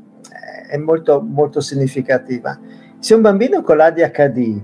è 0.67 0.77
molto, 0.77 1.21
molto 1.21 1.61
significativa. 1.61 2.59
Se 2.99 3.13
un 3.13 3.21
bambino 3.21 3.61
con 3.61 3.77
l'ADHD 3.77 4.61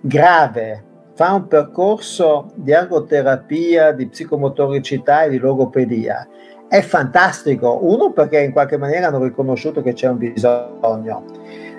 grave 0.00 0.84
fa 1.14 1.32
un 1.32 1.46
percorso 1.46 2.52
di 2.54 2.72
ergoterapia, 2.72 3.92
di 3.92 4.08
psicomotoricità 4.08 5.24
e 5.24 5.30
di 5.30 5.38
logopedia, 5.38 6.26
è 6.72 6.80
fantastico. 6.80 7.80
Uno, 7.82 8.12
perché 8.12 8.40
in 8.40 8.50
qualche 8.50 8.78
maniera 8.78 9.08
hanno 9.08 9.22
riconosciuto 9.22 9.82
che 9.82 9.92
c'è 9.92 10.08
un 10.08 10.16
bisogno. 10.16 11.24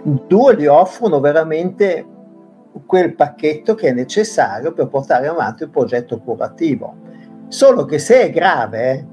Due, 0.03 0.55
gli 0.55 0.67
offrono 0.67 1.19
veramente 1.19 2.05
quel 2.85 3.15
pacchetto 3.15 3.73
che 3.73 3.87
è 3.87 3.91
necessario 3.91 4.71
per 4.71 4.89
portare 4.89 5.25
avanti 5.25 5.63
un 5.63 5.71
progetto 5.71 6.19
curativo. 6.19 6.93
Solo 7.47 7.85
che 7.85 7.97
se 7.97 8.21
è 8.21 8.29
grave, 8.29 9.07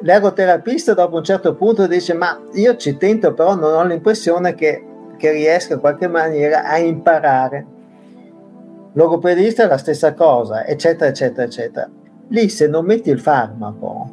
l'ergoterapista 0.00 0.94
dopo 0.94 1.16
un 1.16 1.24
certo 1.24 1.54
punto 1.54 1.86
dice 1.86 2.14
ma 2.14 2.40
io 2.54 2.76
ci 2.76 2.96
tento 2.96 3.34
però 3.34 3.54
non 3.54 3.74
ho 3.74 3.84
l'impressione 3.84 4.54
che, 4.54 4.82
che 5.18 5.30
riesca 5.30 5.74
in 5.74 5.80
qualche 5.80 6.08
maniera 6.08 6.64
a 6.64 6.78
imparare. 6.78 7.66
Logopedista 8.94 9.64
è 9.64 9.66
la 9.66 9.76
stessa 9.76 10.14
cosa, 10.14 10.64
eccetera, 10.64 11.10
eccetera, 11.10 11.42
eccetera 11.42 11.90
lì 12.28 12.48
se 12.48 12.68
non 12.68 12.84
metti 12.84 13.10
il 13.10 13.20
farmaco, 13.20 14.10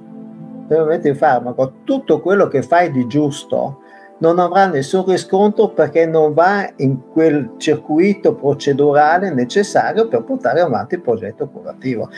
se 0.68 0.76
non 0.76 0.88
metti 0.88 1.07
il 1.07 1.16
farmaco, 1.16 1.76
tutto 1.84 2.22
quello 2.22 2.47
che 2.47 2.61
fai 2.61 2.91
di 2.91 3.07
giusto 3.07 3.80
non 4.20 4.38
avrà 4.39 4.68
nessun 4.68 5.05
riscontro 5.05 5.70
perché 5.70 6.05
non 6.05 6.34
va 6.34 6.70
in 6.78 7.11
quel 7.11 7.53
circuito 7.57 8.36
procedurale 8.36 9.34
necessario 9.34 10.07
per 10.07 10.24
portare 10.24 10.61
avanti 10.61 10.95
il 10.95 11.01
progetto 11.01 11.49
curativo. 11.49 12.09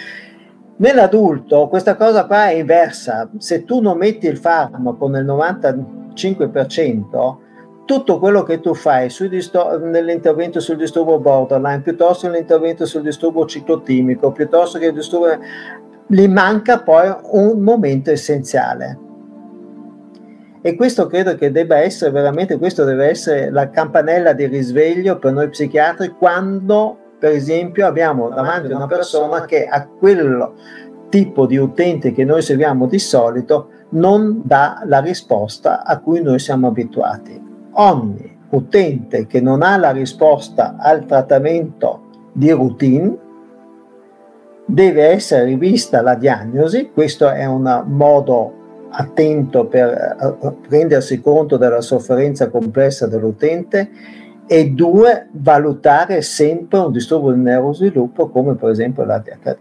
Nell'adulto 0.77 1.67
questa 1.67 1.95
cosa 1.95 2.25
qua 2.25 2.49
è 2.49 2.55
inversa, 2.55 3.29
se 3.37 3.63
tu 3.63 3.79
non 3.79 3.97
metti 3.97 4.27
il 4.27 4.37
farmaco 4.37 5.07
nel 5.07 5.25
95%, 5.25 7.35
tutto 7.85 8.19
quello 8.19 8.43
che 8.43 8.59
tu 8.59 8.73
fai 8.73 9.09
distor- 9.29 9.79
nell'intervento 9.81 10.59
sul 10.59 10.75
disturbo 10.75 11.19
borderline, 11.19 11.81
piuttosto 11.81 12.27
nell'intervento 12.27 12.85
sul 12.85 13.03
disturbo 13.03 13.45
ciclotimico, 13.45 14.31
piuttosto 14.31 14.79
che 14.79 14.87
il 14.87 14.93
disturbo 14.93 15.27
gli 16.07 16.27
manca 16.27 16.81
poi 16.81 17.13
un 17.31 17.61
momento 17.61 18.11
essenziale. 18.11 18.99
E 20.61 20.75
questo 20.75 21.05
credo 21.05 21.35
che 21.35 21.51
debba 21.51 21.77
essere 21.77 22.09
veramente, 22.09 22.57
questo 22.57 22.83
deve 22.85 23.07
essere 23.07 23.51
la 23.51 23.69
campanella 23.69 24.33
di 24.33 24.47
risveglio 24.47 25.19
per 25.19 25.31
noi 25.31 25.49
psichiatri 25.49 26.15
quando, 26.17 26.97
per 27.19 27.33
esempio, 27.33 27.85
abbiamo 27.85 28.29
davanti 28.29 28.71
una 28.71 28.87
persona 28.87 29.45
che 29.45 29.67
a 29.67 29.85
quel 29.85 30.53
tipo 31.09 31.45
di 31.45 31.57
utente 31.57 32.13
che 32.13 32.23
noi 32.23 32.41
seguiamo 32.41 32.87
di 32.87 32.97
solito 32.97 33.69
non 33.89 34.41
dà 34.43 34.81
la 34.85 34.99
risposta 34.99 35.83
a 35.83 35.99
cui 35.99 36.23
noi 36.23 36.39
siamo 36.39 36.67
abituati. 36.67 37.53
Ogni 37.77 38.37
utente 38.49 39.27
che 39.27 39.41
non 39.41 39.61
ha 39.61 39.77
la 39.77 39.91
risposta 39.91 40.75
al 40.77 41.05
trattamento 41.05 42.03
di 42.31 42.51
routine 42.51 43.17
deve 44.65 45.07
essere 45.07 45.45
rivista 45.45 46.01
la 46.01 46.15
diagnosi, 46.15 46.91
questo 46.93 47.29
è 47.29 47.45
un 47.45 47.83
modo 47.87 48.63
attento 48.89 49.65
per 49.65 49.89
eh, 49.89 50.53
rendersi 50.69 51.19
conto 51.19 51.57
della 51.57 51.81
sofferenza 51.81 52.49
complessa 52.49 53.07
dell'utente 53.07 53.89
e 54.47 54.69
due, 54.69 55.27
valutare 55.31 56.21
sempre 56.21 56.79
un 56.79 56.91
disturbo 56.91 57.31
di 57.31 57.41
neurosviluppo 57.41 58.29
come 58.29 58.55
per 58.55 58.69
esempio 58.69 59.03
l'ADHD. 59.03 59.57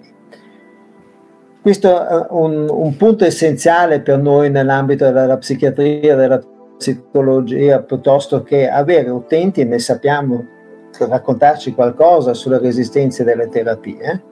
Questo 1.61 2.07
è 2.07 2.27
un, 2.31 2.69
un 2.69 2.97
punto 2.97 3.25
essenziale 3.25 4.01
per 4.01 4.19
noi 4.19 4.51
nell'ambito 4.51 5.11
della 5.11 5.39
psichiatria, 5.39 6.15
della 6.15 6.39
psicologia, 6.77 7.81
piuttosto 7.81 8.43
che 8.43 8.69
avere 8.69 9.11
utenti, 9.11 9.61
e 9.61 9.65
ne 9.65 9.79
sappiamo 9.79 10.45
raccontarci 10.99 11.75
qualcosa 11.75 12.35
sulle 12.35 12.59
resistenze 12.59 13.25
delle 13.25 13.49
terapie, 13.49 14.23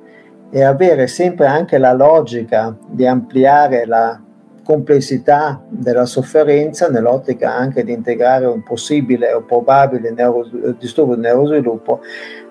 e 0.50 0.62
avere 0.62 1.06
sempre 1.06 1.46
anche 1.46 1.78
la 1.78 1.92
logica 1.92 2.76
di 2.86 3.06
ampliare 3.06 3.86
la 3.86 4.20
complessità 4.62 5.60
della 5.68 6.04
sofferenza 6.04 6.88
nell'ottica 6.88 7.54
anche 7.54 7.82
di 7.84 7.92
integrare 7.92 8.46
un 8.46 8.62
possibile 8.62 9.32
o 9.32 9.42
probabile 9.42 10.12
neuro, 10.12 10.46
disturbo 10.78 11.14
di 11.14 11.22
neurosviluppo, 11.22 12.00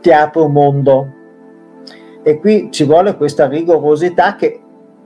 ti 0.01 0.11
apre 0.11 0.41
un 0.41 0.51
mondo. 0.51 1.13
E 2.23 2.39
qui 2.39 2.69
ci 2.71 2.83
vuole 2.83 3.15
questa 3.15 3.47
rigorosità 3.47 4.35
che 4.35 4.60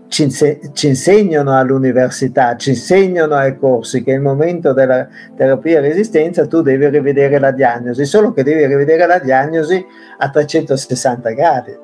ci, 0.08 0.24
inse- 0.24 0.60
ci, 0.74 0.88
insegnano 0.88 1.58
all'università, 1.58 2.56
ci 2.56 2.70
insegnano 2.72 3.36
ai 3.36 3.58
corsi 3.58 4.04
che 4.04 4.12
nel 4.12 4.22
momento 4.22 4.74
della 4.74 5.08
terapia 5.36 5.80
resistenza 5.80 6.48
tu 6.48 6.62
devi 6.62 6.88
rivedere 6.88 7.40
la 7.40 7.52
diagnosi, 7.52 8.06
solo 8.06 8.32
che 8.32 8.44
devi 8.44 8.66
rivedere 8.66 9.06
la 9.06 9.20
diagnosi 9.20 9.84
a 10.18 10.30
360 10.30 11.30
gradi. 11.32 11.78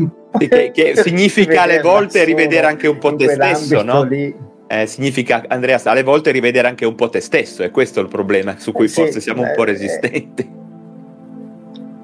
Che, 0.30 0.70
che 0.72 0.92
significa 0.94 1.62
alle 1.62 1.80
volte 1.80 2.22
rivedere 2.22 2.64
anche 2.64 2.86
un 2.86 2.98
po' 2.98 3.16
te 3.16 3.30
stesso, 3.30 3.82
no? 3.82 4.08
Eh, 4.68 4.86
significa, 4.86 5.42
Andrea, 5.48 5.80
alle 5.82 6.04
volte 6.04 6.30
rivedere 6.30 6.68
anche 6.68 6.86
un 6.86 6.94
po' 6.94 7.08
te 7.08 7.18
stesso, 7.18 7.64
e 7.64 7.72
questo 7.72 7.98
è 7.98 8.02
il 8.04 8.08
problema 8.08 8.54
su 8.56 8.70
cui 8.70 8.86
sì, 8.86 9.02
forse 9.02 9.20
siamo 9.20 9.42
un 9.42 9.52
po' 9.56 9.64
resistenti. 9.64 10.48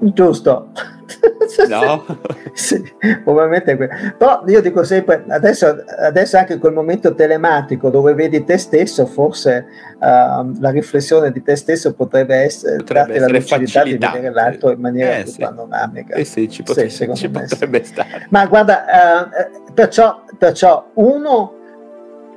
Giusto. 0.01 0.73
No? 1.69 2.05
sì, 2.53 2.83
probabilmente 3.23 3.77
Però 4.19 4.43
io 4.47 4.61
dico 4.61 4.83
sempre, 4.85 5.25
adesso, 5.29 5.85
adesso 5.99 6.37
anche 6.37 6.59
quel 6.59 6.73
momento 6.73 7.15
telematico 7.15 7.89
dove 7.89 8.15
vedi 8.15 8.45
te 8.45 8.59
stesso, 8.59 9.07
forse 9.07 9.67
uh, 9.95 10.61
la 10.61 10.71
riflessione 10.71 11.31
di 11.31 11.43
te 11.43 11.57
stesso 11.57 11.95
potrebbe 11.95 12.37
essere, 12.37 12.77
potrebbe 12.77 13.15
essere 13.15 13.33
la 13.33 13.39
lucidità 13.39 13.83
di 13.85 13.97
vedere 13.97 14.31
l'altro 14.31 14.71
in 14.73 14.81
maniera 14.81 15.19
eh, 15.19 15.23
più 15.23 15.33
sì. 15.33 15.39
panoramica. 15.41 16.15
Eh 16.15 16.25
sì, 16.25 16.49
ci, 16.49 16.63
pot- 16.63 16.85
sì, 16.87 17.15
ci 17.15 17.29
potrebbe 17.29 17.85
stare. 17.85 18.27
Ma 18.31 18.47
guarda, 18.47 18.85
uh, 18.85 19.73
perciò, 19.73 20.23
perciò 20.37 20.91
uno 20.95 21.57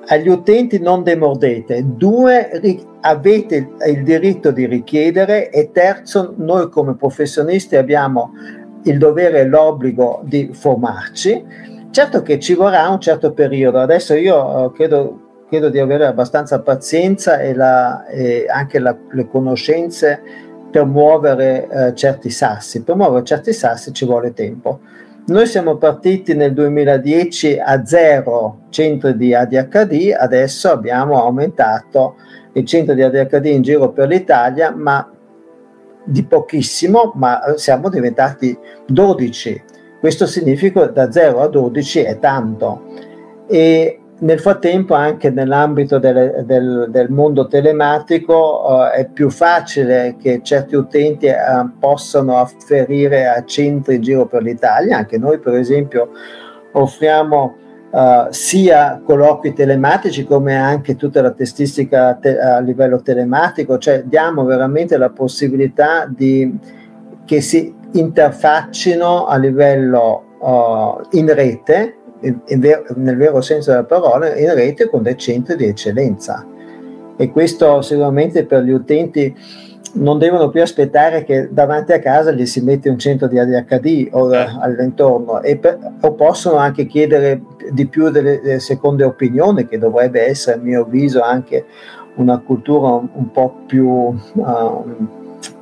agli 0.08 0.28
utenti 0.28 0.80
non 0.80 1.04
demordete, 1.04 1.84
due 1.86 2.50
avete 3.02 3.70
il 3.88 4.04
diritto 4.04 4.52
di 4.52 4.66
richiedere 4.66 5.50
e 5.50 5.72
terzo 5.72 6.34
noi 6.38 6.70
come 6.70 6.96
professionisti 6.96 7.76
abbiamo 7.76 8.32
il 8.84 8.98
dovere 8.98 9.40
e 9.40 9.46
l'obbligo 9.46 10.22
di 10.24 10.50
formarci. 10.54 11.46
Certo 11.92 12.22
che 12.22 12.40
ci 12.40 12.54
vorrà 12.54 12.88
un 12.90 13.00
certo 13.00 13.34
periodo, 13.34 13.80
adesso 13.80 14.14
io 14.14 14.66
eh, 14.66 14.72
credo, 14.74 15.46
credo 15.50 15.70
di 15.70 15.80
avere 15.80 16.06
abbastanza 16.06 16.62
pazienza 16.62 17.40
e, 17.40 17.54
la, 17.54 18.06
e 18.06 18.46
anche 18.48 18.80
la, 18.80 18.96
le 19.12 19.28
conoscenze 19.28 20.22
per 20.70 20.86
muovere 20.86 21.68
eh, 21.68 21.96
certi 21.96 22.30
sassi. 22.30 22.84
Per 22.84 22.96
muovere 22.96 23.26
certi 23.26 23.54
sassi 23.54 23.92
ci 23.92 24.06
vuole 24.06 24.34
tempo. 24.34 24.80
Noi 25.26 25.46
siamo 25.46 25.76
partiti 25.78 26.34
nel 26.34 26.54
2010 26.54 27.60
a 27.60 27.86
zero 27.86 28.62
centri 28.70 29.16
di 29.16 29.34
ADHD, 29.36 30.16
adesso 30.18 30.72
abbiamo 30.72 31.22
aumentato 31.22 32.16
i 32.54 32.66
centri 32.66 32.96
di 32.96 33.04
ADHD 33.04 33.46
in 33.46 33.62
giro 33.62 33.92
per 33.92 34.08
l'Italia, 34.08 34.74
ma 34.76 35.08
di 36.10 36.24
pochissimo, 36.24 37.14
ma 37.16 37.54
siamo 37.56 37.90
diventati 37.90 38.58
12. 38.88 39.64
Questo 40.00 40.26
significa 40.26 40.86
da 40.86 41.12
0 41.12 41.42
a 41.42 41.48
12 41.48 42.02
è 42.02 42.20
tanto. 42.20 42.84
E 43.48 44.00
nel 44.20 44.40
frattempo 44.40 44.96
anche 44.96 45.30
nell'ambito 45.30 45.98
del, 45.98 46.44
del, 46.46 46.88
del 46.90 47.10
mondo 47.10 47.48
telematico 47.48 48.66
uh, 48.68 48.90
è 48.90 49.08
più 49.08 49.30
facile 49.30 50.16
che 50.20 50.42
certi 50.44 50.76
utenti 50.76 51.28
uh, 51.28 51.78
possano 51.80 52.38
afferire 52.38 53.28
a 53.28 53.44
centri 53.46 53.96
in 53.96 54.02
giro 54.02 54.26
per 54.26 54.42
l'Italia, 54.42 54.98
anche 54.98 55.18
noi 55.18 55.40
per 55.40 55.54
esempio 55.54 56.10
offriamo 56.74 57.56
uh, 57.92 58.28
sia 58.30 59.02
colloqui 59.04 59.54
telematici 59.54 60.26
come 60.26 60.56
anche 60.56 60.96
tutta 60.96 61.22
la 61.22 61.32
testistica 61.32 62.14
te- 62.16 62.40
a 62.40 62.60
livello 62.60 63.02
telematico, 63.02 63.78
cioè 63.78 64.04
diamo 64.04 64.44
veramente 64.44 64.98
la 64.98 65.10
possibilità 65.10 66.06
di, 66.08 66.58
che 67.26 67.42
si 67.42 67.74
interfaccino 67.92 69.26
a 69.26 69.38
livello 69.38 70.24
in 71.12 71.34
rete 71.34 72.00
in, 72.22 72.40
in 72.48 72.60
ver- 72.60 72.96
nel 72.96 73.18
vero 73.18 73.42
senso 73.42 73.72
della 73.72 73.84
parola, 73.84 74.36
in 74.36 74.54
rete 74.54 74.90
con 74.90 75.04
dei 75.04 75.18
centri 75.18 75.56
di 75.56 75.66
eccellenza. 75.66 76.46
E 77.16 77.32
questo 77.32 77.82
sicuramente 77.82 78.46
per 78.46 78.64
gli 78.64 78.72
utenti 78.72 79.36
non 79.94 80.20
devono 80.20 80.50
più 80.50 80.62
aspettare 80.62 81.24
che 81.24 81.50
davanti 81.52 81.94
a 81.94 82.00
casa 82.00 82.32
gli 82.32 82.46
si 82.46 82.62
mette 82.62 82.90
un 82.90 83.00
centro 83.00 83.28
di 83.28 83.40
ADHD 83.40 84.10
o 84.12 84.34
eh. 84.34 84.48
all'intorno 84.60 85.42
e 85.42 85.58
per, 85.58 85.80
o 86.00 86.14
possono 86.14 86.58
anche 86.58 86.86
chiedere 86.86 87.42
di 87.72 87.88
più 87.88 88.10
delle, 88.10 88.40
delle, 88.42 88.60
seconde 88.60 89.04
opinioni 89.04 89.68
che 89.68 89.78
dovrebbe 89.78 90.26
essere 90.26 90.58
a 90.58 90.62
mio 90.62 90.82
avviso 90.84 91.22
anche 91.22 91.66
una 92.16 92.40
cultura 92.40 92.90
un, 92.90 93.10
un 93.14 93.32
po' 93.32 93.64
più 93.66 93.88
um, 93.88 95.20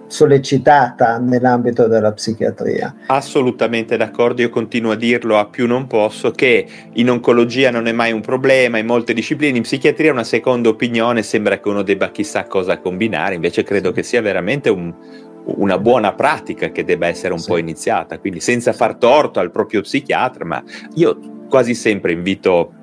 sollecitata 0.08 1.20
nell'ambito 1.20 1.88
della 1.88 2.12
psichiatria. 2.14 2.96
Assolutamente 3.08 3.98
d'accordo, 3.98 4.42
io 4.42 4.50
continuo 4.50 4.92
a 4.92 4.96
dirlo 4.96 5.38
a 5.38 5.46
più 5.46 5.68
non 5.68 5.86
posso 5.88 6.32
che 6.32 6.66
in 6.94 7.10
oncologia 7.10 7.70
non 7.70 7.88
è 7.88 7.92
mai 7.92 8.12
un 8.12 8.22
problema, 8.22 8.78
in 8.78 8.86
molte 8.86 9.14
discipline, 9.14 9.58
in 9.58 9.64
psichiatria 9.64 10.12
una 10.12 10.24
seconda 10.24 10.70
opinione 10.70 11.24
sembra 11.24 11.60
che 11.60 11.68
uno 11.68 11.84
debba 11.84 12.10
chissà 12.10 12.46
cosa 12.46 12.80
combinare, 12.80 13.36
invece 13.36 13.64
credo 13.64 13.92
che 13.92 14.04
sia 14.04 14.22
veramente 14.22 14.70
un, 14.70 14.94
una 15.44 15.78
buona 15.78 16.14
pratica 16.14 16.70
che 16.70 16.84
debba 16.84 17.08
essere 17.08 17.34
un 17.34 17.40
sì. 17.40 17.50
po' 17.50 17.58
iniziata, 17.58 18.18
quindi 18.20 18.40
senza 18.40 18.74
far 18.74 18.96
torto 18.96 19.40
al 19.40 19.52
proprio 19.52 19.82
psichiatra, 19.82 20.46
ma 20.46 20.64
io 20.96 21.36
quasi 21.48 21.74
sempre 21.74 22.12
invito 22.12 22.74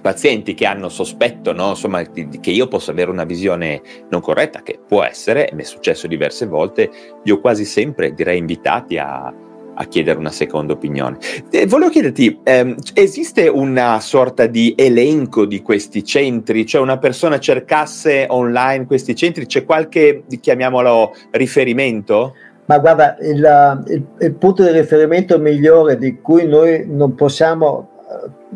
pazienti 0.00 0.54
che 0.54 0.66
hanno 0.66 0.88
sospetto, 0.88 1.52
no? 1.52 1.70
Insomma, 1.70 2.02
che 2.02 2.50
io 2.50 2.66
possa 2.66 2.90
avere 2.90 3.10
una 3.10 3.24
visione 3.24 3.80
non 4.10 4.20
corretta, 4.20 4.62
che 4.62 4.78
può 4.86 5.04
essere, 5.04 5.50
mi 5.52 5.62
è 5.62 5.64
successo 5.64 6.08
diverse 6.08 6.46
volte, 6.46 6.90
li 7.22 7.30
ho 7.30 7.40
quasi 7.40 7.64
sempre, 7.64 8.12
direi, 8.12 8.38
invitati 8.38 8.98
a, 8.98 9.32
a 9.74 9.84
chiedere 9.84 10.18
una 10.18 10.32
seconda 10.32 10.72
opinione. 10.72 11.18
Eh, 11.50 11.66
volevo 11.66 11.90
chiederti, 11.90 12.40
ehm, 12.42 12.74
esiste 12.94 13.46
una 13.46 14.00
sorta 14.00 14.46
di 14.46 14.74
elenco 14.76 15.46
di 15.46 15.62
questi 15.62 16.02
centri? 16.02 16.66
Cioè 16.66 16.80
una 16.80 16.98
persona 16.98 17.38
cercasse 17.38 18.26
online 18.28 18.86
questi 18.86 19.14
centri? 19.14 19.46
C'è 19.46 19.64
qualche, 19.64 20.24
chiamiamolo, 20.40 21.14
riferimento? 21.30 22.34
Ma 22.64 22.78
guarda, 22.78 23.16
il, 23.20 23.84
il, 23.86 24.06
il 24.18 24.34
punto 24.34 24.64
di 24.64 24.70
riferimento 24.72 25.38
migliore 25.38 25.96
di 25.96 26.20
cui 26.20 26.46
noi 26.46 26.84
non 26.88 27.14
possiamo... 27.14 27.90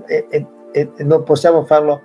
Eh, 0.07 0.26
eh, 0.30 0.46
e, 0.72 0.90
non 0.98 1.22
possiamo 1.22 1.64
farlo 1.64 2.02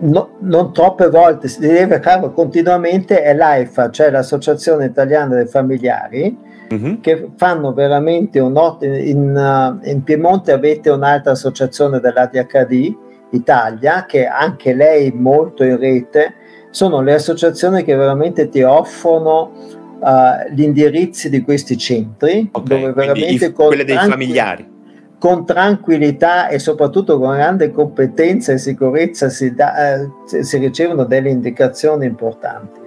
no, 0.00 0.36
non 0.40 0.72
troppe 0.72 1.08
volte, 1.08 1.48
si 1.48 1.60
deve 1.60 2.00
farlo 2.00 2.32
continuamente, 2.32 3.22
è 3.22 3.34
l'AIFA, 3.34 3.90
cioè 3.90 4.10
l'Associazione 4.10 4.86
Italiana 4.86 5.34
dei 5.34 5.46
Familiari, 5.46 6.36
mm-hmm. 6.72 7.00
che 7.00 7.30
fanno 7.36 7.72
veramente 7.72 8.38
un 8.38 8.56
ottimo... 8.56 8.96
In, 8.96 9.34
uh, 9.82 9.88
in 9.88 10.02
Piemonte 10.02 10.52
avete 10.52 10.90
un'altra 10.90 11.32
associazione 11.32 12.00
dell'ADHD, 12.00 13.06
Italia, 13.30 14.06
che 14.06 14.26
anche 14.26 14.72
lei 14.72 15.12
molto 15.12 15.64
in 15.64 15.78
rete, 15.78 16.34
sono 16.70 17.00
le 17.00 17.14
associazioni 17.14 17.82
che 17.82 17.94
veramente 17.94 18.48
ti 18.48 18.62
offrono 18.62 19.52
uh, 20.00 20.52
gli 20.52 20.62
indirizzi 20.62 21.28
di 21.28 21.42
questi 21.42 21.76
centri, 21.76 22.48
okay, 22.52 22.80
dove 22.80 22.92
veramente... 22.92 23.46
I, 23.46 23.52
quelle 23.52 23.84
dei 23.84 23.96
familiari 23.96 24.76
con 25.18 25.44
tranquillità 25.44 26.48
e 26.48 26.58
soprattutto 26.58 27.18
con 27.18 27.34
grande 27.34 27.72
competenza 27.72 28.52
e 28.52 28.58
sicurezza 28.58 29.28
si, 29.28 29.52
da, 29.54 29.94
eh, 29.94 30.08
si 30.42 30.58
ricevono 30.58 31.04
delle 31.04 31.30
indicazioni 31.30 32.06
importanti. 32.06 32.77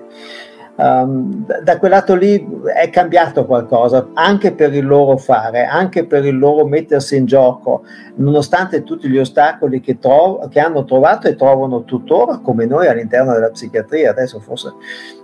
Um, 0.78 1.46
da 1.64 1.78
quel 1.78 1.92
lato 1.92 2.16
lì 2.16 2.44
è 2.74 2.90
cambiato 2.90 3.46
qualcosa 3.46 4.08
anche 4.14 4.54
per 4.54 4.74
il 4.74 4.86
loro 4.86 5.18
fare, 5.18 5.66
anche 5.66 6.08
per 6.08 6.26
il 6.26 6.40
loro 6.40 6.66
mettersi 6.66 7.18
in 7.18 7.26
gioco, 7.26 7.84
nonostante 8.16 8.82
tutti 8.84 9.10
gli 9.10 9.18
ostacoli 9.18 9.82
che, 9.82 10.00
tro- 10.00 10.48
che 10.50 10.60
hanno 10.60 10.86
trovato 10.86 11.28
e 11.28 11.36
trovano 11.36 11.84
tuttora, 11.84 12.40
come 12.40 12.66
noi 12.66 12.88
all'interno 12.88 13.34
della 13.34 13.50
psichiatria. 13.50 14.12
Adesso 14.12 14.40
forse 14.40 14.74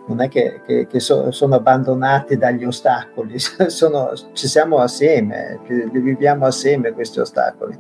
non 0.08 0.22
è 0.22 0.28
che, 0.28 0.62
che, 0.66 0.86
che 0.86 1.00
so- 1.00 1.32
sono 1.32 1.56
abbandonati 1.56 2.38
dagli 2.38 2.66
ostacoli, 2.66 3.40
sono, 3.40 4.12
ci 4.34 4.48
siamo 4.48 4.80
assieme, 4.80 5.60
li 5.68 6.00
viviamo 6.00 6.46
assieme 6.46 6.92
questi 6.92 7.20
ostacoli. 7.20 7.78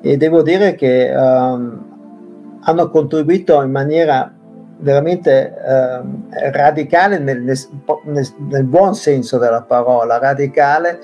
E 0.00 0.16
devo 0.16 0.42
dire 0.42 0.74
che 0.74 1.12
um, 1.14 2.58
hanno 2.60 2.90
contribuito 2.90 3.60
in 3.62 3.70
maniera 3.70 4.32
veramente 4.78 5.54
eh, 5.54 6.50
radicale 6.50 7.18
nel, 7.18 7.40
nel, 7.42 7.58
nel, 8.04 8.64
buon 8.64 8.94
senso 8.94 9.38
della 9.38 9.62
parola, 9.62 10.18
radicale 10.18 10.98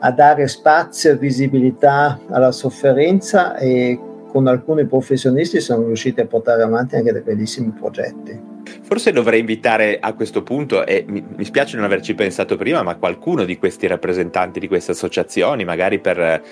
a 0.00 0.10
dare 0.12 0.46
spazio 0.48 1.10
e 1.10 1.16
visibilità 1.16 2.18
alla 2.30 2.52
sofferenza 2.52 3.56
e 3.56 3.98
con 4.30 4.46
alcuni 4.46 4.86
professionisti 4.86 5.60
sono 5.60 5.86
riusciti 5.86 6.20
a 6.20 6.26
portare 6.26 6.62
avanti 6.62 6.96
anche 6.96 7.12
dei 7.12 7.22
bellissimi 7.22 7.70
progetti. 7.70 8.56
Forse 8.82 9.12
dovrei 9.12 9.40
invitare 9.40 9.98
a 10.00 10.12
questo 10.12 10.42
punto, 10.42 10.86
e 10.86 11.04
mi, 11.08 11.24
mi 11.36 11.44
spiace 11.44 11.76
non 11.76 11.84
averci 11.84 12.14
pensato 12.14 12.56
prima, 12.56 12.82
ma 12.82 12.96
qualcuno 12.96 13.44
di 13.44 13.58
questi 13.58 13.86
rappresentanti 13.86 14.60
di 14.60 14.68
queste 14.68 14.92
associazioni, 14.92 15.64
magari 15.64 15.98
per 15.98 16.42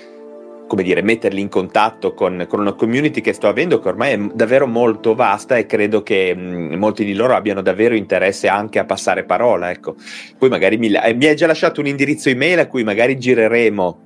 come 0.67 0.83
dire, 0.83 1.01
metterli 1.01 1.39
in 1.39 1.49
contatto 1.49 2.13
con, 2.13 2.45
con, 2.47 2.59
una 2.59 2.73
community 2.73 3.21
che 3.21 3.33
sto 3.33 3.47
avendo 3.47 3.79
che 3.79 3.87
ormai 3.87 4.13
è 4.13 4.17
davvero 4.33 4.67
molto 4.67 5.15
vasta 5.15 5.57
e 5.57 5.65
credo 5.65 6.03
che 6.03 6.35
mh, 6.35 6.75
molti 6.75 7.05
di 7.05 7.13
loro 7.13 7.35
abbiano 7.35 7.61
davvero 7.61 7.95
interesse 7.95 8.47
anche 8.47 8.77
a 8.77 8.85
passare 8.85 9.23
parola. 9.23 9.71
Ecco. 9.71 9.95
Poi 10.37 10.49
magari 10.49 10.77
mi, 10.77 10.91
eh, 10.91 11.13
mi 11.13 11.25
hai 11.25 11.35
già 11.35 11.47
lasciato 11.47 11.79
un 11.79 11.87
indirizzo 11.87 12.29
email 12.29 12.59
a 12.59 12.67
cui 12.67 12.83
magari 12.83 13.17
gireremo 13.17 14.05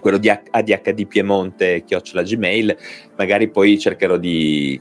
quello 0.00 0.18
di 0.18 0.28
ADHD 0.28 1.06
Piemonte 1.06 1.82
chiocciola 1.84 2.22
Gmail, 2.22 2.76
magari 3.16 3.48
poi 3.48 3.78
cercherò 3.78 4.18
di 4.18 4.78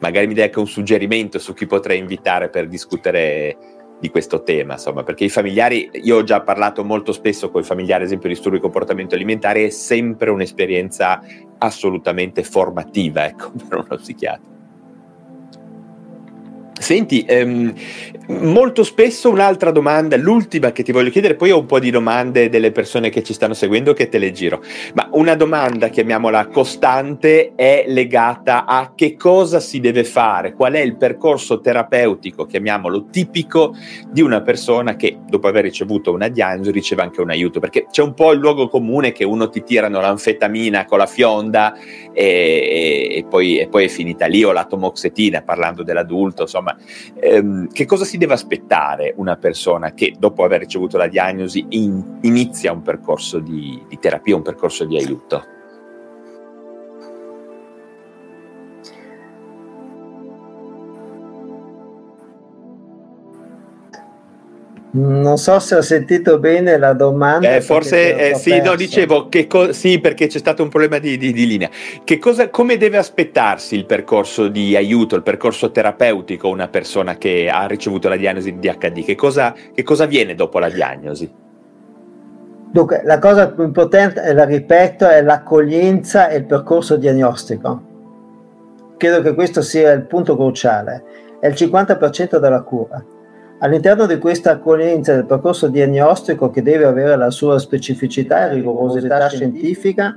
magari 0.00 0.26
mi 0.26 0.34
dai 0.34 0.44
anche 0.44 0.58
un 0.58 0.66
suggerimento 0.66 1.38
su 1.38 1.54
chi 1.54 1.66
potrei 1.66 1.98
invitare 1.98 2.48
per 2.48 2.66
discutere 2.66 3.56
di 4.00 4.08
questo 4.08 4.42
tema, 4.42 4.74
insomma, 4.74 5.02
perché 5.02 5.24
i 5.24 5.28
familiari, 5.28 5.90
io 5.92 6.16
ho 6.16 6.24
già 6.24 6.40
parlato 6.40 6.82
molto 6.84 7.12
spesso 7.12 7.50
con 7.50 7.60
i 7.60 7.64
familiari, 7.64 8.00
ad 8.00 8.06
esempio, 8.06 8.28
di 8.28 8.34
disturbi 8.34 8.56
di 8.56 8.62
comportamento 8.62 9.14
alimentare, 9.14 9.66
è 9.66 9.70
sempre 9.70 10.30
un'esperienza 10.30 11.20
assolutamente 11.58 12.42
formativa, 12.42 13.26
ecco, 13.26 13.52
per 13.68 13.78
uno 13.78 13.96
psichiatra. 13.96 14.59
Senti, 16.80 17.26
ehm, 17.28 17.74
molto 18.28 18.84
spesso 18.84 19.28
un'altra 19.28 19.70
domanda, 19.70 20.16
l'ultima 20.16 20.72
che 20.72 20.82
ti 20.82 20.92
voglio 20.92 21.10
chiedere, 21.10 21.34
poi 21.34 21.50
ho 21.50 21.58
un 21.58 21.66
po' 21.66 21.78
di 21.78 21.90
domande 21.90 22.48
delle 22.48 22.72
persone 22.72 23.10
che 23.10 23.22
ci 23.22 23.34
stanno 23.34 23.52
seguendo 23.52 23.92
che 23.92 24.08
te 24.08 24.16
le 24.16 24.32
giro, 24.32 24.62
ma 24.94 25.06
una 25.12 25.34
domanda, 25.34 25.88
chiamiamola 25.88 26.46
costante, 26.46 27.52
è 27.54 27.84
legata 27.86 28.64
a 28.64 28.92
che 28.94 29.14
cosa 29.14 29.60
si 29.60 29.78
deve 29.78 30.04
fare, 30.04 30.54
qual 30.54 30.72
è 30.72 30.80
il 30.80 30.96
percorso 30.96 31.60
terapeutico, 31.60 32.46
chiamiamolo 32.46 33.08
tipico, 33.10 33.76
di 34.08 34.22
una 34.22 34.40
persona 34.40 34.96
che 34.96 35.18
dopo 35.28 35.48
aver 35.48 35.64
ricevuto 35.64 36.12
una 36.12 36.28
diagnosi 36.28 36.70
riceve 36.70 37.02
anche 37.02 37.20
un 37.20 37.28
aiuto, 37.28 37.60
perché 37.60 37.88
c'è 37.90 38.02
un 38.02 38.14
po' 38.14 38.32
il 38.32 38.38
luogo 38.38 38.68
comune 38.68 39.12
che 39.12 39.24
uno 39.24 39.50
ti 39.50 39.62
tirano 39.62 40.00
l'anfetamina 40.00 40.86
con 40.86 40.96
la 40.96 41.06
fionda 41.06 41.74
e, 42.14 43.08
e, 43.12 43.26
poi, 43.28 43.58
e 43.58 43.68
poi 43.68 43.84
è 43.84 43.88
finita 43.88 44.24
lì, 44.24 44.42
o 44.44 44.52
la 44.52 44.64
tomoxetina 44.64 45.42
parlando 45.42 45.82
dell'adulto, 45.82 46.42
insomma 46.42 46.68
insomma, 46.70 46.76
ehm, 47.20 47.68
che 47.72 47.86
cosa 47.86 48.04
si 48.04 48.18
deve 48.18 48.34
aspettare 48.34 49.14
una 49.16 49.36
persona 49.36 49.92
che 49.92 50.14
dopo 50.18 50.44
aver 50.44 50.60
ricevuto 50.60 50.96
la 50.96 51.08
diagnosi 51.08 51.64
in, 51.70 52.18
inizia 52.22 52.72
un 52.72 52.82
percorso 52.82 53.38
di, 53.38 53.82
di 53.88 53.98
terapia, 53.98 54.36
un 54.36 54.42
percorso 54.42 54.84
di 54.84 54.96
aiuto? 54.96 55.58
Non 64.92 65.38
so 65.38 65.60
se 65.60 65.76
ho 65.76 65.82
sentito 65.82 66.40
bene 66.40 66.76
la 66.76 66.94
domanda. 66.94 67.54
Eh, 67.54 67.60
forse 67.60 68.30
eh, 68.30 68.34
sì, 68.34 68.60
no, 68.60 68.74
dicevo 68.74 69.28
che 69.28 69.46
co- 69.46 69.72
sì, 69.72 70.00
perché 70.00 70.26
c'è 70.26 70.38
stato 70.38 70.64
un 70.64 70.68
problema 70.68 70.98
di, 70.98 71.16
di, 71.16 71.32
di 71.32 71.46
linea. 71.46 71.70
Cosa, 72.18 72.50
come 72.50 72.76
deve 72.76 72.96
aspettarsi 72.96 73.76
il 73.76 73.86
percorso 73.86 74.48
di 74.48 74.74
aiuto, 74.74 75.14
il 75.14 75.22
percorso 75.22 75.70
terapeutico 75.70 76.48
una 76.48 76.66
persona 76.66 77.16
che 77.16 77.48
ha 77.48 77.66
ricevuto 77.66 78.08
la 78.08 78.16
diagnosi 78.16 78.58
di 78.58 78.68
HD? 78.68 79.04
Che 79.04 79.14
cosa, 79.14 79.54
che 79.72 79.84
cosa 79.84 80.04
avviene 80.04 80.34
dopo 80.34 80.58
la 80.58 80.68
diagnosi? 80.68 81.32
Dunque, 82.72 83.02
la 83.04 83.20
cosa 83.20 83.48
più 83.48 83.62
importante, 83.62 84.22
e 84.24 84.32
la 84.32 84.44
ripeto, 84.44 85.06
è 85.06 85.22
l'accoglienza 85.22 86.28
e 86.28 86.38
il 86.38 86.46
percorso 86.46 86.96
diagnostico. 86.96 87.82
Credo 88.96 89.22
che 89.22 89.34
questo 89.34 89.62
sia 89.62 89.92
il 89.92 90.02
punto 90.02 90.34
cruciale. 90.34 91.04
È 91.38 91.46
il 91.46 91.54
50% 91.54 92.38
della 92.38 92.62
cura 92.62 93.04
All'interno 93.62 94.06
di 94.06 94.18
questa 94.18 94.52
accoglienza 94.52 95.12
del 95.12 95.26
percorso 95.26 95.68
diagnostico 95.68 96.48
che 96.48 96.62
deve 96.62 96.86
avere 96.86 97.14
la 97.16 97.30
sua 97.30 97.58
specificità 97.58 98.48
e 98.48 98.54
rigorosità 98.54 99.28
scientifica, 99.28 100.16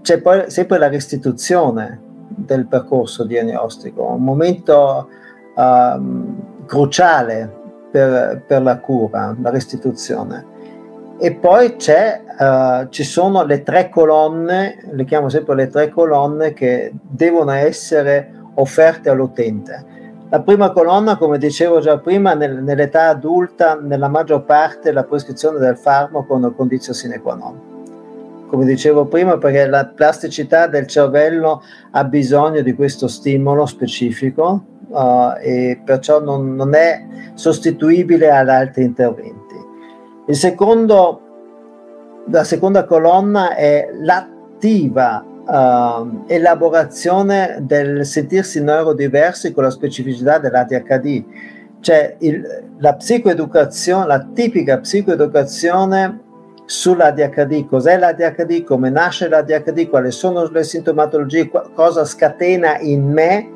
c'è 0.00 0.18
poi 0.22 0.50
sempre 0.50 0.78
la 0.78 0.88
restituzione 0.88 2.00
del 2.28 2.66
percorso 2.66 3.24
diagnostico, 3.24 4.04
un 4.04 4.22
momento 4.22 5.08
uh, 5.54 6.64
cruciale 6.64 7.52
per, 7.90 8.42
per, 8.46 8.62
la 8.62 8.78
cura, 8.78 9.36
la 9.42 9.50
restituzione. 9.50 10.46
E 11.18 11.34
poi 11.34 11.66
uh, 11.66 12.88
ci 12.88 13.04
sono 13.04 13.44
le 13.44 13.62
tre 13.62 13.90
colonne, 13.90 14.78
le 14.90 15.04
chiamo 15.04 15.28
sempre 15.28 15.54
le 15.54 15.68
tre 15.68 15.90
colonne, 15.90 16.54
che 16.54 16.94
devono 17.02 17.50
essere 17.50 18.32
offerte 18.54 19.10
all'utente 19.10 19.92
la 20.30 20.40
prima 20.40 20.72
colonna, 20.72 21.16
come 21.16 21.38
dicevo 21.38 21.80
già 21.80 21.98
prima, 21.98 22.34
nel, 22.34 22.62
nell'età 22.62 23.08
adulta, 23.08 23.74
nella 23.74 24.08
maggior 24.08 24.44
parte 24.44 24.90
la 24.90 25.04
prescrizione 25.04 25.58
del 25.58 25.76
farmaco 25.76 26.34
è 26.34 26.36
una 26.36 26.50
condizione 26.50 26.98
sine 26.98 27.20
qua 27.20 27.34
non. 27.34 27.72
Come 28.48 28.64
dicevo 28.64 29.06
prima, 29.06 29.38
perché 29.38 29.66
la 29.66 29.86
plasticità 29.86 30.66
del 30.66 30.86
cervello 30.86 31.62
ha 31.90 32.04
bisogno 32.04 32.62
di 32.62 32.74
questo 32.74 33.06
stimolo 33.06 33.66
specifico 33.66 34.64
uh, 34.88 35.32
e 35.40 35.80
perciò 35.84 36.20
non, 36.20 36.54
non 36.54 36.74
è 36.74 37.04
sostituibile 37.34 38.30
ad 38.30 38.48
altri 38.48 38.84
interventi. 38.84 39.54
Il 40.26 40.36
secondo, 40.36 41.20
la 42.30 42.44
seconda 42.44 42.84
colonna 42.84 43.54
è 43.54 43.88
l'attiva 44.00 45.24
uh, 45.46 46.24
elaborazione 46.26 47.58
del 47.60 48.04
sentirsi 48.04 48.62
neurodiversi 48.62 49.52
con 49.52 49.64
la 49.64 49.70
specificità 49.70 50.38
dell'ADHD. 50.38 51.24
Cioè 51.80 52.16
il, 52.20 52.64
la 52.78 52.94
psicoeducazione, 52.94 54.06
la 54.06 54.26
tipica 54.32 54.78
psicoeducazione 54.78 56.20
sull'ADHD, 56.64 57.66
cos'è 57.66 57.98
l'ADHD, 57.98 58.64
come 58.64 58.88
nasce 58.88 59.28
l'ADHD, 59.28 59.88
quali 59.88 60.10
sono 60.10 60.48
le 60.48 60.64
sintomatologie, 60.64 61.50
cosa 61.74 62.04
scatena 62.04 62.78
in 62.78 63.04
me 63.04 63.48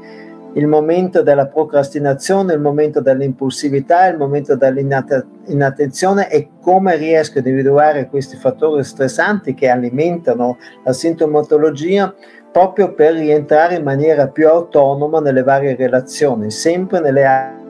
il 0.59 0.66
momento 0.66 1.22
della 1.22 1.46
procrastinazione, 1.46 2.52
il 2.52 2.61
momento 2.61 3.00
dell'impulsività, 3.00 4.06
il 4.06 4.16
momento 4.16 4.56
dell'inattenzione 4.56 6.28
e 6.28 6.48
come 6.61 6.96
riesco 6.96 7.38
a 7.38 7.42
individuare 7.42 8.09
questi 8.09 8.36
fattori 8.36 8.82
stressanti 8.82 9.54
che 9.54 9.68
alimentano 9.68 10.59
la 10.82 10.92
sintomatologia 10.92 12.12
proprio 12.50 12.92
per 12.92 13.14
rientrare 13.14 13.76
in 13.76 13.84
maniera 13.84 14.26
più 14.26 14.48
autonoma 14.48 15.20
nelle 15.20 15.44
varie 15.44 15.76
relazioni, 15.76 16.50
sempre 16.50 16.98
nelle 16.98 17.24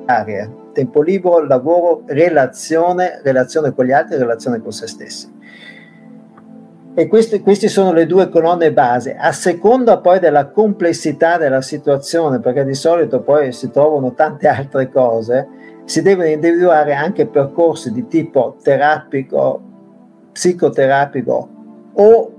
aree, 0.07 0.51
tempo 0.73 1.03
libero, 1.03 1.45
lavoro, 1.45 2.05
relazione, 2.07 3.21
relazione 3.23 3.75
con 3.75 3.85
gli 3.85 3.93
altri, 3.93 4.17
relazione 4.17 4.63
con 4.63 4.73
se 4.73 4.87
stessi. 4.87 5.37
E 6.99 7.07
queste, 7.07 7.43
queste, 7.43 7.69
sono 7.69 7.93
le 7.93 8.07
due 8.07 8.29
colonne 8.29 8.73
base, 8.73 9.15
a 9.15 9.31
seconda 9.31 9.99
poi 9.99 10.19
della 10.19 10.49
complessità 10.49 11.39
della 11.39 11.63
situazione, 11.63 12.41
perché 12.41 12.65
di 12.65 12.75
solito 12.75 13.21
poi 13.21 13.53
si 13.53 13.71
trovano 13.71 14.15
tante 14.15 14.49
altre 14.49 14.91
cose, 14.91 15.47
si 15.85 16.03
devono 16.03 16.27
individuare 16.27 16.95
anche 16.95 17.29
percorsi 17.29 17.93
di 17.93 18.09
tipo 18.09 18.57
terapico, 18.61 19.63
psicoterapico 20.33 21.49
o 21.93 22.33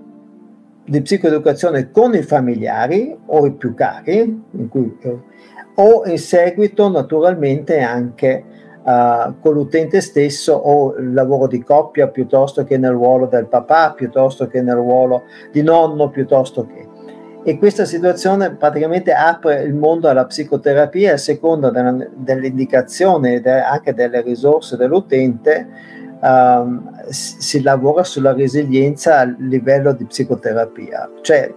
di 0.83 1.01
psicoeducazione 1.03 1.89
con 1.89 2.13
i 2.15 2.21
familiari 2.21 3.17
o 3.27 3.45
i 3.45 3.53
più 3.53 3.73
cari, 3.73 4.43
in 4.51 4.67
cui, 4.67 4.93
o 5.75 6.05
in 6.05 6.17
seguito 6.17 6.89
naturalmente 6.89 7.79
anche 7.79 8.43
uh, 8.83 9.35
con 9.39 9.53
l'utente 9.53 10.01
stesso 10.01 10.53
o 10.53 10.95
il 10.97 11.13
lavoro 11.13 11.47
di 11.47 11.63
coppia 11.63 12.07
piuttosto 12.07 12.63
che 12.63 12.77
nel 12.77 12.91
ruolo 12.91 13.25
del 13.25 13.47
papà, 13.47 13.93
piuttosto 13.93 14.47
che 14.47 14.61
nel 14.61 14.75
ruolo 14.75 15.23
di 15.51 15.61
nonno, 15.61 16.09
piuttosto 16.09 16.65
che. 16.65 16.87
E 17.43 17.57
questa 17.57 17.85
situazione 17.85 18.55
praticamente 18.55 19.13
apre 19.13 19.61
il 19.61 19.73
mondo 19.73 20.09
alla 20.09 20.25
psicoterapia 20.25 21.13
a 21.13 21.17
seconda 21.17 21.71
dell'indicazione 21.71 23.41
e 23.41 23.49
anche 23.49 23.93
delle 23.93 24.21
risorse 24.21 24.75
dell'utente. 24.75 25.97
Um, 26.21 26.99
si 27.07 27.61
lavora 27.61 28.03
sulla 28.03 28.33
resilienza 28.33 29.19
a 29.19 29.35
livello 29.37 29.93
di 29.93 30.03
psicoterapia, 30.03 31.09
cioè 31.21 31.49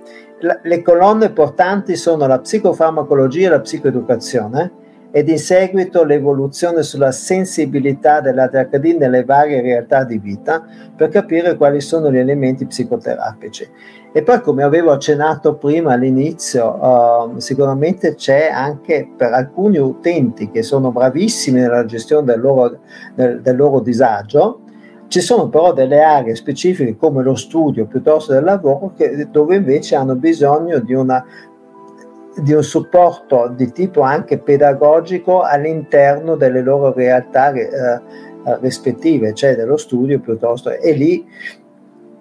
le 0.62 0.82
colonne 0.82 1.30
portanti 1.30 1.96
sono 1.96 2.28
la 2.28 2.38
psicofarmacologia 2.38 3.48
e 3.48 3.50
la 3.50 3.60
psicoeducazione 3.60 4.70
ed 5.12 5.28
in 5.28 5.38
seguito 5.38 6.04
l'evoluzione 6.04 6.82
sulla 6.82 7.12
sensibilità 7.12 8.20
dell'ADHD 8.20 8.96
nelle 8.98 9.24
varie 9.24 9.60
realtà 9.60 10.04
di 10.04 10.18
vita 10.18 10.64
per 10.96 11.10
capire 11.10 11.56
quali 11.56 11.82
sono 11.82 12.10
gli 12.10 12.16
elementi 12.16 12.64
psicoterapici. 12.64 13.68
E 14.14 14.22
poi, 14.22 14.40
come 14.40 14.62
avevo 14.62 14.90
accennato 14.90 15.56
prima 15.56 15.92
all'inizio, 15.92 16.78
uh, 16.78 17.38
sicuramente 17.38 18.14
c'è 18.14 18.50
anche 18.50 19.08
per 19.14 19.32
alcuni 19.32 19.78
utenti 19.78 20.50
che 20.50 20.62
sono 20.62 20.90
bravissimi 20.90 21.60
nella 21.60 21.84
gestione 21.84 22.24
del 22.24 22.40
loro, 22.40 22.78
del, 23.14 23.40
del 23.42 23.56
loro 23.56 23.80
disagio, 23.80 24.60
ci 25.08 25.20
sono 25.20 25.50
però 25.50 25.74
delle 25.74 26.02
aree 26.02 26.34
specifiche 26.34 26.96
come 26.96 27.22
lo 27.22 27.34
studio 27.34 27.84
piuttosto 27.84 28.32
del 28.32 28.44
lavoro 28.44 28.94
che, 28.96 29.28
dove 29.30 29.56
invece 29.56 29.94
hanno 29.94 30.14
bisogno 30.14 30.78
di 30.78 30.94
una 30.94 31.22
di 32.36 32.52
un 32.52 32.62
supporto 32.62 33.52
di 33.54 33.72
tipo 33.72 34.00
anche 34.00 34.38
pedagogico 34.38 35.42
all'interno 35.42 36.36
delle 36.36 36.62
loro 36.62 36.92
realtà 36.92 37.52
eh, 37.52 37.60
eh, 37.64 38.58
rispettive, 38.60 39.34
cioè 39.34 39.54
dello 39.54 39.76
studio 39.76 40.18
piuttosto, 40.20 40.70
e 40.70 40.92
lì 40.92 41.26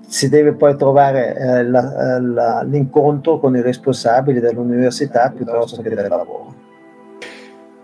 si 0.05 0.27
deve 0.27 0.53
poi 0.53 0.75
trovare 0.75 1.35
eh, 1.35 1.63
la, 1.63 2.19
la, 2.19 2.61
l'incontro 2.63 3.39
con 3.39 3.55
i 3.55 3.61
responsabili 3.61 4.39
dell'università 4.39 5.31
piuttosto 5.33 5.81
che 5.81 5.89
del 5.89 6.09
lavoro. 6.09 6.60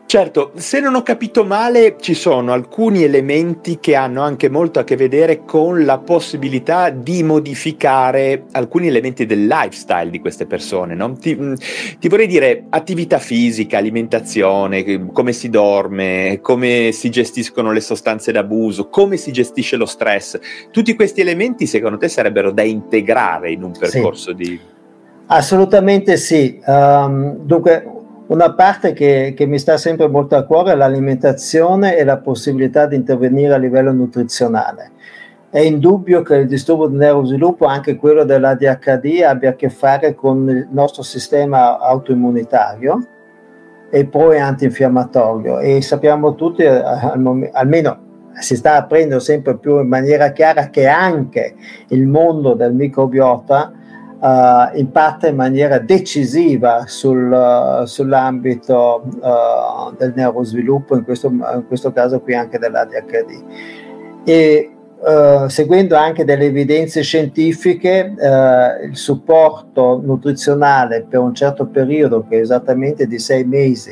Certo, 0.08 0.54
se 0.56 0.80
non 0.80 0.96
ho 0.96 1.04
capito 1.04 1.44
male, 1.44 1.98
ci 2.00 2.14
sono 2.14 2.54
alcuni 2.54 3.04
elementi 3.04 3.78
che 3.82 3.94
hanno 3.94 4.22
anche 4.22 4.48
molto 4.48 4.80
a 4.80 4.86
che 4.86 4.96
vedere 4.96 5.44
con 5.44 5.84
la 5.84 5.98
possibilità 5.98 6.90
di 6.92 7.24
modificare 7.24 8.46
alcuni 8.54 8.88
elementi 8.88 9.26
del 9.26 9.46
lifestyle 9.46 10.10
di 10.10 10.22
queste 10.22 10.46
persone. 10.46 10.96
No? 10.96 11.12
Ti, 11.12 11.36
mm, 11.36 11.54
ti, 12.00 12.08
vorrei 12.08 12.28
dire 12.28 12.68
attività 12.70 13.20
fisica, 13.20 13.80
alimentazione, 13.80 15.12
come 15.12 15.34
si 15.34 15.50
dorme, 15.50 16.40
come 16.42 16.92
si 16.94 17.10
gestiscono 17.10 17.74
le 17.74 17.82
sostanze 17.82 18.32
d'abuso, 18.32 18.88
come 18.88 19.18
si 19.18 19.34
gestisce 19.34 19.76
lo 19.76 19.86
stress. 19.86 20.40
Tutti 20.72 20.96
questi 20.96 21.20
elementi 21.20 21.66
secondo 21.66 21.98
te 21.98 22.08
sarebbero 22.08 22.52
da 22.52 22.64
integrare 22.64 23.52
in 23.52 23.62
un 23.62 23.74
percorso 23.78 24.30
sì. 24.30 24.36
di... 24.36 24.60
Assolutamente 25.26 26.16
sì. 26.16 26.58
Um, 26.66 27.40
dunque, 27.40 27.97
una 28.28 28.54
parte 28.54 28.94
che, 28.94 29.34
che, 29.36 29.46
mi 29.46 29.58
sta 29.58 29.78
sempre 29.78 30.08
molto 30.08 30.36
a 30.36 30.44
cuore 30.44 30.74
è 30.74 30.76
l'alimentazione 30.76 31.98
e 31.98 32.04
la 32.04 32.18
possibilità 32.18 32.86
di 32.86 32.96
intervenire 32.96 33.54
a 33.54 33.58
livello 33.58 33.92
nutrizionale. 33.92 34.92
È 35.50 35.60
indubbio 35.60 36.22
che 36.24 36.36
il 36.36 36.48
disturbo 36.48 36.88
del 36.88 36.98
neurosviluppo, 36.98 37.66
anche 37.66 37.96
quello 37.96 38.26
dell'ADHD, 38.26 39.22
abbia 39.26 39.52
a 39.52 39.56
che 39.56 39.70
fare 39.70 40.14
con 40.14 40.50
il 40.50 40.68
nostro 40.72 41.04
sistema 41.04 41.80
autoimmunitario 41.80 43.08
e 43.90 44.06
poi 44.06 44.40
antinfiammatorio 44.40 45.60
e 45.60 45.82
sappiamo 45.82 46.36
tutti, 46.36 46.64
eh, 46.64 46.84
almeno 47.54 48.06
si 48.40 48.58
sta 48.58 48.76
aprendo 48.76 49.20
sempre 49.20 49.58
più 49.58 49.80
in 49.80 49.88
maniera 49.88 50.32
chiara 50.32 50.70
che 50.70 50.88
anche 50.88 51.56
il 51.88 52.06
mondo 52.06 52.54
del 52.54 52.74
microbiota 52.74 53.72
uh, 54.20 54.78
impatta 54.78 55.28
in 55.28 55.36
maniera 55.36 55.80
decisiva 55.80 56.86
sul, 56.88 57.32
uh, 57.32 57.86
sull'ambito 57.86 59.04
uh, 59.22 59.96
del 59.96 60.14
neurosviluppo, 60.16 60.96
in 60.96 61.04
questo, 61.04 61.28
in 61.28 61.64
questo, 61.68 61.92
caso 61.92 62.20
qui 62.22 62.34
anche 62.34 62.58
dell'ADHD. 62.58 63.44
E 64.24 64.72
seguendo 65.48 65.96
anche 65.96 66.26
delle 66.26 66.46
evidenze 66.46 67.04
scientifiche, 67.04 68.14
il 68.84 68.98
supporto 68.98 70.02
nutrizionale 70.04 71.06
per 71.08 71.20
un 71.20 71.36
certo 71.36 71.68
periodo, 71.68 72.26
che 72.28 72.38
è 72.38 72.42
esattamente 72.42 73.06
di 73.06 73.20
sei 73.20 73.46
mesi, 73.46 73.92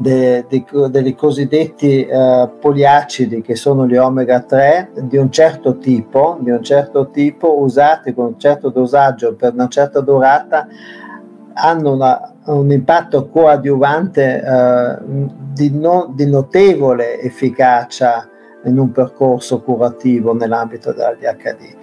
de, 0.00 0.46
de, 0.48 0.64
dei 0.90 1.14
cosiddetti 1.14 2.08
uh, 2.10 2.58
poliacidi 2.58 3.42
che 3.42 3.54
sono 3.54 3.86
gli 3.86 3.98
omega 3.98 4.40
3 4.40 4.92
di 5.02 5.18
un 5.18 5.30
certo 5.30 5.76
tipo, 5.76 6.38
di 6.40 6.50
un 6.50 6.62
certo 6.62 7.10
tipo 7.10 7.60
usati 7.60 8.14
con 8.14 8.26
un 8.26 8.38
certo 8.38 8.70
dosaggio 8.70 9.34
per 9.34 9.52
una 9.52 9.68
certa 9.68 10.00
durata 10.00 10.66
hanno 11.52 11.92
una, 11.92 12.32
un 12.46 12.72
impatto 12.72 13.28
coadiuvante 13.28 14.42
uh, 14.42 15.28
di, 15.52 15.70
no, 15.78 16.10
di 16.14 16.24
notevole 16.24 17.20
efficacia 17.20 18.26
in 18.64 18.78
un 18.78 18.92
percorso 18.92 19.60
curativo 19.60 20.34
nell'ambito 20.34 20.92
dell'ADHD. 20.92 21.76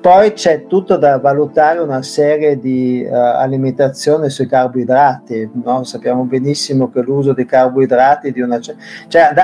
Poi 0.00 0.32
c'è 0.32 0.66
tutto 0.68 0.96
da 0.96 1.18
valutare 1.18 1.80
una 1.80 2.02
serie 2.02 2.56
di 2.58 3.04
uh, 3.04 3.12
alimentazione 3.12 4.30
sui 4.30 4.46
carboidrati, 4.46 5.50
no? 5.64 5.82
sappiamo 5.82 6.22
benissimo 6.22 6.88
che 6.88 7.00
l'uso 7.00 7.32
di 7.32 7.44
carboidrati 7.44 8.30
di 8.30 8.40
una... 8.40 8.60
cioè 8.60 8.76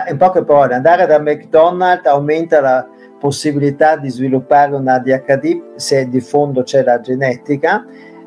in 0.08 0.16
poche 0.16 0.44
parole 0.44 0.74
andare 0.74 1.06
da 1.06 1.18
McDonald's 1.18 2.06
aumenta 2.06 2.60
la 2.60 2.86
possibilità 3.18 3.96
di 3.96 4.08
sviluppare 4.08 4.76
un 4.76 4.86
ADHD 4.86 5.74
se 5.74 6.08
di 6.08 6.20
fondo 6.20 6.62
c'è 6.62 6.84
la 6.84 7.00
genetica 7.00 7.84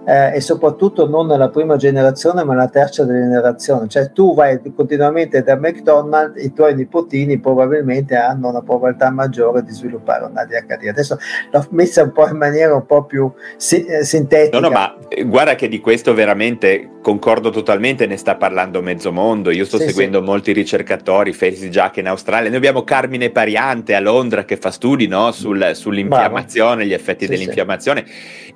eh, 0.08 0.36
e 0.36 0.39
soprattutto 0.39 1.05
non 1.05 1.28
nella 1.28 1.49
prima 1.49 1.76
generazione 1.76 2.45
ma 2.45 2.53
nella 2.53 2.70
terza 2.70 3.05
generazione, 3.05 3.89
cioè 3.89 4.14
tu 4.14 4.34
vai 4.34 4.58
continuamente 4.74 5.43
da 5.43 5.58
McDonald's, 5.58 6.41
i 6.41 6.53
tuoi 6.53 6.76
nipotini 6.76 7.39
probabilmente 7.39 8.16
hanno 8.16 8.47
una 8.47 8.62
probabilità 8.62 9.12
maggiore 9.12 9.64
di 9.64 9.72
sviluppare 9.74 10.24
un 10.24 10.38
ADHD. 10.38 10.88
Adesso 10.88 11.18
l'ho 11.51 11.68
messa 11.72 12.03
un 12.03 12.14
po' 12.14 12.26
in 12.30 12.38
maniera 12.38 12.74
un 12.74 12.86
po' 12.86 13.03
più 13.03 13.30
si- 13.58 13.84
eh, 13.86 14.05
sintetica. 14.05 14.58
No, 14.58 14.70
no, 14.70 14.74
ma 14.74 14.95
eh, 15.10 15.26
guarda 15.26 15.55
che 15.55 15.68
di 15.68 15.82
questo 15.82 16.14
veramente 16.14 16.91
concordo 17.01 17.49
totalmente, 17.49 18.05
ne 18.05 18.18
sta 18.18 18.36
parlando 18.36 18.82
mezzo 18.82 19.12
mondo. 19.12 19.49
Io 19.51 19.66
sto 19.66 19.78
sì, 19.78 19.88
seguendo 19.88 20.20
sì. 20.20 20.26
molti 20.26 20.51
ricercatori, 20.53 21.34
Felix 21.34 21.66
Jack 21.68 21.97
in 21.97 22.08
Australia. 22.08 22.47
Noi 22.47 22.58
abbiamo 22.58 22.84
Carmine 22.84 23.30
Pariante 23.30 23.93
a 23.93 23.99
Londra 23.99 24.45
che 24.45 24.55
fa 24.55 24.72
studi 24.72 25.08
no, 25.08 25.32
sul, 25.32 25.72
sull'infiammazione, 25.74 26.76
Bravo. 26.76 26.89
gli 26.89 26.93
effetti 26.93 27.26
sì, 27.26 27.32
dell'infiammazione 27.32 28.05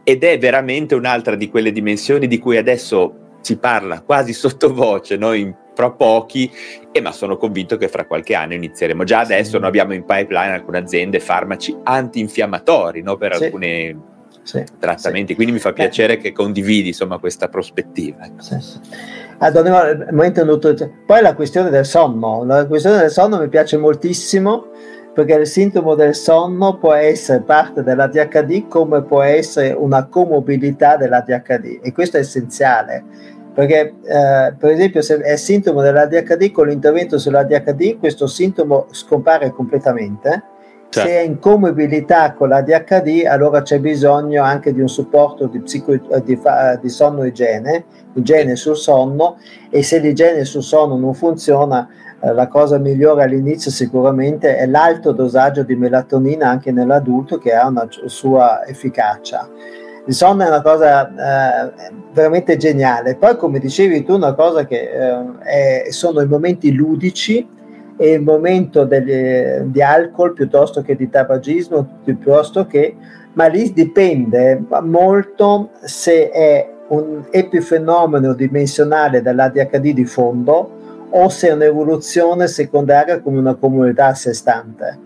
ed 0.04 0.24
è 0.24 0.38
veramente 0.40 0.96
un'altra 0.96 1.36
di 1.42 1.50
quelle 1.50 1.72
dimensioni 1.72 2.28
di 2.28 2.38
cui 2.38 2.58
adesso 2.58 3.38
si 3.42 3.58
parla 3.58 4.02
quasi 4.02 4.32
sottovoce, 4.34 5.18
noi 5.18 5.52
fra 5.74 5.90
pochi, 5.90 6.52
e 6.92 7.02
ma 7.02 7.12
sono 7.12 7.38
convinto 7.38 7.78
che 7.78 7.88
fra 7.88 8.06
qualche 8.06 8.36
anno 8.36 8.54
inizieremo. 8.54 9.04
Già 9.04 9.22
adesso 9.22 9.52
sì. 9.52 9.58
noi 9.58 9.68
abbiamo 9.68 9.94
in 9.94 10.06
pipeline 10.06 10.54
alcune 10.54 10.78
aziende 10.78 11.20
farmaci 11.20 11.76
antinfiammatori 11.82 13.02
no, 13.02 13.18
per 13.18 13.36
sì. 13.36 13.46
alcuni 13.46 14.00
sì. 14.44 14.64
trattamenti, 14.78 15.34
quindi 15.34 15.54
mi 15.54 15.60
fa 15.60 15.74
piacere 15.74 16.18
che 16.18 16.32
condividi 16.32 16.90
insomma, 16.90 17.18
questa 17.18 17.48
prospettiva. 17.48 18.24
Allora, 19.40 19.96
poi 21.08 21.22
la 21.22 21.34
questione 21.34 21.72
del 21.72 21.86
sonno, 21.86 22.44
la 22.44 22.68
questione 22.68 23.00
del 23.00 23.10
sonno 23.10 23.40
mi 23.40 23.50
piace 23.50 23.78
moltissimo 23.78 24.70
perché 25.14 25.34
il 25.34 25.48
sintomo 25.48 25.96
del 25.96 26.16
sonno 26.16 26.78
può 26.78 26.94
essere 26.94 27.42
parte 27.42 27.84
dell'ADHD 27.84 28.68
come 28.68 29.04
può 29.04 29.22
essere 29.22 29.72
una 29.72 30.06
comobilità 30.06 30.96
dell'ADHD 30.96 31.80
e 31.82 31.92
questo 31.92 32.18
è 32.18 32.22
essenziale 32.22 33.04
perché 33.54 33.96
eh, 34.04 34.54
per 34.58 34.70
esempio 34.72 35.02
se 35.02 35.18
è 35.18 35.36
sintomo 35.36 35.82
dell'ADHD 35.82 36.52
con 36.52 36.68
l'intervento 36.68 37.18
sull'ADHD 37.18 38.00
questo 38.00 38.28
sintomo 38.28 38.88
scompare 38.92 39.52
completamente. 39.52 40.44
Certo. 40.92 41.08
Se 41.08 41.16
è 41.16 41.22
in 41.22 41.40
comobilità 41.40 42.34
con 42.34 42.50
l'ADHD, 42.50 43.26
allora 43.26 43.62
c'è 43.62 43.80
bisogno 43.80 44.44
anche 44.44 44.74
di 44.74 44.82
un 44.82 44.90
supporto 44.90 45.48
di, 45.48 45.62
psico, 45.62 45.96
di, 45.96 46.38
di 46.82 46.90
sonno 46.90 47.24
igiene, 47.24 47.86
igiene 48.16 48.58
sul 48.58 48.76
sonno, 48.76 49.38
e 49.70 49.84
se 49.84 50.00
l'igiene 50.00 50.44
sul 50.44 50.64
sonno 50.64 50.98
non 50.98 51.14
funziona, 51.14 51.88
la 52.22 52.48
cosa 52.48 52.78
migliore 52.78 53.24
all'inizio 53.24 53.72
sicuramente 53.72 54.56
è 54.56 54.68
l'alto 54.68 55.12
dosaggio 55.12 55.64
di 55.64 55.76
melatonina 55.76 56.50
anche 56.50 56.72
nell'adulto 56.72 57.40
che 57.40 57.54
ha 57.54 57.68
una 57.68 57.88
sua 58.06 58.66
efficacia. 58.66 59.50
Il 60.06 60.14
sonno 60.14 60.44
è 60.44 60.48
una 60.48 60.62
cosa 60.62 61.08
eh, 61.08 61.72
veramente 62.14 62.58
geniale. 62.58 63.16
Poi, 63.16 63.36
come 63.38 63.60
dicevi 63.60 64.04
tu, 64.04 64.16
una 64.16 64.34
cosa 64.34 64.66
che 64.66 64.90
eh, 64.92 65.86
è, 65.86 65.92
sono 65.92 66.22
i 66.22 66.28
momenti 66.28 66.74
ludici 66.74 67.48
e 67.98 68.12
il 68.14 68.22
momento 68.22 68.84
degli, 68.86 69.62
di 69.66 69.82
alcol 69.82 70.34
piuttosto 70.34 70.82
che 70.82 70.96
di 70.96 71.10
tabagismo, 71.10 72.02
piuttosto 72.04 72.66
che, 72.66 72.96
ma 73.34 73.46
lì 73.46 73.74
dipende 73.74 74.64
molto 74.82 75.70
se 75.82 76.30
è 76.30 76.70
un 76.90 77.24
epifenomeno 77.30 78.34
dimensionale 78.34 79.22
dell'ADHD 79.22 79.94
di 79.94 80.06
fondo 80.06 80.80
o 81.12 81.30
se 81.30 81.50
è 81.50 81.54
un'evoluzione 81.54 82.48
secondaria 82.48 83.22
come 83.22 83.40
una 83.40 83.56
comunità 83.56 84.08
a 84.08 84.14
sé 84.14 84.34
stante. 84.34 85.00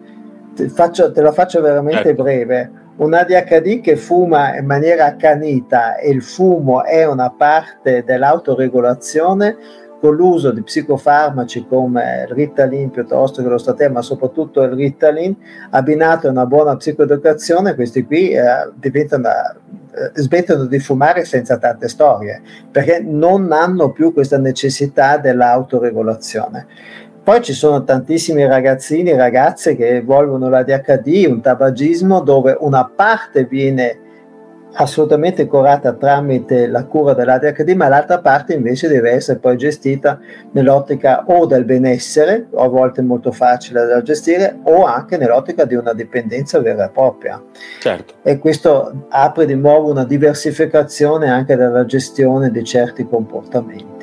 Te, 0.56 0.70
faccio, 0.70 1.12
te 1.12 1.22
la 1.22 1.32
faccio 1.32 1.62
veramente 1.62 2.04
certo. 2.04 2.24
breve. 2.24 2.72
Un 2.98 3.14
ADHD 3.14 3.82
che 3.82 3.98
fuma 3.98 4.58
in 4.58 4.66
maniera 4.66 5.06
accanita 5.06 5.98
e 5.98 6.10
il 6.10 6.24
fumo 6.24 6.84
è 6.86 7.06
una 7.06 7.30
parte 7.30 8.04
dell'autoregolazione, 8.06 9.58
con 10.00 10.16
l'uso 10.16 10.52
di 10.52 10.62
psicofarmaci 10.62 11.66
come 11.68 12.26
il 12.28 12.36
Ritalin 12.36 12.92
piuttosto 12.92 13.42
che 13.42 13.50
lo 13.50 13.58
Staten, 13.58 13.92
ma 13.92 14.02
soprattutto 14.02 14.62
il 14.62 14.72
Ritalin, 14.72 15.36
abbinato 15.72 16.28
a 16.28 16.32
una 16.32 16.46
buona 16.46 16.76
psicoeducazione, 16.76 17.76
questi 17.76 18.06
qui 18.06 18.30
eh, 18.30 18.44
diventano 18.76 19.30
smettono 20.14 20.66
di 20.66 20.80
fumare 20.80 21.26
senza 21.26 21.58
tante 21.58 21.88
storie, 21.88 22.42
perché 22.72 23.00
non 23.00 23.52
hanno 23.52 23.92
più 23.92 24.14
questa 24.14 24.38
necessità 24.38 25.18
dell'autoregolazione. 25.18 26.68
Poi 27.24 27.42
ci 27.42 27.54
sono 27.54 27.84
tantissimi 27.84 28.46
ragazzini 28.46 29.10
e 29.10 29.18
ragazze 29.18 29.76
che 29.76 29.96
evolvono 29.96 30.48
l'ADHD, 30.48 31.26
un 31.28 31.42
tabagismo 31.42 32.22
dove 32.22 32.56
una 32.60 32.86
parte 32.86 33.46
viene 33.46 34.00
assolutamente 34.76 35.48
curata 35.48 35.94
tramite 35.94 36.68
la 36.68 36.86
cura 36.86 37.14
dell'ADHD, 37.14 37.70
ma 37.72 37.88
l'altra 37.88 38.20
parte 38.20 38.54
invece 38.54 38.88
deve 38.88 39.12
essere 39.12 39.40
poi 39.40 39.58
gestita 39.58 40.20
nell'ottica 40.52 41.24
o 41.28 41.46
del 41.46 41.66
benessere, 41.66 42.48
a 42.56 42.68
volte 42.68 43.02
molto 43.02 43.32
facile 43.32 43.86
da 43.86 44.02
gestire, 44.02 44.60
o 44.64 44.84
anche 44.86 45.18
nell'ottica 45.18 45.66
di 45.66 45.76
una 45.76 45.94
dipendenza 45.94 46.60
vera 46.60 46.86
e 46.86 46.90
propria. 46.90 47.42
Certo. 47.80 48.16
E 48.22 48.38
questo 48.38 49.08
apre 49.10 49.46
di 49.46 49.56
nuovo 49.56 49.92
una 49.92 50.06
diversificazione 50.06 51.30
anche 51.30 51.56
della 51.56 51.86
gestione 51.86 52.52
di 52.52 52.64
certi 52.64 53.08
comportamenti. 53.08 53.95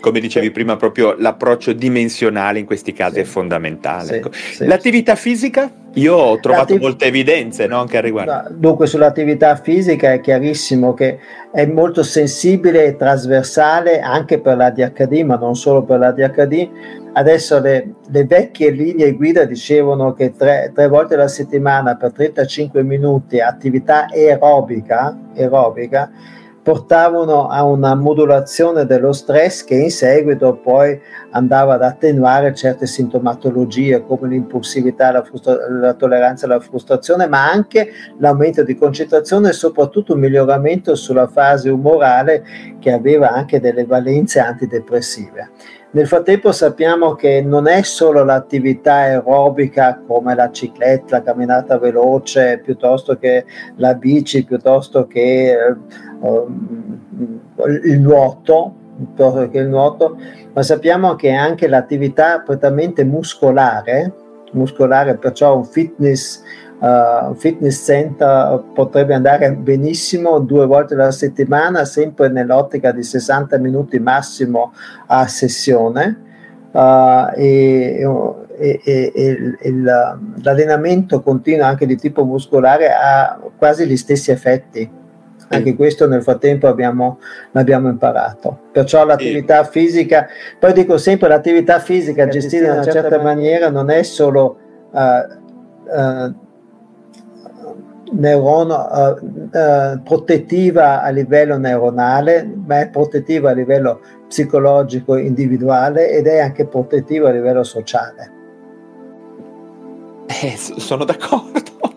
Come 0.00 0.20
dicevi 0.20 0.50
prima, 0.50 0.76
proprio 0.76 1.14
l'approccio 1.18 1.72
dimensionale 1.72 2.58
in 2.58 2.66
questi 2.66 2.92
casi 2.92 3.14
sì. 3.16 3.20
è 3.20 3.24
fondamentale. 3.24 4.06
Sì, 4.06 4.14
ecco. 4.14 4.30
sì, 4.32 4.66
L'attività 4.66 5.14
fisica? 5.14 5.70
Io 5.94 6.14
ho 6.14 6.38
trovato 6.38 6.72
L'attiv- 6.72 6.82
molte 6.82 7.06
evidenze 7.06 7.66
no, 7.66 7.80
anche 7.80 7.96
al 7.96 8.02
riguardo. 8.02 8.54
Dunque, 8.54 8.86
sull'attività 8.86 9.56
fisica 9.56 10.12
è 10.12 10.20
chiarissimo 10.20 10.94
che 10.94 11.18
è 11.50 11.66
molto 11.66 12.02
sensibile 12.02 12.84
e 12.84 12.96
trasversale 12.96 14.00
anche 14.00 14.40
per 14.40 14.56
l'ADHD, 14.56 15.22
ma 15.24 15.36
non 15.36 15.56
solo 15.56 15.82
per 15.82 15.98
l'ADHD. 15.98 16.68
Adesso 17.14 17.58
le, 17.60 17.94
le 18.10 18.24
vecchie 18.24 18.70
linee 18.70 19.14
guida 19.14 19.44
dicevano 19.44 20.12
che 20.12 20.34
tre, 20.36 20.70
tre, 20.74 20.86
volte 20.88 21.14
alla 21.14 21.26
settimana 21.26 21.96
per 21.96 22.12
35 22.12 22.82
minuti 22.84 23.40
attività 23.40 24.06
aerobica, 24.08 25.18
aerobica 25.34 26.10
portavano 26.68 27.48
a 27.48 27.64
una 27.64 27.94
modulazione 27.94 28.84
dello 28.84 29.14
stress 29.14 29.64
che 29.64 29.74
in 29.74 29.90
seguito 29.90 30.54
poi 30.56 31.00
andava 31.30 31.72
ad 31.72 31.82
attenuare 31.82 32.54
certe 32.54 32.84
sintomatologie 32.84 34.04
come 34.04 34.28
l'impulsività, 34.28 35.10
la, 35.10 35.24
la 35.80 35.94
tolleranza 35.94 36.44
alla 36.44 36.60
frustrazione, 36.60 37.26
ma 37.26 37.50
anche 37.50 37.88
l'aumento 38.18 38.64
di 38.64 38.76
concentrazione 38.76 39.48
e 39.48 39.52
soprattutto 39.54 40.12
un 40.12 40.20
miglioramento 40.20 40.94
sulla 40.94 41.26
fase 41.26 41.70
umorale 41.70 42.44
che 42.78 42.92
aveva 42.92 43.30
anche 43.30 43.60
delle 43.60 43.86
valenze 43.86 44.38
antidepressive. 44.38 45.48
Nel 45.90 46.06
frattempo 46.06 46.52
sappiamo 46.52 47.14
che 47.14 47.40
non 47.40 47.66
è 47.66 47.80
solo 47.82 48.22
l'attività 48.22 48.94
aerobica 48.94 50.02
come 50.06 50.34
la 50.34 50.50
cicletta, 50.50 51.16
la 51.16 51.22
camminata 51.22 51.78
veloce, 51.78 52.60
piuttosto 52.62 53.16
che 53.16 53.46
la 53.76 53.94
bici, 53.94 54.44
piuttosto 54.44 55.06
che 55.06 55.56
uh, 56.20 56.46
il 57.84 58.00
nuoto, 58.00 58.74
piuttosto 58.96 59.48
che 59.48 59.58
il 59.58 59.68
nuoto, 59.68 60.18
ma 60.52 60.62
sappiamo 60.62 61.14
che 61.14 61.32
anche 61.32 61.66
l'attività 61.66 62.40
prettamente 62.40 63.02
muscolare, 63.04 64.12
muscolare 64.52 65.16
perciò 65.16 65.56
un 65.56 65.64
fitness 65.64 66.42
uh, 66.78 67.34
fitness 67.34 67.84
center 67.84 68.62
potrebbe 68.72 69.14
andare 69.14 69.52
benissimo 69.52 70.38
due 70.38 70.66
volte 70.66 70.94
alla 70.94 71.10
settimana, 71.10 71.84
sempre 71.84 72.28
nell'ottica 72.28 72.92
di 72.92 73.02
60 73.02 73.58
minuti 73.58 73.98
massimo 73.98 74.72
a 75.06 75.26
sessione. 75.26 76.26
Uh, 76.70 77.32
e, 77.34 78.06
e, 78.58 78.80
e, 78.84 79.56
e 79.58 79.72
l'allenamento 80.42 81.22
continuo 81.22 81.64
anche 81.64 81.86
di 81.86 81.96
tipo 81.96 82.24
muscolare 82.24 82.90
ha 82.90 83.40
quasi 83.56 83.86
gli 83.86 83.96
stessi 83.96 84.30
effetti. 84.30 84.96
Anche 85.50 85.74
questo 85.76 86.06
nel 86.06 86.22
frattempo 86.22 86.66
abbiamo, 86.66 87.20
l'abbiamo 87.52 87.88
imparato. 87.88 88.64
Perciò 88.70 89.06
l'attività 89.06 89.64
fisica, 89.64 90.26
poi 90.58 90.74
dico 90.74 90.98
sempre 90.98 91.28
l'attività 91.28 91.78
fisica 91.78 92.28
gestita 92.28 92.66
in 92.66 92.72
una 92.72 92.84
certa 92.84 93.18
maniera 93.22 93.70
non 93.70 93.88
è 93.88 94.02
solo 94.02 94.58
uh, 94.90 95.00
uh, 95.00 96.34
neurono, 98.12 98.86
uh, 98.90 99.56
uh, 99.56 100.02
protettiva 100.02 101.02
a 101.02 101.08
livello 101.10 101.58
neuronale, 101.58 102.50
ma 102.66 102.80
è 102.80 102.88
protettiva 102.88 103.50
a 103.50 103.54
livello 103.54 104.00
psicologico 104.26 105.16
individuale 105.16 106.10
ed 106.10 106.26
è 106.26 106.40
anche 106.40 106.66
protettiva 106.66 107.28
a 107.28 107.32
livello 107.32 107.62
sociale. 107.62 108.32
Eh, 110.26 110.56
sono 110.56 111.04
d'accordo. 111.04 111.96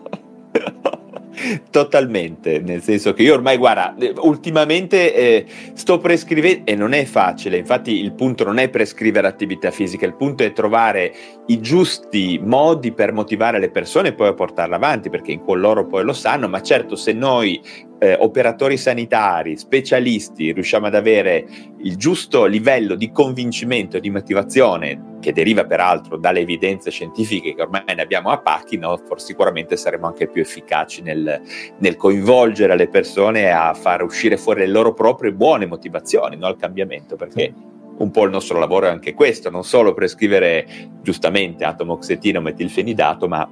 Totalmente, 1.70 2.60
nel 2.60 2.82
senso 2.82 3.12
che 3.12 3.22
io 3.22 3.34
ormai, 3.34 3.56
guarda, 3.56 3.94
ultimamente 4.20 5.14
eh, 5.14 5.46
sto 5.74 5.98
prescrivendo, 5.98 6.62
e 6.64 6.74
non 6.74 6.92
è 6.92 7.04
facile, 7.04 7.56
infatti 7.56 8.00
il 8.00 8.12
punto 8.12 8.44
non 8.44 8.58
è 8.58 8.68
prescrivere 8.68 9.26
attività 9.26 9.70
fisica, 9.70 10.06
il 10.06 10.14
punto 10.14 10.42
è 10.42 10.52
trovare 10.52 11.14
i 11.46 11.60
giusti 11.60 12.40
modi 12.42 12.92
per 12.92 13.12
motivare 13.12 13.58
le 13.58 13.70
persone 13.70 14.08
e 14.08 14.14
poi 14.14 14.28
a 14.28 14.34
portarle 14.34 14.74
avanti, 14.74 15.10
perché 15.10 15.32
in 15.32 15.40
cuor 15.40 15.58
loro 15.58 15.86
poi 15.86 16.04
lo 16.04 16.12
sanno, 16.12 16.48
ma 16.48 16.62
certo 16.62 16.96
se 16.96 17.12
noi 17.12 17.60
eh, 18.02 18.16
operatori 18.18 18.76
sanitari, 18.76 19.56
specialisti, 19.56 20.50
riusciamo 20.50 20.86
ad 20.86 20.96
avere 20.96 21.46
il 21.82 21.94
giusto 21.94 22.46
livello 22.46 22.96
di 22.96 23.12
convincimento 23.12 23.96
e 23.96 24.00
di 24.00 24.10
motivazione, 24.10 25.18
che 25.20 25.32
deriva 25.32 25.64
peraltro 25.64 26.16
dalle 26.16 26.40
evidenze 26.40 26.90
scientifiche 26.90 27.54
che 27.54 27.62
ormai 27.62 27.84
ne 27.86 28.02
abbiamo 28.02 28.30
a 28.30 28.40
pacchi, 28.40 28.76
no? 28.76 29.00
forse 29.06 29.26
sicuramente 29.26 29.76
saremo 29.76 30.08
anche 30.08 30.26
più 30.26 30.42
efficaci 30.42 31.00
nel, 31.00 31.40
nel, 31.78 31.94
coinvolgere 31.94 32.74
le 32.74 32.88
persone 32.88 33.52
a 33.52 33.72
far 33.72 34.02
uscire 34.02 34.36
fuori 34.36 34.62
le 34.62 34.66
loro 34.66 34.94
proprie 34.94 35.32
buone 35.32 35.66
motivazioni 35.66 36.36
no? 36.36 36.46
al 36.46 36.56
cambiamento, 36.56 37.14
perché 37.14 37.54
un 37.98 38.10
po' 38.10 38.24
il 38.24 38.32
nostro 38.32 38.58
lavoro 38.58 38.86
è 38.86 38.90
anche 38.90 39.14
questo, 39.14 39.48
non 39.48 39.62
solo 39.62 39.94
prescrivere 39.94 40.66
giustamente 41.02 41.64
atomoxetino 41.64 42.40
metilfenidato, 42.40 43.28
ma 43.28 43.48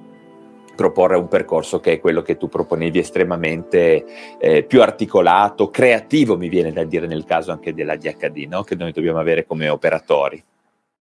proporre 0.80 1.18
un 1.18 1.28
percorso 1.28 1.78
che 1.78 1.92
è 1.92 2.00
quello 2.00 2.22
che 2.22 2.38
tu 2.38 2.48
proponevi 2.48 2.98
estremamente 2.98 4.02
eh, 4.38 4.62
più 4.62 4.80
articolato, 4.80 5.68
creativo 5.68 6.38
mi 6.38 6.48
viene 6.48 6.72
da 6.72 6.84
dire 6.84 7.06
nel 7.06 7.26
caso 7.26 7.52
anche 7.52 7.74
della 7.74 7.96
DHD, 7.96 8.46
no? 8.48 8.62
che 8.62 8.76
noi 8.76 8.90
dobbiamo 8.90 9.18
avere 9.18 9.44
come 9.44 9.68
operatori. 9.68 10.42